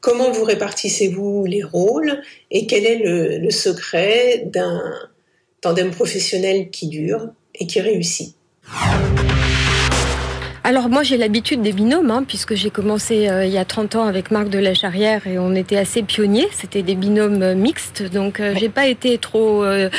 Comment 0.00 0.30
vous 0.30 0.44
répartissez-vous 0.44 1.44
les 1.44 1.62
rôles 1.62 2.22
et 2.50 2.66
quel 2.66 2.86
est 2.86 2.96
le, 2.96 3.36
le 3.36 3.50
secret 3.50 4.44
d'un 4.46 4.94
tandem 5.60 5.90
professionnel 5.90 6.70
qui 6.70 6.88
dure 6.88 7.28
et 7.54 7.66
qui 7.66 7.82
réussit? 7.82 8.34
Alors 10.72 10.88
moi 10.88 11.02
j'ai 11.02 11.18
l'habitude 11.18 11.60
des 11.60 11.72
binômes, 11.72 12.10
hein, 12.10 12.24
puisque 12.26 12.54
j'ai 12.54 12.70
commencé 12.70 13.28
euh, 13.28 13.44
il 13.44 13.52
y 13.52 13.58
a 13.58 13.64
30 13.66 13.94
ans 13.96 14.04
avec 14.06 14.30
Marc 14.30 14.48
de 14.48 14.58
la 14.58 14.72
Charrière 14.72 15.26
et 15.26 15.38
on 15.38 15.54
était 15.54 15.76
assez 15.76 16.02
pionniers. 16.02 16.48
C'était 16.50 16.80
des 16.80 16.94
binômes 16.94 17.42
euh, 17.42 17.54
mixtes, 17.54 18.10
donc 18.10 18.40
euh, 18.40 18.54
j'ai 18.58 18.70
pas 18.70 18.86
été 18.86 19.18
trop 19.18 19.64
euh, 19.64 19.90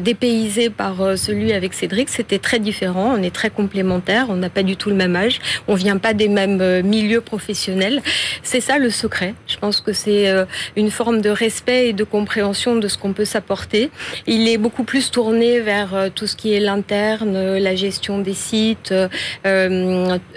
dépaysée 0.00 0.68
par 0.68 1.16
celui 1.16 1.52
avec 1.52 1.74
Cédric. 1.74 2.08
C'était 2.08 2.40
très 2.40 2.58
différent. 2.58 3.14
On 3.16 3.22
est 3.22 3.32
très 3.32 3.50
complémentaires. 3.50 4.26
On 4.28 4.34
n'a 4.34 4.50
pas 4.50 4.64
du 4.64 4.76
tout 4.76 4.90
le 4.90 4.96
même 4.96 5.14
âge. 5.14 5.38
On 5.68 5.76
vient 5.76 5.98
pas 5.98 6.12
des 6.12 6.26
mêmes 6.26 6.82
milieux 6.82 7.20
professionnels. 7.20 8.02
C'est 8.42 8.60
ça 8.60 8.78
le 8.78 8.90
secret. 8.90 9.34
Je 9.46 9.58
pense 9.58 9.80
que 9.80 9.92
c'est 9.92 10.26
une 10.74 10.90
forme 10.90 11.20
de 11.20 11.30
respect 11.30 11.90
et 11.90 11.92
de 11.92 12.02
compréhension 12.02 12.74
de 12.74 12.88
ce 12.88 12.98
qu'on 12.98 13.12
peut 13.12 13.24
s'apporter. 13.24 13.90
Il 14.26 14.48
est 14.48 14.58
beaucoup 14.58 14.82
plus 14.82 15.12
tourné 15.12 15.60
vers 15.60 16.10
tout 16.14 16.26
ce 16.26 16.34
qui 16.34 16.52
est 16.52 16.60
l'interne, 16.60 17.58
la 17.58 17.76
gestion 17.76 18.18
des 18.18 18.34
sites 18.34 18.92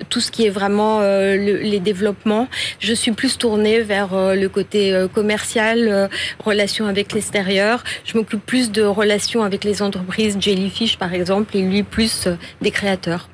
tout 0.10 0.22
ce 0.22 0.32
qui 0.32 0.46
est 0.46 0.50
vraiment 0.50 1.00
euh, 1.02 1.36
les 1.36 1.80
développements. 1.80 2.48
Je 2.80 2.94
suis 2.94 3.12
plus 3.12 3.38
tournée 3.38 3.82
vers 3.82 4.14
euh, 4.14 4.36
le 4.36 4.50
côté 4.50 4.94
euh, 4.94 5.08
commercial, 5.08 6.10
relations 6.44 6.88
avec 6.88 7.14
l'extérieur. 7.14 7.84
Je 8.06 8.18
m'occupe 8.18 8.46
plus 8.46 8.72
de 8.72 8.84
relations 8.84 9.44
avec 9.44 9.64
les 9.64 9.82
entreprises, 9.82 10.38
Jellyfish 10.40 10.98
par 10.98 11.14
exemple, 11.14 11.56
et 11.56 11.62
lui 11.62 11.84
plus 11.84 12.28
des 12.62 12.72
créateurs. 12.72 13.30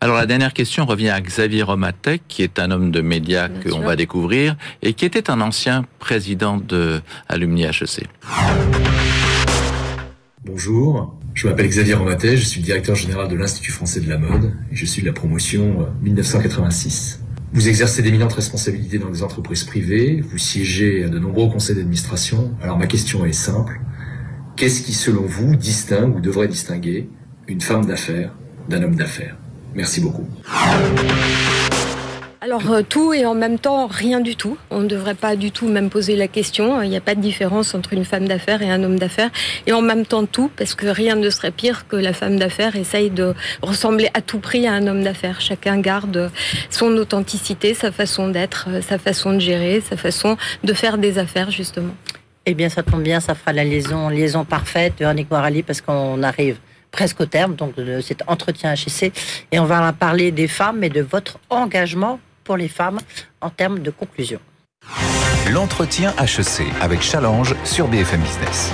Alors 0.00 0.16
la 0.16 0.26
dernière 0.26 0.52
question 0.52 0.84
revient 0.84 1.08
à 1.08 1.20
Xavier 1.20 1.62
Romatek, 1.62 2.22
qui 2.28 2.42
est 2.42 2.58
un 2.58 2.70
homme 2.70 2.90
de 2.90 3.00
médias 3.00 3.48
qu'on 3.48 3.80
va 3.80 3.96
découvrir 3.96 4.54
et 4.82 4.92
qui 4.92 5.04
était 5.06 5.30
un 5.30 5.40
ancien 5.40 5.84
président 5.98 6.58
de 6.58 7.00
Alumni 7.28 7.64
HEC. 7.64 8.06
Bonjour, 10.46 11.12
je 11.34 11.48
m'appelle 11.48 11.66
Xavier 11.66 11.94
Romatet, 11.94 12.36
je 12.36 12.44
suis 12.44 12.60
directeur 12.60 12.94
général 12.94 13.26
de 13.26 13.34
l'Institut 13.34 13.72
français 13.72 13.98
de 13.98 14.08
la 14.08 14.16
mode 14.16 14.52
et 14.70 14.76
je 14.76 14.86
suis 14.86 15.02
de 15.02 15.06
la 15.08 15.12
promotion 15.12 15.88
1986. 16.02 17.18
Euh, 17.18 17.24
vous 17.52 17.68
exercez 17.68 18.00
d'éminentes 18.00 18.34
responsabilités 18.34 19.00
dans 19.00 19.10
des 19.10 19.24
entreprises 19.24 19.64
privées, 19.64 20.20
vous 20.20 20.38
siégez 20.38 21.02
à 21.02 21.08
de 21.08 21.18
nombreux 21.18 21.50
conseils 21.50 21.74
d'administration. 21.74 22.52
Alors 22.62 22.78
ma 22.78 22.86
question 22.86 23.26
est 23.26 23.32
simple. 23.32 23.80
Qu'est-ce 24.54 24.82
qui, 24.82 24.92
selon 24.92 25.22
vous, 25.22 25.56
distingue 25.56 26.14
ou 26.14 26.20
devrait 26.20 26.46
distinguer 26.46 27.08
une 27.48 27.60
femme 27.60 27.84
d'affaires 27.84 28.32
d'un 28.68 28.84
homme 28.84 28.94
d'affaires? 28.94 29.36
Merci 29.74 30.00
beaucoup. 30.00 30.28
Alors 32.46 32.70
euh, 32.70 32.82
tout 32.88 33.12
et 33.12 33.26
en 33.26 33.34
même 33.34 33.58
temps 33.58 33.88
rien 33.88 34.20
du 34.20 34.36
tout. 34.36 34.56
On 34.70 34.78
ne 34.78 34.86
devrait 34.86 35.16
pas 35.16 35.34
du 35.34 35.50
tout 35.50 35.66
même 35.66 35.90
poser 35.90 36.14
la 36.14 36.28
question. 36.28 36.80
Il 36.80 36.88
n'y 36.88 36.96
a 36.96 37.00
pas 37.00 37.16
de 37.16 37.20
différence 37.20 37.74
entre 37.74 37.92
une 37.92 38.04
femme 38.04 38.28
d'affaires 38.28 38.62
et 38.62 38.70
un 38.70 38.84
homme 38.84 39.00
d'affaires. 39.00 39.30
Et 39.66 39.72
en 39.72 39.82
même 39.82 40.06
temps 40.06 40.26
tout, 40.26 40.48
parce 40.56 40.76
que 40.76 40.86
rien 40.86 41.16
ne 41.16 41.28
serait 41.28 41.50
pire 41.50 41.88
que 41.88 41.96
la 41.96 42.12
femme 42.12 42.38
d'affaires 42.38 42.76
essaye 42.76 43.10
de 43.10 43.34
ressembler 43.62 44.10
à 44.14 44.20
tout 44.20 44.38
prix 44.38 44.68
à 44.68 44.74
un 44.74 44.86
homme 44.86 45.02
d'affaires. 45.02 45.40
Chacun 45.40 45.80
garde 45.80 46.30
son 46.70 46.96
authenticité, 46.98 47.74
sa 47.74 47.90
façon 47.90 48.28
d'être, 48.28 48.68
sa 48.80 48.98
façon 48.98 49.32
de 49.32 49.40
gérer, 49.40 49.80
sa 49.80 49.96
façon 49.96 50.36
de 50.62 50.72
faire 50.72 50.98
des 50.98 51.18
affaires 51.18 51.50
justement. 51.50 51.96
Eh 52.44 52.54
bien 52.54 52.68
ça 52.68 52.84
tombe 52.84 53.02
bien, 53.02 53.18
ça 53.18 53.34
fera 53.34 53.52
la 53.54 53.64
liaison, 53.64 54.08
liaison 54.08 54.44
parfaite, 54.44 54.92
Véronique 55.00 55.32
Morali, 55.32 55.64
parce 55.64 55.80
qu'on 55.80 56.22
arrive 56.22 56.58
presque 56.92 57.20
au 57.20 57.26
terme 57.26 57.56
de 57.76 58.00
cet 58.00 58.22
entretien 58.28 58.72
HEC 58.72 59.12
et 59.50 59.58
on 59.58 59.64
va 59.64 59.92
parler 59.92 60.30
des 60.30 60.46
femmes 60.46 60.84
et 60.84 60.90
de 60.90 61.02
votre 61.02 61.40
engagement 61.50 62.20
pour 62.46 62.56
les 62.56 62.68
femmes 62.68 62.98
en 63.40 63.50
termes 63.50 63.80
de 63.80 63.90
conclusion. 63.90 64.40
L'entretien 65.50 66.14
HEC 66.18 66.66
avec 66.80 67.02
Challenge 67.02 67.54
sur 67.64 67.88
BFM 67.88 68.20
Business. 68.20 68.72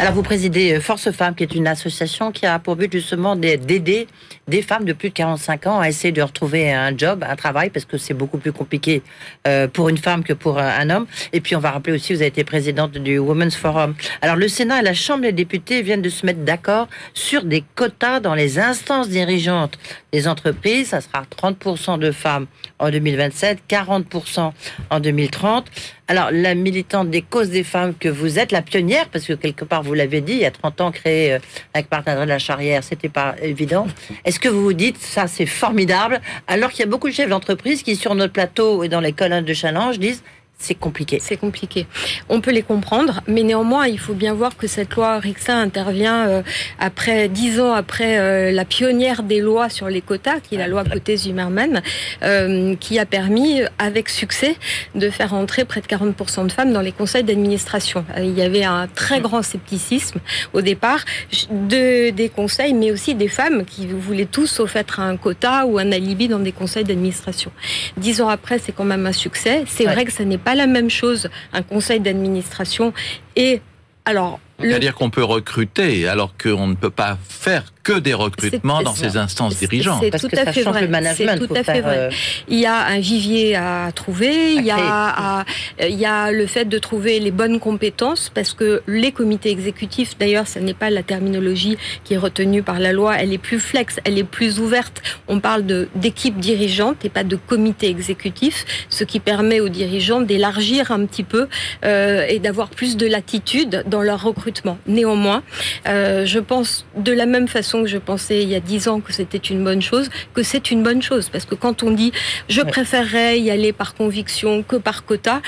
Alors 0.00 0.12
vous 0.12 0.22
présidez 0.22 0.80
Force 0.80 1.12
Femmes, 1.12 1.36
qui 1.36 1.44
est 1.44 1.54
une 1.54 1.68
association 1.68 2.32
qui 2.32 2.46
a 2.46 2.58
pour 2.58 2.74
but 2.74 2.92
justement 2.92 3.36
d'aider 3.36 4.08
des 4.48 4.60
femmes 4.60 4.84
de 4.84 4.92
plus 4.92 5.10
de 5.10 5.14
45 5.14 5.68
ans 5.68 5.78
à 5.78 5.88
essayer 5.88 6.10
de 6.10 6.20
retrouver 6.20 6.72
un 6.72 6.96
job, 6.98 7.24
un 7.26 7.36
travail, 7.36 7.70
parce 7.70 7.84
que 7.84 7.96
c'est 7.96 8.12
beaucoup 8.12 8.38
plus 8.38 8.52
compliqué 8.52 9.02
euh, 9.46 9.68
pour 9.68 9.88
une 9.88 9.96
femme 9.96 10.24
que 10.24 10.32
pour 10.32 10.58
un 10.58 10.90
homme. 10.90 11.06
Et 11.32 11.40
puis 11.40 11.54
on 11.54 11.60
va 11.60 11.70
rappeler 11.70 11.92
aussi, 11.94 12.12
vous 12.12 12.20
avez 12.20 12.28
été 12.28 12.42
présidente 12.42 12.92
du 12.98 13.18
Women's 13.18 13.54
Forum. 13.54 13.94
Alors 14.20 14.34
le 14.34 14.48
Sénat 14.48 14.80
et 14.80 14.82
la 14.82 14.94
Chambre 14.94 15.22
des 15.22 15.32
députés 15.32 15.80
viennent 15.82 16.02
de 16.02 16.10
se 16.10 16.26
mettre 16.26 16.40
d'accord 16.40 16.88
sur 17.14 17.44
des 17.44 17.62
quotas 17.76 18.18
dans 18.18 18.34
les 18.34 18.58
instances 18.58 19.08
dirigeantes 19.08 19.78
des 20.12 20.26
entreprises. 20.26 20.88
Ça 20.88 21.00
sera 21.00 21.22
30% 21.22 22.00
de 22.00 22.10
femmes 22.10 22.46
en 22.84 22.90
2027, 22.90 23.60
40% 23.68 24.52
en 24.90 25.00
2030. 25.00 25.66
Alors, 26.06 26.30
la 26.30 26.54
militante 26.54 27.08
des 27.08 27.22
causes 27.22 27.48
des 27.48 27.64
femmes 27.64 27.94
que 27.98 28.08
vous 28.08 28.38
êtes, 28.38 28.52
la 28.52 28.60
pionnière, 28.60 29.08
parce 29.08 29.24
que 29.24 29.32
quelque 29.32 29.64
part, 29.64 29.82
vous 29.82 29.94
l'avez 29.94 30.20
dit, 30.20 30.34
il 30.34 30.40
y 30.40 30.44
a 30.44 30.50
30 30.50 30.80
ans, 30.82 30.92
créé 30.92 31.32
euh, 31.32 31.38
avec 31.72 31.88
Partenariat 31.88 32.26
de 32.26 32.30
la 32.30 32.38
Charrière, 32.38 32.84
c'était 32.84 33.08
pas 33.08 33.34
évident. 33.42 33.86
Est-ce 34.24 34.38
que 34.38 34.48
vous 34.48 34.62
vous 34.62 34.74
dites, 34.74 34.98
ça, 34.98 35.26
c'est 35.26 35.46
formidable, 35.46 36.20
alors 36.46 36.70
qu'il 36.70 36.80
y 36.80 36.82
a 36.82 36.90
beaucoup 36.90 37.08
de 37.08 37.14
chefs 37.14 37.30
d'entreprise 37.30 37.82
qui, 37.82 37.96
sur 37.96 38.14
notre 38.14 38.34
plateau 38.34 38.84
et 38.84 38.88
dans 38.88 39.00
les 39.00 39.12
colonnes 39.12 39.46
de 39.46 39.54
challenge, 39.54 39.98
disent, 39.98 40.22
c'est 40.58 40.74
compliqué. 40.74 41.18
C'est 41.20 41.36
compliqué. 41.36 41.86
On 42.28 42.40
peut 42.40 42.52
les 42.52 42.62
comprendre, 42.62 43.20
mais 43.26 43.42
néanmoins, 43.42 43.86
il 43.86 43.98
faut 43.98 44.14
bien 44.14 44.32
voir 44.32 44.56
que 44.56 44.66
cette 44.66 44.94
loi 44.94 45.18
Rixa 45.18 45.54
intervient 45.54 46.26
euh, 46.26 46.42
après 46.78 47.28
dix 47.28 47.60
ans 47.60 47.72
après 47.72 48.18
euh, 48.18 48.52
la 48.52 48.64
pionnière 48.64 49.24
des 49.24 49.40
lois 49.40 49.68
sur 49.68 49.88
les 49.88 50.00
quotas, 50.00 50.40
qui 50.40 50.54
est 50.54 50.58
la 50.58 50.68
loi 50.68 50.84
Coté-Zimmermann, 50.84 51.82
euh, 52.22 52.76
qui 52.76 52.98
a 52.98 53.04
permis, 53.04 53.62
avec 53.78 54.08
succès, 54.08 54.56
de 54.94 55.10
faire 55.10 55.34
entrer 55.34 55.64
près 55.64 55.80
de 55.80 55.86
40% 55.86 56.46
de 56.46 56.52
femmes 56.52 56.72
dans 56.72 56.80
les 56.80 56.92
conseils 56.92 57.24
d'administration. 57.24 58.04
Il 58.16 58.36
y 58.38 58.42
avait 58.42 58.64
un 58.64 58.86
très 58.86 59.20
grand 59.20 59.42
scepticisme 59.42 60.20
au 60.52 60.60
départ 60.60 61.04
de, 61.50 62.10
des 62.10 62.28
conseils, 62.28 62.74
mais 62.74 62.90
aussi 62.90 63.14
des 63.14 63.28
femmes 63.28 63.64
qui 63.64 63.86
voulaient 63.86 64.24
tous, 64.24 64.46
sauf 64.46 64.76
être 64.76 65.00
un 65.00 65.16
quota 65.16 65.66
ou 65.66 65.78
un 65.78 65.92
alibi 65.92 66.28
dans 66.28 66.38
des 66.38 66.52
conseils 66.52 66.84
d'administration. 66.84 67.50
Dix 67.96 68.22
ans 68.22 68.28
après, 68.28 68.58
c'est 68.58 68.72
quand 68.72 68.84
même 68.84 69.06
un 69.06 69.12
succès. 69.12 69.64
C'est 69.66 69.84
vrai 69.84 70.04
que 70.04 70.12
ça 70.12 70.24
n'est 70.24 70.38
pas 70.44 70.54
la 70.54 70.66
même 70.66 70.90
chose 70.90 71.28
un 71.52 71.62
conseil 71.62 72.00
d'administration 72.00 72.92
et 73.36 73.60
alors 74.04 74.40
c'est-à-dire 74.60 74.94
qu'on 74.94 75.10
peut 75.10 75.24
recruter 75.24 76.08
alors 76.08 76.34
qu'on 76.36 76.66
ne 76.66 76.74
peut 76.74 76.90
pas 76.90 77.18
faire 77.28 77.64
que 77.82 77.92
des 77.98 78.14
recrutements 78.14 78.82
dans 78.82 78.94
ces 78.94 79.18
instances 79.18 79.58
dirigeantes. 79.58 80.02
C'est 80.02 80.18
tout, 80.18 80.28
à 80.34 80.50
fait 80.52 80.62
vrai. 80.62 81.14
C'est 81.14 81.38
tout 81.38 81.54
à 81.54 81.62
fait 81.62 81.82
vrai. 81.82 82.08
Il 82.48 82.58
y 82.58 82.66
a 82.66 82.86
un 82.86 82.98
vivier 82.98 83.56
à 83.56 83.90
trouver, 83.94 84.54
il 84.54 84.64
y 84.64 84.70
a, 84.70 85.44
il 85.80 85.94
y 85.94 86.06
a 86.06 86.32
le 86.32 86.46
fait 86.46 86.64
de 86.64 86.78
trouver 86.78 87.20
les 87.20 87.30
bonnes 87.30 87.60
compétences 87.60 88.30
parce 88.34 88.54
que 88.54 88.82
les 88.86 89.12
comités 89.12 89.50
exécutifs, 89.50 90.16
d'ailleurs, 90.18 90.48
ce 90.48 90.58
n'est 90.58 90.74
pas 90.74 90.88
la 90.88 91.02
terminologie 91.02 91.76
qui 92.04 92.14
est 92.14 92.18
retenue 92.18 92.62
par 92.62 92.80
la 92.80 92.92
loi, 92.92 93.16
elle 93.18 93.34
est 93.34 93.38
plus 93.38 93.60
flex, 93.60 94.00
elle 94.04 94.18
est 94.18 94.24
plus 94.24 94.60
ouverte. 94.60 95.02
On 95.28 95.40
parle 95.40 95.64
d'équipe 95.94 96.38
dirigeante 96.38 97.04
et 97.04 97.10
pas 97.10 97.24
de 97.24 97.36
comité 97.36 97.88
exécutif, 97.88 98.64
ce 98.88 99.04
qui 99.04 99.20
permet 99.20 99.60
aux 99.60 99.68
dirigeants 99.68 100.22
d'élargir 100.22 100.90
un 100.90 101.04
petit 101.04 101.24
peu 101.24 101.48
euh, 101.84 102.24
et 102.28 102.38
d'avoir 102.38 102.70
plus 102.70 102.96
de 102.96 103.06
latitude 103.06 103.84
dans 103.86 104.00
leur 104.00 104.22
recrutement. 104.22 104.43
Néanmoins, 104.86 105.42
euh, 105.88 106.24
je 106.26 106.38
pense 106.38 106.86
de 106.96 107.12
la 107.12 107.26
même 107.26 107.48
façon 107.48 107.82
que 107.82 107.88
je 107.88 107.98
pensais 107.98 108.42
il 108.42 108.48
y 108.48 108.54
a 108.54 108.60
dix 108.60 108.88
ans 108.88 109.00
que 109.00 109.12
c'était 109.12 109.38
une 109.38 109.62
bonne 109.64 109.82
chose, 109.82 110.10
que 110.34 110.42
c'est 110.42 110.70
une 110.70 110.82
bonne 110.82 111.02
chose. 111.02 111.28
Parce 111.28 111.44
que 111.44 111.54
quand 111.54 111.82
on 111.82 111.90
dit 111.90 112.12
je 112.48 112.62
préférerais 112.62 113.40
y 113.40 113.50
aller 113.50 113.72
par 113.72 113.94
conviction 113.94 114.62
que 114.62 114.76
par 114.76 115.04
quota, 115.04 115.40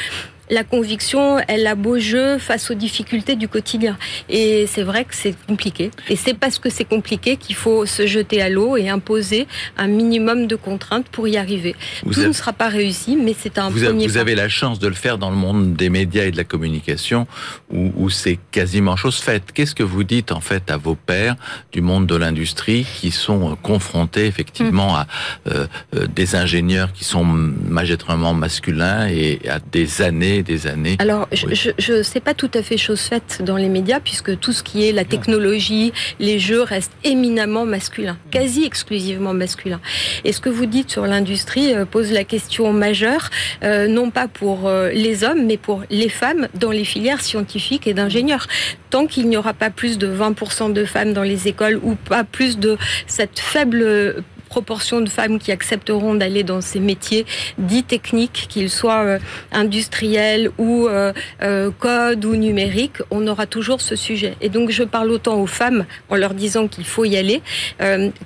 la 0.51 0.64
conviction, 0.64 1.38
elle 1.49 1.66
a 1.66 1.74
beau 1.74 1.99
jeu 1.99 2.38
face 2.38 2.70
aux 2.70 2.74
difficultés 2.74 3.36
du 3.36 3.49
quotidien. 3.49 3.97
Et 4.28 4.66
c'est 4.66 4.82
vrai 4.82 5.05
que 5.05 5.14
c'est 5.14 5.34
compliqué. 5.47 5.90
Et 6.09 6.16
c'est 6.16 6.34
parce 6.34 6.59
que 6.59 6.70
c'est 6.70 6.84
compliqué 6.84 7.36
qu'il 7.36 7.57
faut 7.57 7.86
se 7.86 8.07
jeter 8.07 8.40
à 8.42 8.49
l'eau 8.49 8.76
et 8.76 8.88
imposer 8.88 9.47
un 9.76 9.88
minimum 9.88 10.47
de 10.47 10.57
contraintes 10.57 11.09
pour 11.09 11.28
y 11.28 11.36
arriver. 11.36 11.74
Tout 12.03 12.20
ne 12.20 12.32
sera 12.32 12.53
pas 12.53 12.68
réussi, 12.68 13.16
mais 13.16 13.34
c'est 13.38 13.59
un 13.59 13.68
vous 13.68 13.80
premier 13.80 14.05
avez, 14.05 14.07
Vous 14.07 14.16
avez 14.18 14.34
la 14.34 14.49
chance 14.49 14.78
de 14.78 14.88
le 14.88 14.94
faire 14.94 15.18
dans 15.18 15.30
le 15.30 15.36
monde 15.36 15.74
des 15.74 15.90
médias 15.90 16.24
et 16.24 16.30
de 16.30 16.36
la 16.36 16.44
communication, 16.44 17.26
où, 17.72 17.92
où 17.97 18.11
c'est 18.11 18.38
quasiment 18.51 18.97
chose 18.97 19.16
faite. 19.16 19.53
Qu'est-ce 19.53 19.74
que 19.74 19.82
vous 19.82 20.05
dites 20.05 20.32
en 20.32 20.40
fait 20.40 20.70
à 20.70 20.76
vos 20.76 20.94
pères 20.94 21.36
du 21.72 21.80
monde 21.80 22.07
de 22.07 22.16
l'industrie 22.16 22.86
qui 23.01 23.11
sont 23.11 23.53
euh, 23.53 23.55
confrontés 23.62 24.26
effectivement 24.26 24.94
hum. 24.94 24.97
à 24.97 25.07
euh, 25.49 25.66
euh, 25.94 26.07
des 26.07 26.36
ingénieurs 26.36 26.92
qui 26.92 27.05
sont 27.05 27.24
magistralement 27.24 28.34
masculins 28.34 29.09
et 29.09 29.40
à 29.49 29.59
des 29.59 30.03
années 30.03 30.36
des 30.43 30.66
années. 30.66 30.97
Alors, 30.99 31.28
je 31.32 31.93
ne 31.93 32.03
sais 32.03 32.20
pas 32.20 32.34
tout 32.34 32.51
à 32.55 32.62
fait 32.62 32.76
chose 32.76 33.01
faite 33.01 33.43
dans 33.45 33.57
les 33.57 33.68
médias, 33.68 34.01
puisque 34.01 34.39
tout 34.39 34.53
ce 34.53 34.62
qui 34.62 34.87
est 34.87 34.93
la 34.93 35.05
technologie, 35.05 35.93
les 36.18 36.39
jeux 36.39 36.62
restent 36.62 36.97
éminemment 37.05 37.64
masculins, 37.64 38.18
quasi 38.30 38.64
exclusivement 38.64 39.34
masculins. 39.34 39.80
Et 40.24 40.32
ce 40.32 40.41
que 40.41 40.49
vous 40.49 40.66
dites 40.66 40.91
sur 40.91 41.07
l'industrie 41.07 41.74
euh, 41.74 41.84
pose 41.84 42.12
la 42.12 42.24
question 42.24 42.72
majeure, 42.72 43.30
euh, 43.62 43.89
non 43.89 44.11
pas 44.11 44.28
pour 44.28 44.68
euh, 44.68 44.91
les 44.91 45.24
hommes, 45.24 45.47
mais 45.47 45.57
pour 45.57 45.82
les 45.91 46.09
femmes 46.09 46.49
dans 46.55 46.70
les 46.70 46.84
filières 46.84 47.20
scientifiques 47.20 47.87
et 47.87 47.95
d'ingénieurs. 47.95 48.47
Tant 48.91 49.07
qu'il 49.07 49.28
n'y 49.28 49.37
aura 49.37 49.53
pas 49.53 49.70
plus 49.70 49.99
de 49.99 50.07
20% 50.07 50.72
de 50.72 50.84
femmes 50.84 51.12
dans 51.12 51.22
les 51.22 51.49
écoles 51.49 51.80
ou 51.82 51.95
pas 51.95 52.24
plus 52.24 52.59
de 52.59 52.76
cette 53.07 53.39
faible 53.39 54.22
proportion 54.57 55.02
de 55.02 55.11
femmes 55.11 55.38
qui 55.38 55.52
accepteront 55.52 56.14
d'aller 56.14 56.42
dans 56.42 56.62
ces 56.62 56.80
métiers 56.80 57.26
dits 57.59 57.84
techniques, 57.84 58.46
qu'ils 58.48 58.70
soient 58.70 59.04
euh, 59.04 59.18
industriels 59.52 60.50
ou 60.57 60.88
euh, 60.88 61.12
euh, 61.42 61.70
code 61.78 62.24
ou 62.24 62.36
numérique, 62.36 63.02
on 63.11 63.26
aura 63.26 63.46
toujours 63.46 63.82
ce 63.82 63.96
sujet. 63.96 64.34
Et 64.40 64.48
donc 64.48 64.70
je 64.70 64.82
parle 64.82 65.11
autant 65.11 65.36
aux 65.42 65.46
femmes 65.46 65.84
en 66.09 66.16
leur 66.16 66.32
disant 66.32 66.68
qu'il 66.68 66.86
faut 66.86 67.04
y 67.04 67.18
aller 67.18 67.42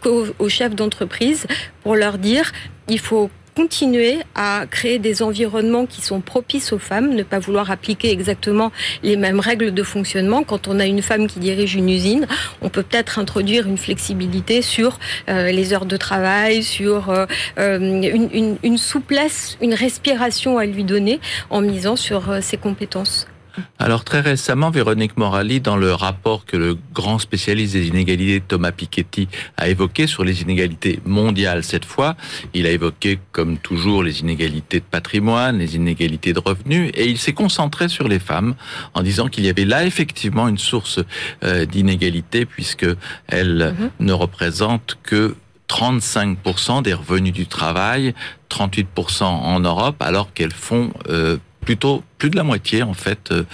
qu'aux 0.02 0.48
chefs 0.48 0.76
d'entreprise 0.76 1.48
pour 1.82 1.96
leur 1.96 2.16
dire 2.16 2.52
il 2.88 3.00
faut 3.00 3.30
continuer 3.54 4.18
à 4.34 4.64
créer 4.70 4.98
des 4.98 5.22
environnements 5.22 5.86
qui 5.86 6.00
sont 6.02 6.20
propices 6.20 6.72
aux 6.72 6.78
femmes, 6.78 7.14
ne 7.14 7.22
pas 7.22 7.38
vouloir 7.38 7.70
appliquer 7.70 8.10
exactement 8.10 8.72
les 9.02 9.16
mêmes 9.16 9.40
règles 9.40 9.72
de 9.72 9.82
fonctionnement. 9.82 10.42
Quand 10.42 10.68
on 10.68 10.78
a 10.80 10.86
une 10.86 11.02
femme 11.02 11.26
qui 11.26 11.40
dirige 11.40 11.74
une 11.74 11.88
usine, 11.88 12.26
on 12.62 12.68
peut 12.68 12.82
peut-être 12.82 13.18
introduire 13.18 13.66
une 13.66 13.78
flexibilité 13.78 14.62
sur 14.62 14.98
euh, 15.28 15.50
les 15.50 15.72
heures 15.72 15.86
de 15.86 15.96
travail, 15.96 16.62
sur 16.62 17.10
euh, 17.10 17.26
euh, 17.58 17.78
une, 17.78 18.56
une, 18.62 18.78
souplesse, 18.78 19.56
une 19.60 19.74
respiration 19.74 20.58
à 20.58 20.66
lui 20.66 20.84
donner 20.84 21.20
en 21.50 21.60
misant 21.60 21.96
sur 21.96 22.42
ses 22.42 22.56
compétences. 22.56 23.26
Alors 23.78 24.04
très 24.04 24.20
récemment, 24.20 24.70
Véronique 24.70 25.16
Morali, 25.16 25.60
dans 25.60 25.76
le 25.76 25.92
rapport 25.92 26.44
que 26.44 26.56
le 26.56 26.76
grand 26.94 27.18
spécialiste 27.18 27.74
des 27.74 27.88
inégalités 27.88 28.40
Thomas 28.40 28.72
Piketty 28.72 29.28
a 29.56 29.68
évoqué 29.68 30.06
sur 30.06 30.24
les 30.24 30.42
inégalités 30.42 31.00
mondiales 31.04 31.64
cette 31.64 31.84
fois, 31.84 32.16
il 32.54 32.66
a 32.66 32.70
évoqué 32.70 33.18
comme 33.32 33.58
toujours 33.58 34.02
les 34.02 34.20
inégalités 34.20 34.80
de 34.80 34.84
patrimoine, 34.84 35.58
les 35.58 35.76
inégalités 35.76 36.32
de 36.32 36.40
revenus, 36.40 36.90
et 36.94 37.06
il 37.06 37.18
s'est 37.18 37.32
concentré 37.32 37.88
sur 37.88 38.08
les 38.08 38.18
femmes 38.18 38.54
en 38.94 39.02
disant 39.02 39.28
qu'il 39.28 39.44
y 39.44 39.48
avait 39.48 39.64
là 39.64 39.84
effectivement 39.84 40.48
une 40.48 40.58
source 40.58 41.00
euh, 41.44 41.64
d'inégalité 41.64 42.46
puisque 42.46 42.86
elles 43.28 43.74
mhm. 43.78 43.90
ne 44.06 44.12
représentent 44.12 44.98
que 45.02 45.34
35% 45.70 46.82
des 46.82 46.94
revenus 46.94 47.32
du 47.32 47.46
travail, 47.46 48.12
38% 48.50 49.22
en 49.22 49.60
Europe, 49.60 49.96
alors 50.00 50.32
qu'elles 50.32 50.52
font 50.52 50.92
euh, 51.08 51.36
plutôt 51.60 52.02
plus 52.18 52.30
de 52.30 52.36
la 52.36 52.42
moitié 52.42 52.82
en 52.82 52.94
fait 52.94 53.32
euh, 53.32 53.44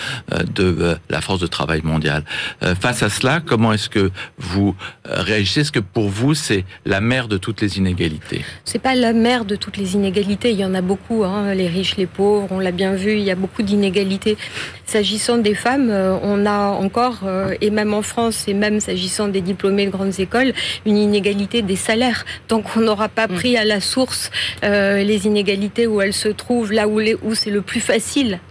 de 0.55 0.77
euh, 0.81 0.95
la 1.09 1.21
force 1.21 1.41
de 1.41 1.47
travail 1.47 1.83
mondiale. 1.83 2.25
Euh, 2.63 2.75
face 2.75 3.03
à 3.03 3.09
cela, 3.09 3.41
comment 3.45 3.73
est-ce 3.73 3.89
que 3.89 4.11
vous 4.39 4.75
réagissez? 5.05 5.61
Est-ce 5.61 5.73
que 5.73 5.81
pour 5.81 6.09
vous 6.09 6.35
c'est 6.35 6.65
la 6.85 7.01
mère 7.01 7.29
de 7.29 7.37
toutes 7.37 7.61
les 7.61 7.79
inégalités? 7.79 8.45
C'est 8.65 8.81
pas 8.81 8.95
la 8.95 9.13
mère 9.13 9.45
de 9.45 9.57
toutes 9.57 9.77
les 9.77 9.95
inégalités. 9.95 10.51
Il 10.51 10.59
y 10.59 10.65
en 10.65 10.75
a 10.75 10.83
beaucoup, 10.83 11.25
hein, 11.25 11.55
les 11.55 11.69
riches, 11.69 11.97
les 11.97 12.07
pauvres. 12.07 12.49
On 12.51 12.59
l'a 12.59 12.73
bien 12.73 12.95
vu. 12.95 13.13
Il 13.13 13.25
y 13.25 13.31
a 13.31 13.35
beaucoup 13.35 13.63
d'inégalités. 13.63 14.37
S'agissant 14.85 15.39
des 15.39 15.55
femmes, 15.55 15.91
on 15.91 16.47
a 16.47 16.69
encore, 16.69 17.25
et 17.61 17.71
même 17.71 17.93
en 17.93 18.03
France, 18.03 18.47
et 18.47 18.55
même 18.55 18.79
s'agissant 18.79 19.27
des 19.27 19.41
diplômés 19.41 19.87
de 19.87 19.91
grandes 19.91 20.21
écoles, 20.21 20.53
une 20.85 20.97
inégalité 20.97 21.63
des 21.63 21.75
salaires. 21.75 22.25
Tant 22.47 22.63
qu'on 22.63 22.81
n'aura 22.81 23.09
pas 23.09 23.27
pris 23.27 23.55
mm. 23.55 23.57
à 23.57 23.65
la 23.65 23.81
source 23.81 24.31
les 24.63 25.27
inégalités 25.27 25.87
où 25.89 26.01
elles 26.01 26.13
se 26.13 26.29
trouvent, 26.29 26.73
là 26.73 26.87
où, 26.87 27.01
où 27.23 27.35
c'est 27.35 27.51
le 27.51 27.63
plus 27.63 27.81
facile 27.81 27.96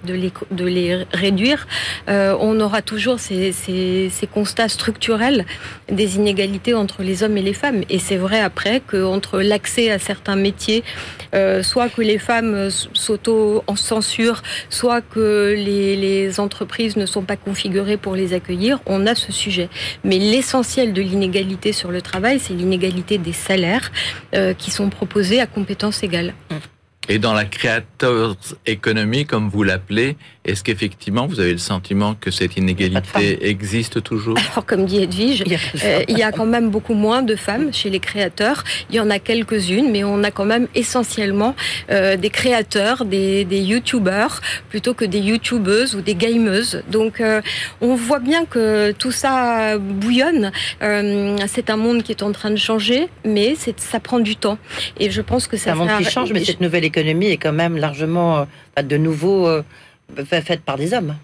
de 0.05 0.13
les, 0.13 0.31
de 0.51 0.65
les 0.65 1.03
réduire, 1.13 1.67
euh, 2.09 2.35
on 2.39 2.59
aura 2.59 2.81
toujours 2.81 3.19
ces, 3.19 3.51
ces, 3.51 4.27
constats 4.33 4.69
structurels 4.69 5.45
des 5.89 6.15
inégalités 6.15 6.73
entre 6.73 7.03
les 7.03 7.23
hommes 7.23 7.37
et 7.37 7.41
les 7.41 7.53
femmes. 7.53 7.83
Et 7.89 7.99
c'est 7.99 8.17
vrai 8.17 8.39
après 8.39 8.81
qu'entre 8.85 9.39
l'accès 9.39 9.91
à 9.91 9.99
certains 9.99 10.35
métiers, 10.35 10.83
euh, 11.33 11.63
soit 11.63 11.89
que 11.89 12.01
les 12.01 12.17
femmes 12.17 12.69
s'auto-censurent, 12.93 14.41
soit 14.69 15.01
que 15.01 15.53
les, 15.55 15.95
les 15.95 16.39
entreprises 16.39 16.97
ne 16.97 17.05
sont 17.05 17.23
pas 17.23 17.37
configurées 17.37 17.97
pour 17.97 18.15
les 18.15 18.33
accueillir, 18.33 18.79
on 18.85 19.05
a 19.05 19.15
ce 19.15 19.31
sujet. 19.31 19.69
Mais 20.03 20.17
l'essentiel 20.17 20.93
de 20.93 21.01
l'inégalité 21.01 21.71
sur 21.71 21.91
le 21.91 22.01
travail, 22.01 22.39
c'est 22.39 22.53
l'inégalité 22.53 23.17
des 23.17 23.33
salaires 23.33 23.91
euh, 24.33 24.53
qui 24.53 24.71
sont 24.71 24.89
proposés 24.89 25.39
à 25.39 25.47
compétences 25.47 26.03
égales. 26.03 26.33
Et 27.07 27.19
dans 27.19 27.33
la 27.33 27.45
créateur 27.45 28.35
économie, 28.65 29.25
comme 29.25 29.49
vous 29.49 29.63
l'appelez, 29.63 30.17
est-ce 30.45 30.63
qu'effectivement 30.63 31.25
vous 31.25 31.39
avez 31.39 31.51
le 31.51 31.57
sentiment 31.57 32.13
que 32.13 32.29
cette 32.29 32.55
inégalité 32.55 33.49
existe 33.49 34.03
toujours? 34.03 34.37
Alors, 34.51 34.65
comme 34.65 34.85
dit 34.85 35.01
Edwige, 35.01 35.43
euh, 35.83 36.03
il 36.07 36.17
y, 36.17 36.23
a 36.23 36.31
quand 36.31 36.45
même 36.45 36.69
beaucoup 36.69 36.93
moins 36.93 37.23
de 37.23 37.35
femmes 37.35 37.73
chez 37.73 37.89
les 37.89 37.99
créateurs. 37.99 38.63
Il 38.89 38.95
y 38.95 38.99
en 38.99 39.09
a 39.09 39.17
quelques-unes, 39.17 39.91
mais 39.91 40.03
on 40.03 40.23
a 40.23 40.29
quand 40.29 40.45
même 40.45 40.67
essentiellement 40.75 41.55
euh, 41.89 42.15
des 42.15 42.29
créateurs, 42.29 43.05
des, 43.05 43.43
des 43.43 43.59
youtubeurs, 43.59 44.41
plutôt 44.69 44.93
que 44.93 45.05
des 45.05 45.19
youtubeuses 45.19 45.95
ou 45.95 46.01
des 46.01 46.15
gameuses. 46.15 46.83
Donc, 46.91 47.21
euh, 47.21 47.41
on 47.81 47.95
voit 47.95 48.19
bien 48.19 48.45
que 48.45 48.91
tout 48.91 49.11
ça 49.11 49.77
bouillonne. 49.79 50.51
c'est 51.47 51.69
un 51.69 51.77
monde 51.77 52.03
qui 52.03 52.11
est 52.11 52.23
en 52.23 52.31
train 52.31 52.51
de 52.51 52.55
changer, 52.55 53.07
mais 53.25 53.55
ça 53.77 53.99
prend 53.99 54.19
du 54.19 54.35
temps. 54.35 54.59
Et 54.99 55.09
je 55.09 55.21
pense 55.21 55.47
que 55.47 55.57
ça. 55.57 55.63
C'est 55.63 55.69
un 55.71 55.75
monde 55.75 55.97
qui 55.97 56.05
change, 56.05 56.31
mais 56.31 56.43
cette 56.43 56.61
nouvelle 56.61 56.85
économie 56.85 57.27
est 57.27 57.37
quand 57.37 57.53
même 57.53 57.77
largement 57.77 58.47
de 58.81 58.97
nouveau 58.97 59.49
faite 60.25 60.61
par 60.61 60.77
des 60.77 60.93
hommes. 60.93 61.15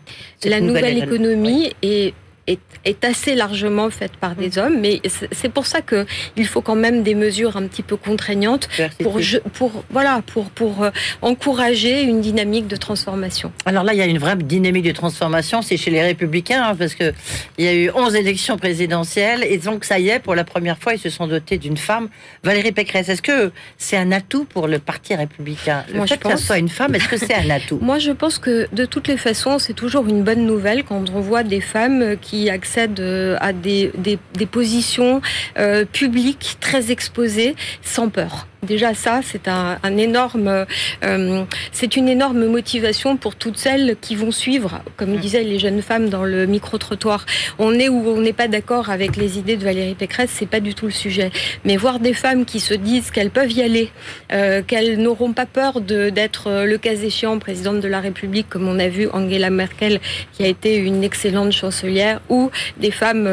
La 0.43 0.59
nouvelle, 0.59 0.97
économie 0.97 1.73
est 1.81 2.13
est, 2.47 2.59
assez 3.03 3.35
largement 3.35 3.89
faite 3.89 4.13
par 4.19 4.35
des 4.35 4.57
hommes, 4.57 4.79
mais 4.79 5.01
c'est 5.31 5.49
pour 5.49 5.65
ça 5.65 5.81
que 5.81 6.05
il 6.35 6.45
faut 6.45 6.61
quand 6.61 6.75
même 6.75 7.03
des 7.03 7.15
mesures 7.15 7.57
un 7.57 7.67
petit 7.67 7.81
peu 7.81 7.95
contraignantes 7.95 8.69
pour, 9.01 9.19
pour 9.53 9.83
voilà 9.89 10.21
pour 10.25 10.49
pour 10.51 10.83
euh, 10.83 10.91
encourager 11.21 12.03
une 12.03 12.21
dynamique 12.21 12.67
de 12.67 12.75
transformation. 12.75 13.51
Alors 13.65 13.83
là, 13.83 13.93
il 13.93 13.99
y 13.99 14.01
a 14.01 14.05
une 14.05 14.17
vraie 14.17 14.35
dynamique 14.35 14.85
de 14.85 14.91
transformation, 14.91 15.61
c'est 15.61 15.77
chez 15.77 15.91
les 15.91 16.01
Républicains, 16.01 16.63
hein, 16.63 16.75
parce 16.75 16.95
que 16.95 17.13
il 17.57 17.65
y 17.65 17.67
a 17.67 17.73
eu 17.73 17.91
11 17.93 18.15
élections 18.15 18.57
présidentielles 18.57 19.43
et 19.43 19.57
donc 19.57 19.85
ça 19.85 19.99
y 19.99 20.09
est, 20.09 20.19
pour 20.19 20.35
la 20.35 20.43
première 20.43 20.77
fois, 20.77 20.93
ils 20.93 20.99
se 20.99 21.09
sont 21.09 21.27
dotés 21.27 21.57
d'une 21.57 21.77
femme, 21.77 22.09
Valérie 22.43 22.71
Pécresse. 22.71 23.09
Est-ce 23.09 23.21
que 23.21 23.51
c'est 23.77 23.97
un 23.97 24.11
atout 24.11 24.45
pour 24.45 24.67
le 24.67 24.79
Parti 24.79 25.15
républicain? 25.15 25.83
Le 25.89 25.97
Moi, 25.97 26.07
fait 26.07 26.15
je 26.15 26.19
pense... 26.19 26.33
que 26.33 26.39
soit 26.39 26.57
une 26.57 26.69
femme, 26.69 26.95
est-ce 26.95 27.07
que 27.07 27.17
c'est 27.17 27.35
un 27.35 27.49
atout? 27.49 27.79
Moi, 27.81 27.99
je 27.99 28.11
pense 28.11 28.39
que 28.39 28.67
de 28.73 28.85
toutes 28.85 29.07
les 29.07 29.17
façons, 29.17 29.59
c'est 29.59 29.73
toujours 29.73 30.07
une 30.07 30.23
bonne 30.23 30.45
nouvelle 30.45 30.83
quand 30.83 31.09
on 31.09 31.19
voit 31.19 31.43
des 31.43 31.61
femmes 31.61 32.15
qui 32.19 32.30
accèdent 32.49 32.99
euh, 32.99 33.37
à 33.39 33.53
des, 33.53 33.91
des, 33.97 34.45
positions 34.45 35.21
euh, 35.57 35.85
publiques 35.85 36.57
très 36.59 36.91
exposées 36.91 37.55
sans 37.81 38.09
peur. 38.09 38.47
Déjà 38.63 38.93
ça, 38.93 39.21
c'est 39.23 39.47
un, 39.47 39.97
énorme, 39.97 40.67
euh, 41.03 41.43
c'est 41.71 41.95
une 41.95 42.07
énorme 42.07 42.45
motivation 42.45 43.17
pour 43.17 43.35
toutes 43.35 43.57
celles 43.57 43.95
qui 43.99 44.15
vont 44.15 44.31
suivre, 44.31 44.83
comme 44.97 45.17
disaient 45.17 45.41
les 45.41 45.57
jeunes 45.57 45.81
femmes 45.81 46.09
dans 46.09 46.23
le 46.23 46.45
micro 46.45 46.77
trottoir. 46.77 47.25
On 47.57 47.73
est 47.79 47.89
où 47.89 48.07
on 48.07 48.21
n'est 48.21 48.33
pas 48.33 48.47
d'accord 48.47 48.91
avec 48.91 49.17
les 49.17 49.39
idées 49.39 49.57
de 49.57 49.63
Valérie 49.63 49.95
Pécresse, 49.95 50.29
c'est 50.31 50.45
pas 50.45 50.59
du 50.59 50.75
tout 50.75 50.85
le 50.85 50.91
sujet. 50.91 51.31
Mais 51.65 51.75
voir 51.75 51.99
des 51.99 52.13
femmes 52.13 52.45
qui 52.45 52.59
se 52.59 52.75
disent 52.75 53.09
qu'elles 53.09 53.31
peuvent 53.31 53.51
y 53.51 53.63
aller, 53.63 53.89
euh, 54.31 54.61
qu'elles 54.61 54.99
n'auront 54.99 55.33
pas 55.33 55.47
peur 55.47 55.81
d'être 55.81 56.45
euh, 56.45 56.65
le 56.65 56.77
cas 56.77 56.93
échéant 56.93 57.39
présidente 57.39 57.79
de 57.79 57.87
la 57.87 57.99
République, 57.99 58.47
comme 58.47 58.67
on 58.67 58.77
a 58.77 58.89
vu 58.89 59.09
Angela 59.11 59.49
Merkel, 59.49 59.99
qui 60.33 60.43
a 60.43 60.47
été 60.47 60.75
une 60.75 61.03
excellente 61.03 61.51
chancelière, 61.51 62.21
ou 62.29 62.51
des 62.77 62.91
femmes 62.91 63.27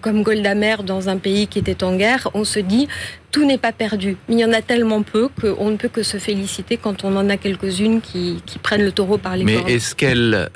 comme 0.00 0.22
Golda 0.22 0.56
Meir 0.56 0.82
dans 0.82 1.08
un 1.08 1.16
pays 1.16 1.46
qui 1.46 1.60
était 1.60 1.84
en 1.84 1.94
guerre, 1.94 2.28
on 2.34 2.44
se 2.44 2.58
dit 2.58 2.88
tout 3.30 3.44
n'est 3.44 3.58
pas 3.58 3.72
perdu. 3.72 4.16
Il 4.28 4.38
y 4.38 4.44
en 4.44 4.52
a 4.52 4.62
tellement 4.62 5.02
peu 5.02 5.28
qu'on 5.28 5.70
ne 5.70 5.76
peut 5.76 5.88
que 5.88 6.02
se 6.02 6.18
féliciter 6.18 6.76
quand 6.76 7.04
on 7.04 7.16
en 7.16 7.28
a 7.28 7.36
quelques-unes 7.36 8.00
qui, 8.00 8.42
prennent 8.62 8.84
le 8.84 8.92
taureau 8.92 9.18
par 9.18 9.36
les 9.36 9.44
Mais 9.44 9.62
est-ce 9.66 9.94
qu'elle, 9.94 10.50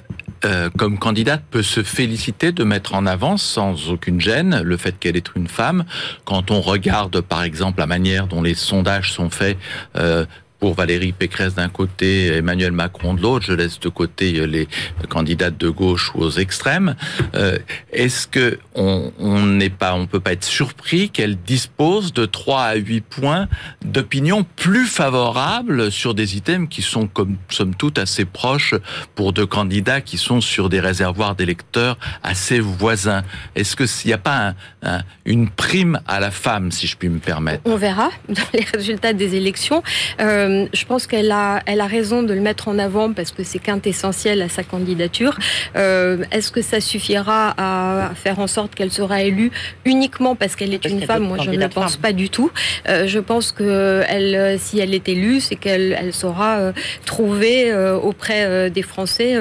euh, 0.45 0.71
comme 0.77 0.99
candidate, 0.99 1.43
peut 1.51 1.63
se 1.63 1.83
féliciter 1.83 2.53
de 2.53 2.65
mettre 2.65 2.95
en 2.95 3.07
avant 3.07 3.37
sans 3.37 3.91
aucune 3.91 4.21
gêne 4.21 4.61
le 4.63 4.77
fait 4.77 4.99
qu'elle 4.99 5.17
est 5.17 5.31
une 5.37 5.49
femme? 5.49 5.85
Quand 6.25 6.51
on 6.51 6.61
regarde, 6.61 7.21
par 7.21 7.43
exemple, 7.43 7.81
la 7.81 7.87
manière 7.87 8.27
dont 8.27 8.43
les 8.43 8.55
sondages 8.55 9.13
sont 9.13 9.31
faits 9.31 9.59
euh, 9.97 10.25
pour 10.63 10.75
Valérie 10.75 11.11
Pécresse 11.11 11.57
d'un 11.57 11.69
côté, 11.69 12.29
Emmanuel 12.37 12.71
Macron 12.71 13.15
de 13.15 13.21
l'autre, 13.21 13.45
je 13.45 13.53
laisse 13.53 13.81
de 13.81 13.89
côté 13.89 14.39
euh, 14.39 14.45
les 14.45 14.69
candidates 15.09 15.59
de 15.59 15.69
gauche 15.69 16.13
ou 16.15 16.21
aux 16.21 16.31
extrêmes. 16.31 16.95
Euh, 17.35 17.59
est-ce 17.93 18.29
que 18.29 18.61
on 18.77 19.11
n'est 19.45 19.71
pas, 19.71 19.95
on 19.95 20.07
peut 20.07 20.21
pas 20.21 20.35
être 20.35 20.45
surpris 20.45 21.11
qu'elle 21.11 21.35
dispose 21.35 22.13
de 22.13 22.27
3 22.27 22.63
à 22.63 22.75
8 22.77 23.01
points 23.01 23.49
d'opinion 23.85 24.47
plus 24.55 24.87
favorables 24.87 25.91
sur 25.91 26.15
des 26.15 26.37
items 26.37 26.69
qui 26.71 26.81
sont 26.81 27.09
comme 27.09 27.39
somme 27.49 27.75
toute 27.75 27.99
assez 27.99 28.25
proches 28.25 28.77
pour 29.17 29.33
deux 29.33 29.47
candidats 29.47 30.01
qui 30.01 30.17
sont 30.17 30.41
sur 30.41 30.69
des 30.69 30.79
réservoirs 30.79 31.35
d'électeurs 31.35 31.99
assez 32.23 32.61
voisins. 32.61 33.25
Est-ce 33.57 33.75
que 33.75 33.87
s'il 33.87 34.11
n'y 34.11 34.15
a 34.15 34.19
pas 34.19 34.55
une 35.25 35.51
prime 35.51 36.01
à 36.07 36.21
la 36.21 36.31
femme, 36.31 36.71
si 36.71 36.87
je 36.87 36.97
puis 36.97 37.09
me 37.09 37.19
permettre? 37.19 37.63
On 37.65 37.77
verra 37.77 38.11
dans 38.29 38.43
les 38.55 38.65
résultats 38.73 39.13
des 39.13 39.35
élections. 39.35 39.83
Euh, 40.21 40.52
euh, 40.53 40.67
je 40.73 40.85
pense 40.85 41.07
qu'elle 41.07 41.31
a, 41.31 41.63
elle 41.67 41.81
a 41.81 41.87
raison 41.87 42.23
de 42.23 42.35
le 42.35 42.41
mettre 42.41 42.69
en 42.69 42.79
avant 42.79 43.13
parce 43.13 43.31
que 43.33 43.43
c'est 43.45 43.59
quintessentiel 43.59 44.43
à 44.43 44.49
sa 44.49 44.63
candidature. 44.63 45.39
Euh, 45.77 46.25
est-ce 46.31 46.53
que 46.53 46.63
ça 46.63 46.81
suffira 46.81 47.55
à 47.57 48.11
faire 48.15 48.39
en 48.39 48.47
sorte 48.47 48.75
qu'elle 48.75 48.91
sera 48.91 49.23
élue 49.23 49.51
uniquement 49.85 50.35
parce 50.35 50.57
qu'elle 50.57 50.75
est 50.75 50.85
une 50.85 51.03
femme? 51.03 51.25
Moi, 51.25 51.39
je 51.43 51.51
ne 51.51 51.67
pense 51.67 51.97
pas 51.97 52.13
du 52.13 52.31
tout. 52.31 52.51
Euh, 52.89 53.07
je 53.07 53.19
pense 53.19 53.53
que 53.53 54.03
elle, 54.09 54.59
si 54.59 54.79
elle 54.79 54.95
est 54.95 55.09
élue, 55.09 55.41
c'est 55.41 55.57
qu'elle 55.57 55.97
elle 55.99 56.13
saura 56.13 56.73
trouver 57.05 57.75
auprès 58.03 58.71
des 58.71 58.83
Français 58.83 59.37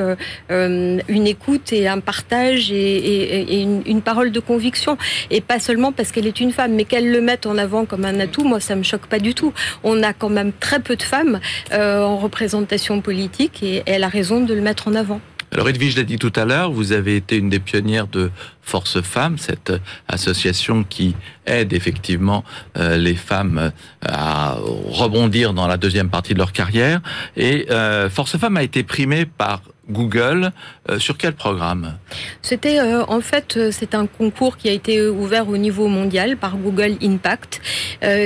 une 0.50 1.28
écoute 1.28 1.74
et 1.74 1.88
un 1.88 2.00
partage 2.00 2.72
et, 2.72 3.62
une, 3.62 3.82
une, 3.86 4.02
parole 4.02 4.32
de 4.32 4.40
conviction. 4.40 4.98
Et 5.30 5.42
pas 5.42 5.60
seulement 5.60 5.92
parce 5.92 6.12
qu'elle 6.12 6.28
est 6.28 6.40
une 6.40 6.52
femme, 6.52 6.74
mais 6.74 6.86
qu'elle 6.86 7.12
le 7.12 7.22
mette 7.22 7.46
en 7.46 7.58
avant 7.58 7.86
comme 7.86 8.06
un 8.06 8.20
atout. 8.20 8.44
Moi, 8.44 8.60
ça 8.60 8.76
me 8.76 8.84
choque 8.84 9.08
pas 9.08 9.20
du 9.20 9.34
tout. 9.34 9.54
On 9.84 10.04
a 10.04 10.14
quand 10.14 10.30
même 10.30 10.52
très 10.60 10.80
peu 10.80 10.96
de 10.96 11.01
femmes 11.02 11.40
euh, 11.72 12.02
en 12.02 12.18
représentation 12.18 13.02
politique 13.02 13.64
et 13.64 13.84
elle 13.86 14.04
a 14.04 14.10
raison 14.10 14.44
de 14.44 14.54
le 14.54 14.62
mettre 14.62 14.88
en 14.88 14.96
avant. 14.96 15.22
Alors 15.54 15.68
Edwige 15.68 15.98
l'a 15.98 16.04
dit 16.04 16.18
tout 16.18 16.32
à 16.38 16.46
l'heure, 16.46 16.72
vous 16.72 16.94
avez 16.94 17.18
été 17.18 17.36
une 17.36 17.50
des 17.50 17.60
pionnières 17.60 18.08
de 18.08 18.32
Force 18.62 19.02
Femmes, 19.02 19.38
cette 19.38 19.74
association 20.08 20.86
qui 20.86 21.14
aide 21.46 21.74
effectivement 21.74 22.46
euh, 22.78 22.96
les 22.96 23.16
femmes 23.16 23.58
euh, 23.58 23.70
à 24.02 24.56
rebondir 24.88 25.54
dans 25.54 25.68
la 25.68 25.76
deuxième 25.76 26.10
partie 26.10 26.34
de 26.34 26.40
leur 26.40 26.54
carrière. 26.54 27.02
Et 27.36 27.68
Force 28.10 28.38
Femmes 28.38 28.58
a 28.58 28.64
été 28.64 28.84
primée 28.84 29.26
par 29.26 29.62
Google. 29.90 30.52
Sur 31.00 31.18
quel 31.18 31.34
programme? 31.34 31.98
C'était 32.42 32.80
euh, 32.80 33.04
en 33.08 33.22
fait 33.22 33.56
euh, 33.56 33.70
c'est 33.72 33.94
un 33.94 34.08
concours 34.08 34.58
qui 34.58 34.68
a 34.68 34.72
été 34.72 35.08
ouvert 35.08 35.48
au 35.48 35.58
niveau 35.58 35.88
mondial 35.88 36.38
par 36.38 36.58
Google 36.58 36.96
Impact, 37.02 37.62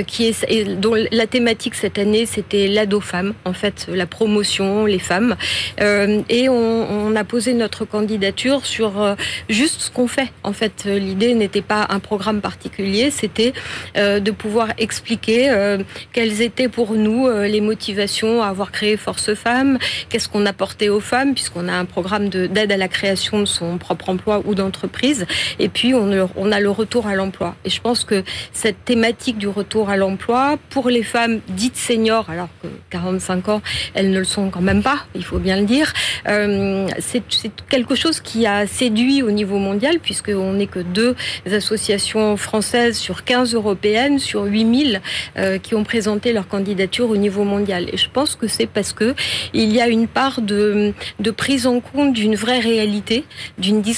qui 0.06 0.26
est 0.26 0.64
dont 0.80 0.94
la 0.94 1.26
thématique 1.26 1.74
cette 1.74 1.98
année 1.98 2.24
c'était 2.24 2.66
l'ado 2.66 3.00
femme, 3.00 3.34
en 3.44 3.52
fait 3.52 3.86
la 3.88 4.06
promotion, 4.06 4.86
les 4.86 4.98
femmes, 4.98 5.36
et 5.78 6.48
on, 6.48 7.14
a 7.14 7.24
posé 7.24 7.52
notre 7.52 7.84
candidature 7.84 8.64
sur 8.64 9.16
juste 9.48 9.82
ce 9.82 9.90
qu'on 9.90 10.08
fait. 10.08 10.32
En 10.42 10.52
fait, 10.52 10.84
l'idée 10.84 11.34
n'était 11.34 11.62
pas 11.62 11.86
un 11.90 11.98
programme 11.98 12.40
particulier, 12.40 13.10
c'était 13.10 13.52
de 13.94 14.30
pouvoir 14.30 14.68
expliquer 14.78 15.76
quelles 16.12 16.40
étaient 16.40 16.68
pour 16.68 16.92
nous 16.92 17.28
les 17.28 17.60
motivations 17.60 18.42
à 18.42 18.48
avoir 18.48 18.72
créé 18.72 18.96
Force 18.96 19.34
Femmes, 19.34 19.78
qu'est-ce 20.08 20.28
qu'on 20.28 20.46
apportait 20.46 20.88
aux 20.88 21.00
femmes, 21.00 21.34
puisqu'on 21.34 21.68
a 21.68 21.74
un 21.74 21.84
programme 21.84 22.28
d'aide 22.28 22.72
à 22.72 22.76
la 22.76 22.88
création 22.88 23.40
de 23.40 23.46
son 23.46 23.78
propre 23.78 24.05
emploi 24.08 24.42
ou 24.44 24.54
d'entreprise. 24.54 25.26
Et 25.58 25.68
puis, 25.68 25.94
on, 25.94 26.52
a 26.52 26.60
le 26.60 26.70
retour 26.70 27.06
à 27.06 27.14
l'emploi. 27.14 27.56
Et 27.64 27.70
je 27.70 27.80
pense 27.80 28.04
que 28.04 28.22
cette 28.52 28.84
thématique 28.84 29.38
du 29.38 29.48
retour 29.48 29.90
à 29.90 29.96
l'emploi, 29.96 30.58
pour 30.70 30.88
les 30.88 31.02
femmes 31.02 31.40
dites 31.48 31.76
seniors, 31.76 32.30
alors 32.30 32.48
que 32.62 32.68
45 32.90 33.48
ans, 33.48 33.62
elles 33.94 34.10
ne 34.10 34.18
le 34.18 34.24
sont 34.24 34.50
quand 34.50 34.60
même 34.60 34.82
pas, 34.82 35.06
il 35.14 35.24
faut 35.24 35.38
bien 35.38 35.56
le 35.56 35.66
dire, 35.66 35.92
euh, 36.28 36.86
c'est 36.98 37.22
quelque 37.68 37.94
chose 37.94 38.20
qui 38.20 38.46
a 38.46 38.66
séduit 38.66 39.22
au 39.22 39.30
niveau 39.30 39.58
mondial, 39.58 39.98
puisqu'on 39.98 40.54
n'est 40.54 40.66
que 40.66 40.80
deux 40.80 41.14
associations 41.50 42.36
françaises 42.36 42.96
sur 42.96 43.24
15 43.24 43.54
européennes, 43.54 44.18
sur 44.18 44.44
8000 44.44 45.00
euh, 45.36 45.58
qui 45.58 45.74
ont 45.74 45.84
présenté 45.84 46.32
leur 46.32 46.48
candidature 46.48 47.10
au 47.10 47.16
niveau 47.16 47.44
mondial. 47.44 47.88
Et 47.92 47.96
je 47.96 48.08
pense 48.10 48.36
que 48.36 48.46
c'est 48.46 48.66
parce 48.66 48.92
que 48.92 49.14
il 49.52 49.72
y 49.72 49.80
a 49.80 49.88
une 49.88 50.08
part 50.08 50.40
de, 50.40 50.92
de 51.20 51.30
prise 51.30 51.66
en 51.66 51.80
compte 51.80 52.12
d'une 52.12 52.36
vraie 52.36 52.60
réalité, 52.60 53.24
d'une 53.58 53.82
discrimination 53.82 53.95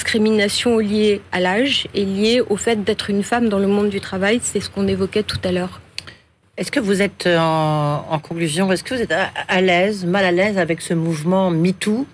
liée 0.79 1.21
à 1.31 1.39
l'âge 1.39 1.87
et 1.93 2.05
liée 2.05 2.41
au 2.49 2.57
fait 2.57 2.83
d'être 2.83 3.09
une 3.09 3.23
femme 3.23 3.49
dans 3.49 3.59
le 3.59 3.67
monde 3.67 3.89
du 3.89 4.01
travail. 4.01 4.39
C'est 4.41 4.59
ce 4.59 4.69
qu'on 4.69 4.87
évoquait 4.87 5.23
tout 5.23 5.39
à 5.43 5.51
l'heure. 5.51 5.81
Est-ce 6.57 6.71
que 6.71 6.79
vous 6.79 7.01
êtes 7.01 7.27
en, 7.27 8.19
conclusion, 8.21 8.71
est-ce 8.71 8.83
que 8.83 8.93
vous 8.93 9.01
êtes 9.01 9.13
à, 9.13 9.61
l'aise, 9.61 10.05
mal 10.05 10.25
à 10.25 10.31
l'aise 10.31 10.57
avec 10.57 10.81
ce 10.81 10.93
mouvement 10.93 11.51
MeToo 11.51 12.05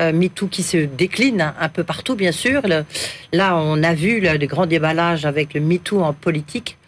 euh, 0.00 0.12
MeToo 0.12 0.48
qui 0.48 0.62
se 0.62 0.78
décline 0.78 1.52
un, 1.60 1.68
peu 1.68 1.84
partout, 1.84 2.16
bien 2.16 2.32
sûr. 2.32 2.62
là, 3.32 3.56
on 3.56 3.82
a 3.82 3.94
vu 3.94 4.20
le, 4.20 4.38
le 4.38 4.46
grand 4.46 4.66
déballage 4.66 5.26
avec 5.26 5.54
le 5.54 5.60
MeToo 5.60 6.02
en 6.02 6.14
politique. 6.14 6.78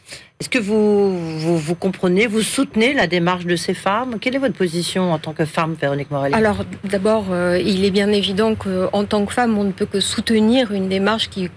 Est-ce 0.45 0.51
que 0.51 0.59
vous, 0.59 1.39
vous, 1.39 1.75
comprenez, 1.75 2.27
vous 2.27 2.43
soutenez 2.43 2.93
la 2.93 3.07
démarche 3.07 3.47
de 3.47 3.57
ces 3.57 3.73
femmes? 3.73 4.19
Quelle 4.21 4.35
est 4.35 4.39
votre 4.39 4.53
position 4.53 5.11
en 5.11 5.19
tant 5.19 5.33
que 5.33 5.47
femme, 5.47 5.75
Véronique 5.81 6.11
Morelli 6.11 6.35
Alors, 6.35 6.67
d'abord, 6.85 7.29
euh, 7.31 7.59
il 7.59 7.83
est 7.87 7.91
bien 7.91 8.13
évident 8.13 8.55
qu'en 8.55 9.05
tant 9.05 9.25
que 9.25 9.33
femme, 9.33 9.57
on 9.57 9.65
ne 9.65 9.73
peut 9.73 9.87
que 9.87 10.01
soutenir 10.01 10.73
une 10.73 10.91
démarche 10.91 11.31
qui, 11.31 11.49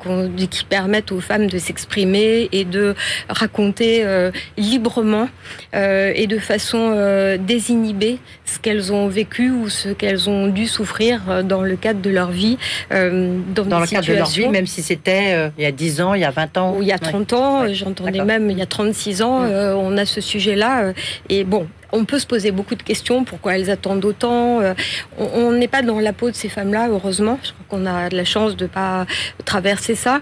qui 0.49 0.63
permette 0.63 1.11
aux 1.11 1.19
femmes 1.19 1.47
de 1.47 1.57
s'exprimer 1.57 2.47
et 2.53 2.63
de 2.63 2.95
raconter 3.27 4.05
euh, 4.05 4.31
librement 4.55 5.27
euh, 5.75 6.13
et 6.15 6.25
de 6.25 6.39
façon 6.39 6.95
désinhibée 7.45 8.19
ce 8.45 8.57
qu'elles 8.57 8.93
ont 8.93 9.09
vécu 9.09 9.51
ou 9.51 9.67
ce 9.67 9.89
qu'elles 9.89 10.29
ont 10.29 10.47
dû 10.47 10.65
souffrir 10.65 11.43
dans 11.43 11.61
le 11.61 11.75
cadre 11.75 11.99
de 11.99 12.09
leur 12.09 12.31
vie. 12.31 12.57
dans, 12.89 13.65
dans 13.65 13.81
le 13.81 13.87
cadre 13.87 14.07
de 14.07 14.13
leur 14.13 14.29
vie, 14.29 14.47
même 14.47 14.65
si 14.65 14.81
c'était 14.81 15.51
il 15.57 15.63
y 15.65 15.67
a 15.67 15.73
10 15.73 15.99
ans, 15.99 16.13
il 16.13 16.21
y 16.21 16.23
a 16.23 16.31
20 16.31 16.57
ans. 16.57 16.77
Ou 16.77 16.83
il 16.83 16.87
y 16.87 16.93
a 16.93 16.99
30 16.99 17.33
ans, 17.33 17.73
j'entendais 17.73 18.23
même 18.23 18.49
il 18.49 18.57
y 18.57 18.61
a 18.61 18.65
36 18.77 19.23
ans, 19.23 19.41
euh, 19.41 19.73
on 19.73 19.97
a 19.97 20.05
ce 20.05 20.21
sujet-là. 20.21 20.83
Euh, 20.83 20.93
et 21.29 21.43
bon, 21.43 21.67
on 21.91 22.05
peut 22.05 22.19
se 22.19 22.27
poser 22.27 22.51
beaucoup 22.51 22.75
de 22.75 22.83
questions, 22.83 23.23
pourquoi 23.23 23.57
elles 23.57 23.71
attendent 23.71 24.05
autant. 24.05 24.61
Euh, 24.61 24.75
on 25.17 25.51
n'est 25.51 25.67
pas 25.67 25.81
dans 25.81 25.99
la 25.99 26.13
peau 26.13 26.29
de 26.29 26.35
ces 26.35 26.47
femmes-là, 26.47 26.87
heureusement. 26.87 27.39
Je 27.41 27.53
crois 27.53 27.65
qu'on 27.69 27.85
a 27.87 28.09
de 28.09 28.15
la 28.15 28.23
chance 28.23 28.55
de 28.55 28.65
ne 28.65 28.69
pas 28.69 29.07
traverser 29.45 29.95
ça. 29.95 30.21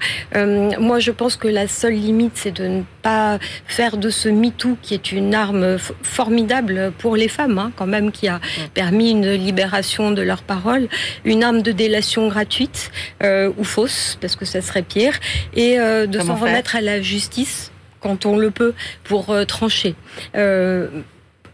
moi, 0.80 0.99
je 0.99 1.12
pense 1.12 1.36
que 1.36 1.49
la 1.49 1.68
seule 1.68 1.95
limite, 1.95 2.32
c'est 2.36 2.53
de 2.53 2.66
ne 2.66 2.84
pas 3.01 3.39
faire 3.66 3.97
de 3.97 4.10
ce 4.10 4.30
MeToo, 4.30 4.78
qui 4.82 4.93
est 4.93 5.12
une 5.12 5.36
arme 5.36 5.78
formidable 6.01 6.93
pour 6.97 7.18
les 7.18 7.28
femmes, 7.28 7.58
hein, 7.60 7.74
quand 7.76 7.88
même, 7.88 8.14
qui 8.14 8.30
a 8.30 8.39
permis 8.74 9.12
une 9.12 9.32
libération 9.32 10.12
de 10.12 10.22
leurs 10.22 10.43
paroles, 10.43 10.88
une 11.26 11.43
arme 11.43 11.62
de 11.62 11.74
délation 11.74 12.30
gratuite 12.30 12.89
ou 13.22 13.64
fausse, 13.66 14.18
parce 14.22 14.38
que 14.38 14.45
ça 14.45 14.62
serait 14.62 14.84
pire, 14.84 15.20
et 15.53 15.78
de 15.78 16.20
s'en 16.22 16.36
remettre 16.36 16.78
à 16.78 16.82
la 16.82 17.01
justice 17.01 17.72
quand 18.00 18.26
on 18.26 18.38
le 18.38 18.52
peut 18.52 18.74
pour 19.04 19.30
euh, 19.30 19.46
trancher. 19.46 19.96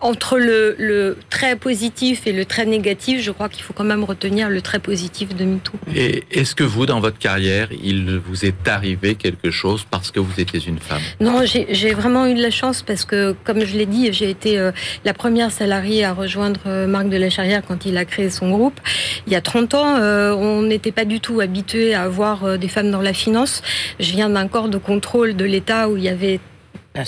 Euh, 0.02 0.08
entre 0.12 0.38
le, 0.38 1.18
très 1.30 1.56
positif 1.56 2.28
et 2.28 2.34
le 2.34 2.46
très 2.46 2.66
négatif, 2.66 3.22
je 3.22 3.32
crois 3.32 3.50
qu'il 3.50 3.64
faut 3.64 3.74
quand 3.74 3.84
même 3.86 4.04
retenir 4.04 4.50
le 4.50 4.62
très 4.62 4.80
positif 4.80 5.36
de 5.36 5.46
MeToo. 5.46 5.74
Et 5.96 6.24
est-ce 6.32 6.54
que 6.54 6.64
vous, 6.64 6.86
dans 6.86 7.00
votre 7.00 7.18
carrière, 7.18 7.70
il 7.72 8.20
vous 8.20 8.46
est 8.46 8.68
arrivé 8.68 9.16
quelque 9.16 9.52
chose 9.52 9.86
parce 9.90 10.12
que 10.12 10.20
vous 10.20 10.40
étiez 10.40 10.60
une 10.68 10.80
femme? 10.80 11.02
Non, 11.20 11.44
j'ai 11.46 11.94
vraiment 11.94 12.28
eu 12.28 12.34
de 12.34 12.42
la 12.42 12.52
chance 12.52 12.84
parce 12.84 13.06
que, 13.06 13.36
comme 13.44 13.64
je 13.64 13.78
l'ai 13.78 13.86
dit, 13.86 14.12
j'ai 14.12 14.30
été 14.30 14.60
euh, 14.60 14.72
la 15.06 15.14
première 15.14 15.52
salariée 15.52 16.04
à 16.04 16.14
rejoindre 16.14 16.86
Marc 16.88 17.10
de 17.10 17.18
la 17.18 17.30
Charrière 17.30 17.62
quand 17.66 17.86
il 17.86 17.98
a 17.98 18.06
créé 18.06 18.30
son 18.30 18.50
groupe. 18.52 18.80
Il 19.28 19.34
y 19.34 19.36
a 19.36 19.42
30 19.42 19.74
ans, 19.76 19.96
on 19.98 20.62
n'était 20.64 20.92
pas 20.92 21.06
du 21.06 21.20
tout 21.20 21.40
habitué 21.40 21.94
à 21.94 22.04
avoir 22.04 22.58
des 22.58 22.68
femmes 22.68 22.92
dans 22.92 23.02
la 23.02 23.14
finance. 23.14 23.62
Je 24.00 24.12
viens 24.12 24.30
d'un 24.30 24.48
corps 24.48 24.70
de 24.70 24.78
contrôle 24.78 25.36
de 25.36 25.46
l'État 25.46 25.90
où 25.90 25.98
il 25.98 26.04
y 26.04 26.10
avait 26.10 26.40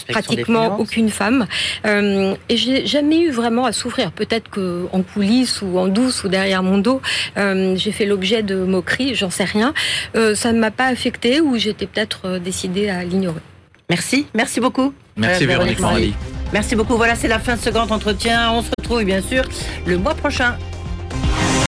pratiquement 0.08 0.80
aucune 0.80 1.10
femme. 1.10 1.48
Euh, 1.86 2.36
et 2.50 2.58
j'ai 2.58 2.86
jamais 2.86 3.20
eu 3.20 3.32
vraiment 3.32 3.66
à 3.66 3.72
souffrir. 3.72 4.12
Peut-être 4.12 4.50
que 4.50 4.88
en 4.92 5.02
coulisses 5.02 5.62
ou 5.62 5.78
en 5.78 5.88
douce 5.88 6.24
ou 6.24 6.30
derrière 6.30 6.64
mon 6.64 6.78
dos, 6.78 7.02
euh, 7.38 7.76
j'ai 7.76 7.92
fait 7.92 8.06
l'objet 8.06 8.44
de 8.44 8.56
moqueries, 8.56 9.16
j'en 9.16 9.30
sais 9.30 9.44
rien. 9.44 9.74
Euh, 10.16 10.36
ça 10.36 10.52
ne 10.54 10.60
m'a 10.60 10.72
pas 10.72 10.88
affecté 10.88 11.42
ou 11.42 11.58
j'étais 11.58 11.88
peut-être 11.88 12.40
décidée 12.40 12.90
à 12.90 13.04
l'ignorer. 13.04 13.42
Merci, 13.90 14.28
merci 14.34 14.60
beaucoup. 14.60 14.94
Merci 15.18 15.46
Véronique 15.46 15.80
Morali. 15.80 16.14
Merci 16.52 16.76
beaucoup. 16.76 16.96
Voilà, 16.96 17.16
c'est 17.16 17.28
la 17.28 17.40
fin 17.40 17.56
de 17.56 17.62
ce 17.62 17.70
grand 17.70 17.92
entretien. 17.92 18.52
On 18.52 18.62
se 18.62 18.70
retrouve 18.78 19.04
bien 19.04 19.22
sûr 19.22 19.44
le 19.86 19.98
mois 19.98 20.16
prochain. 20.16 20.58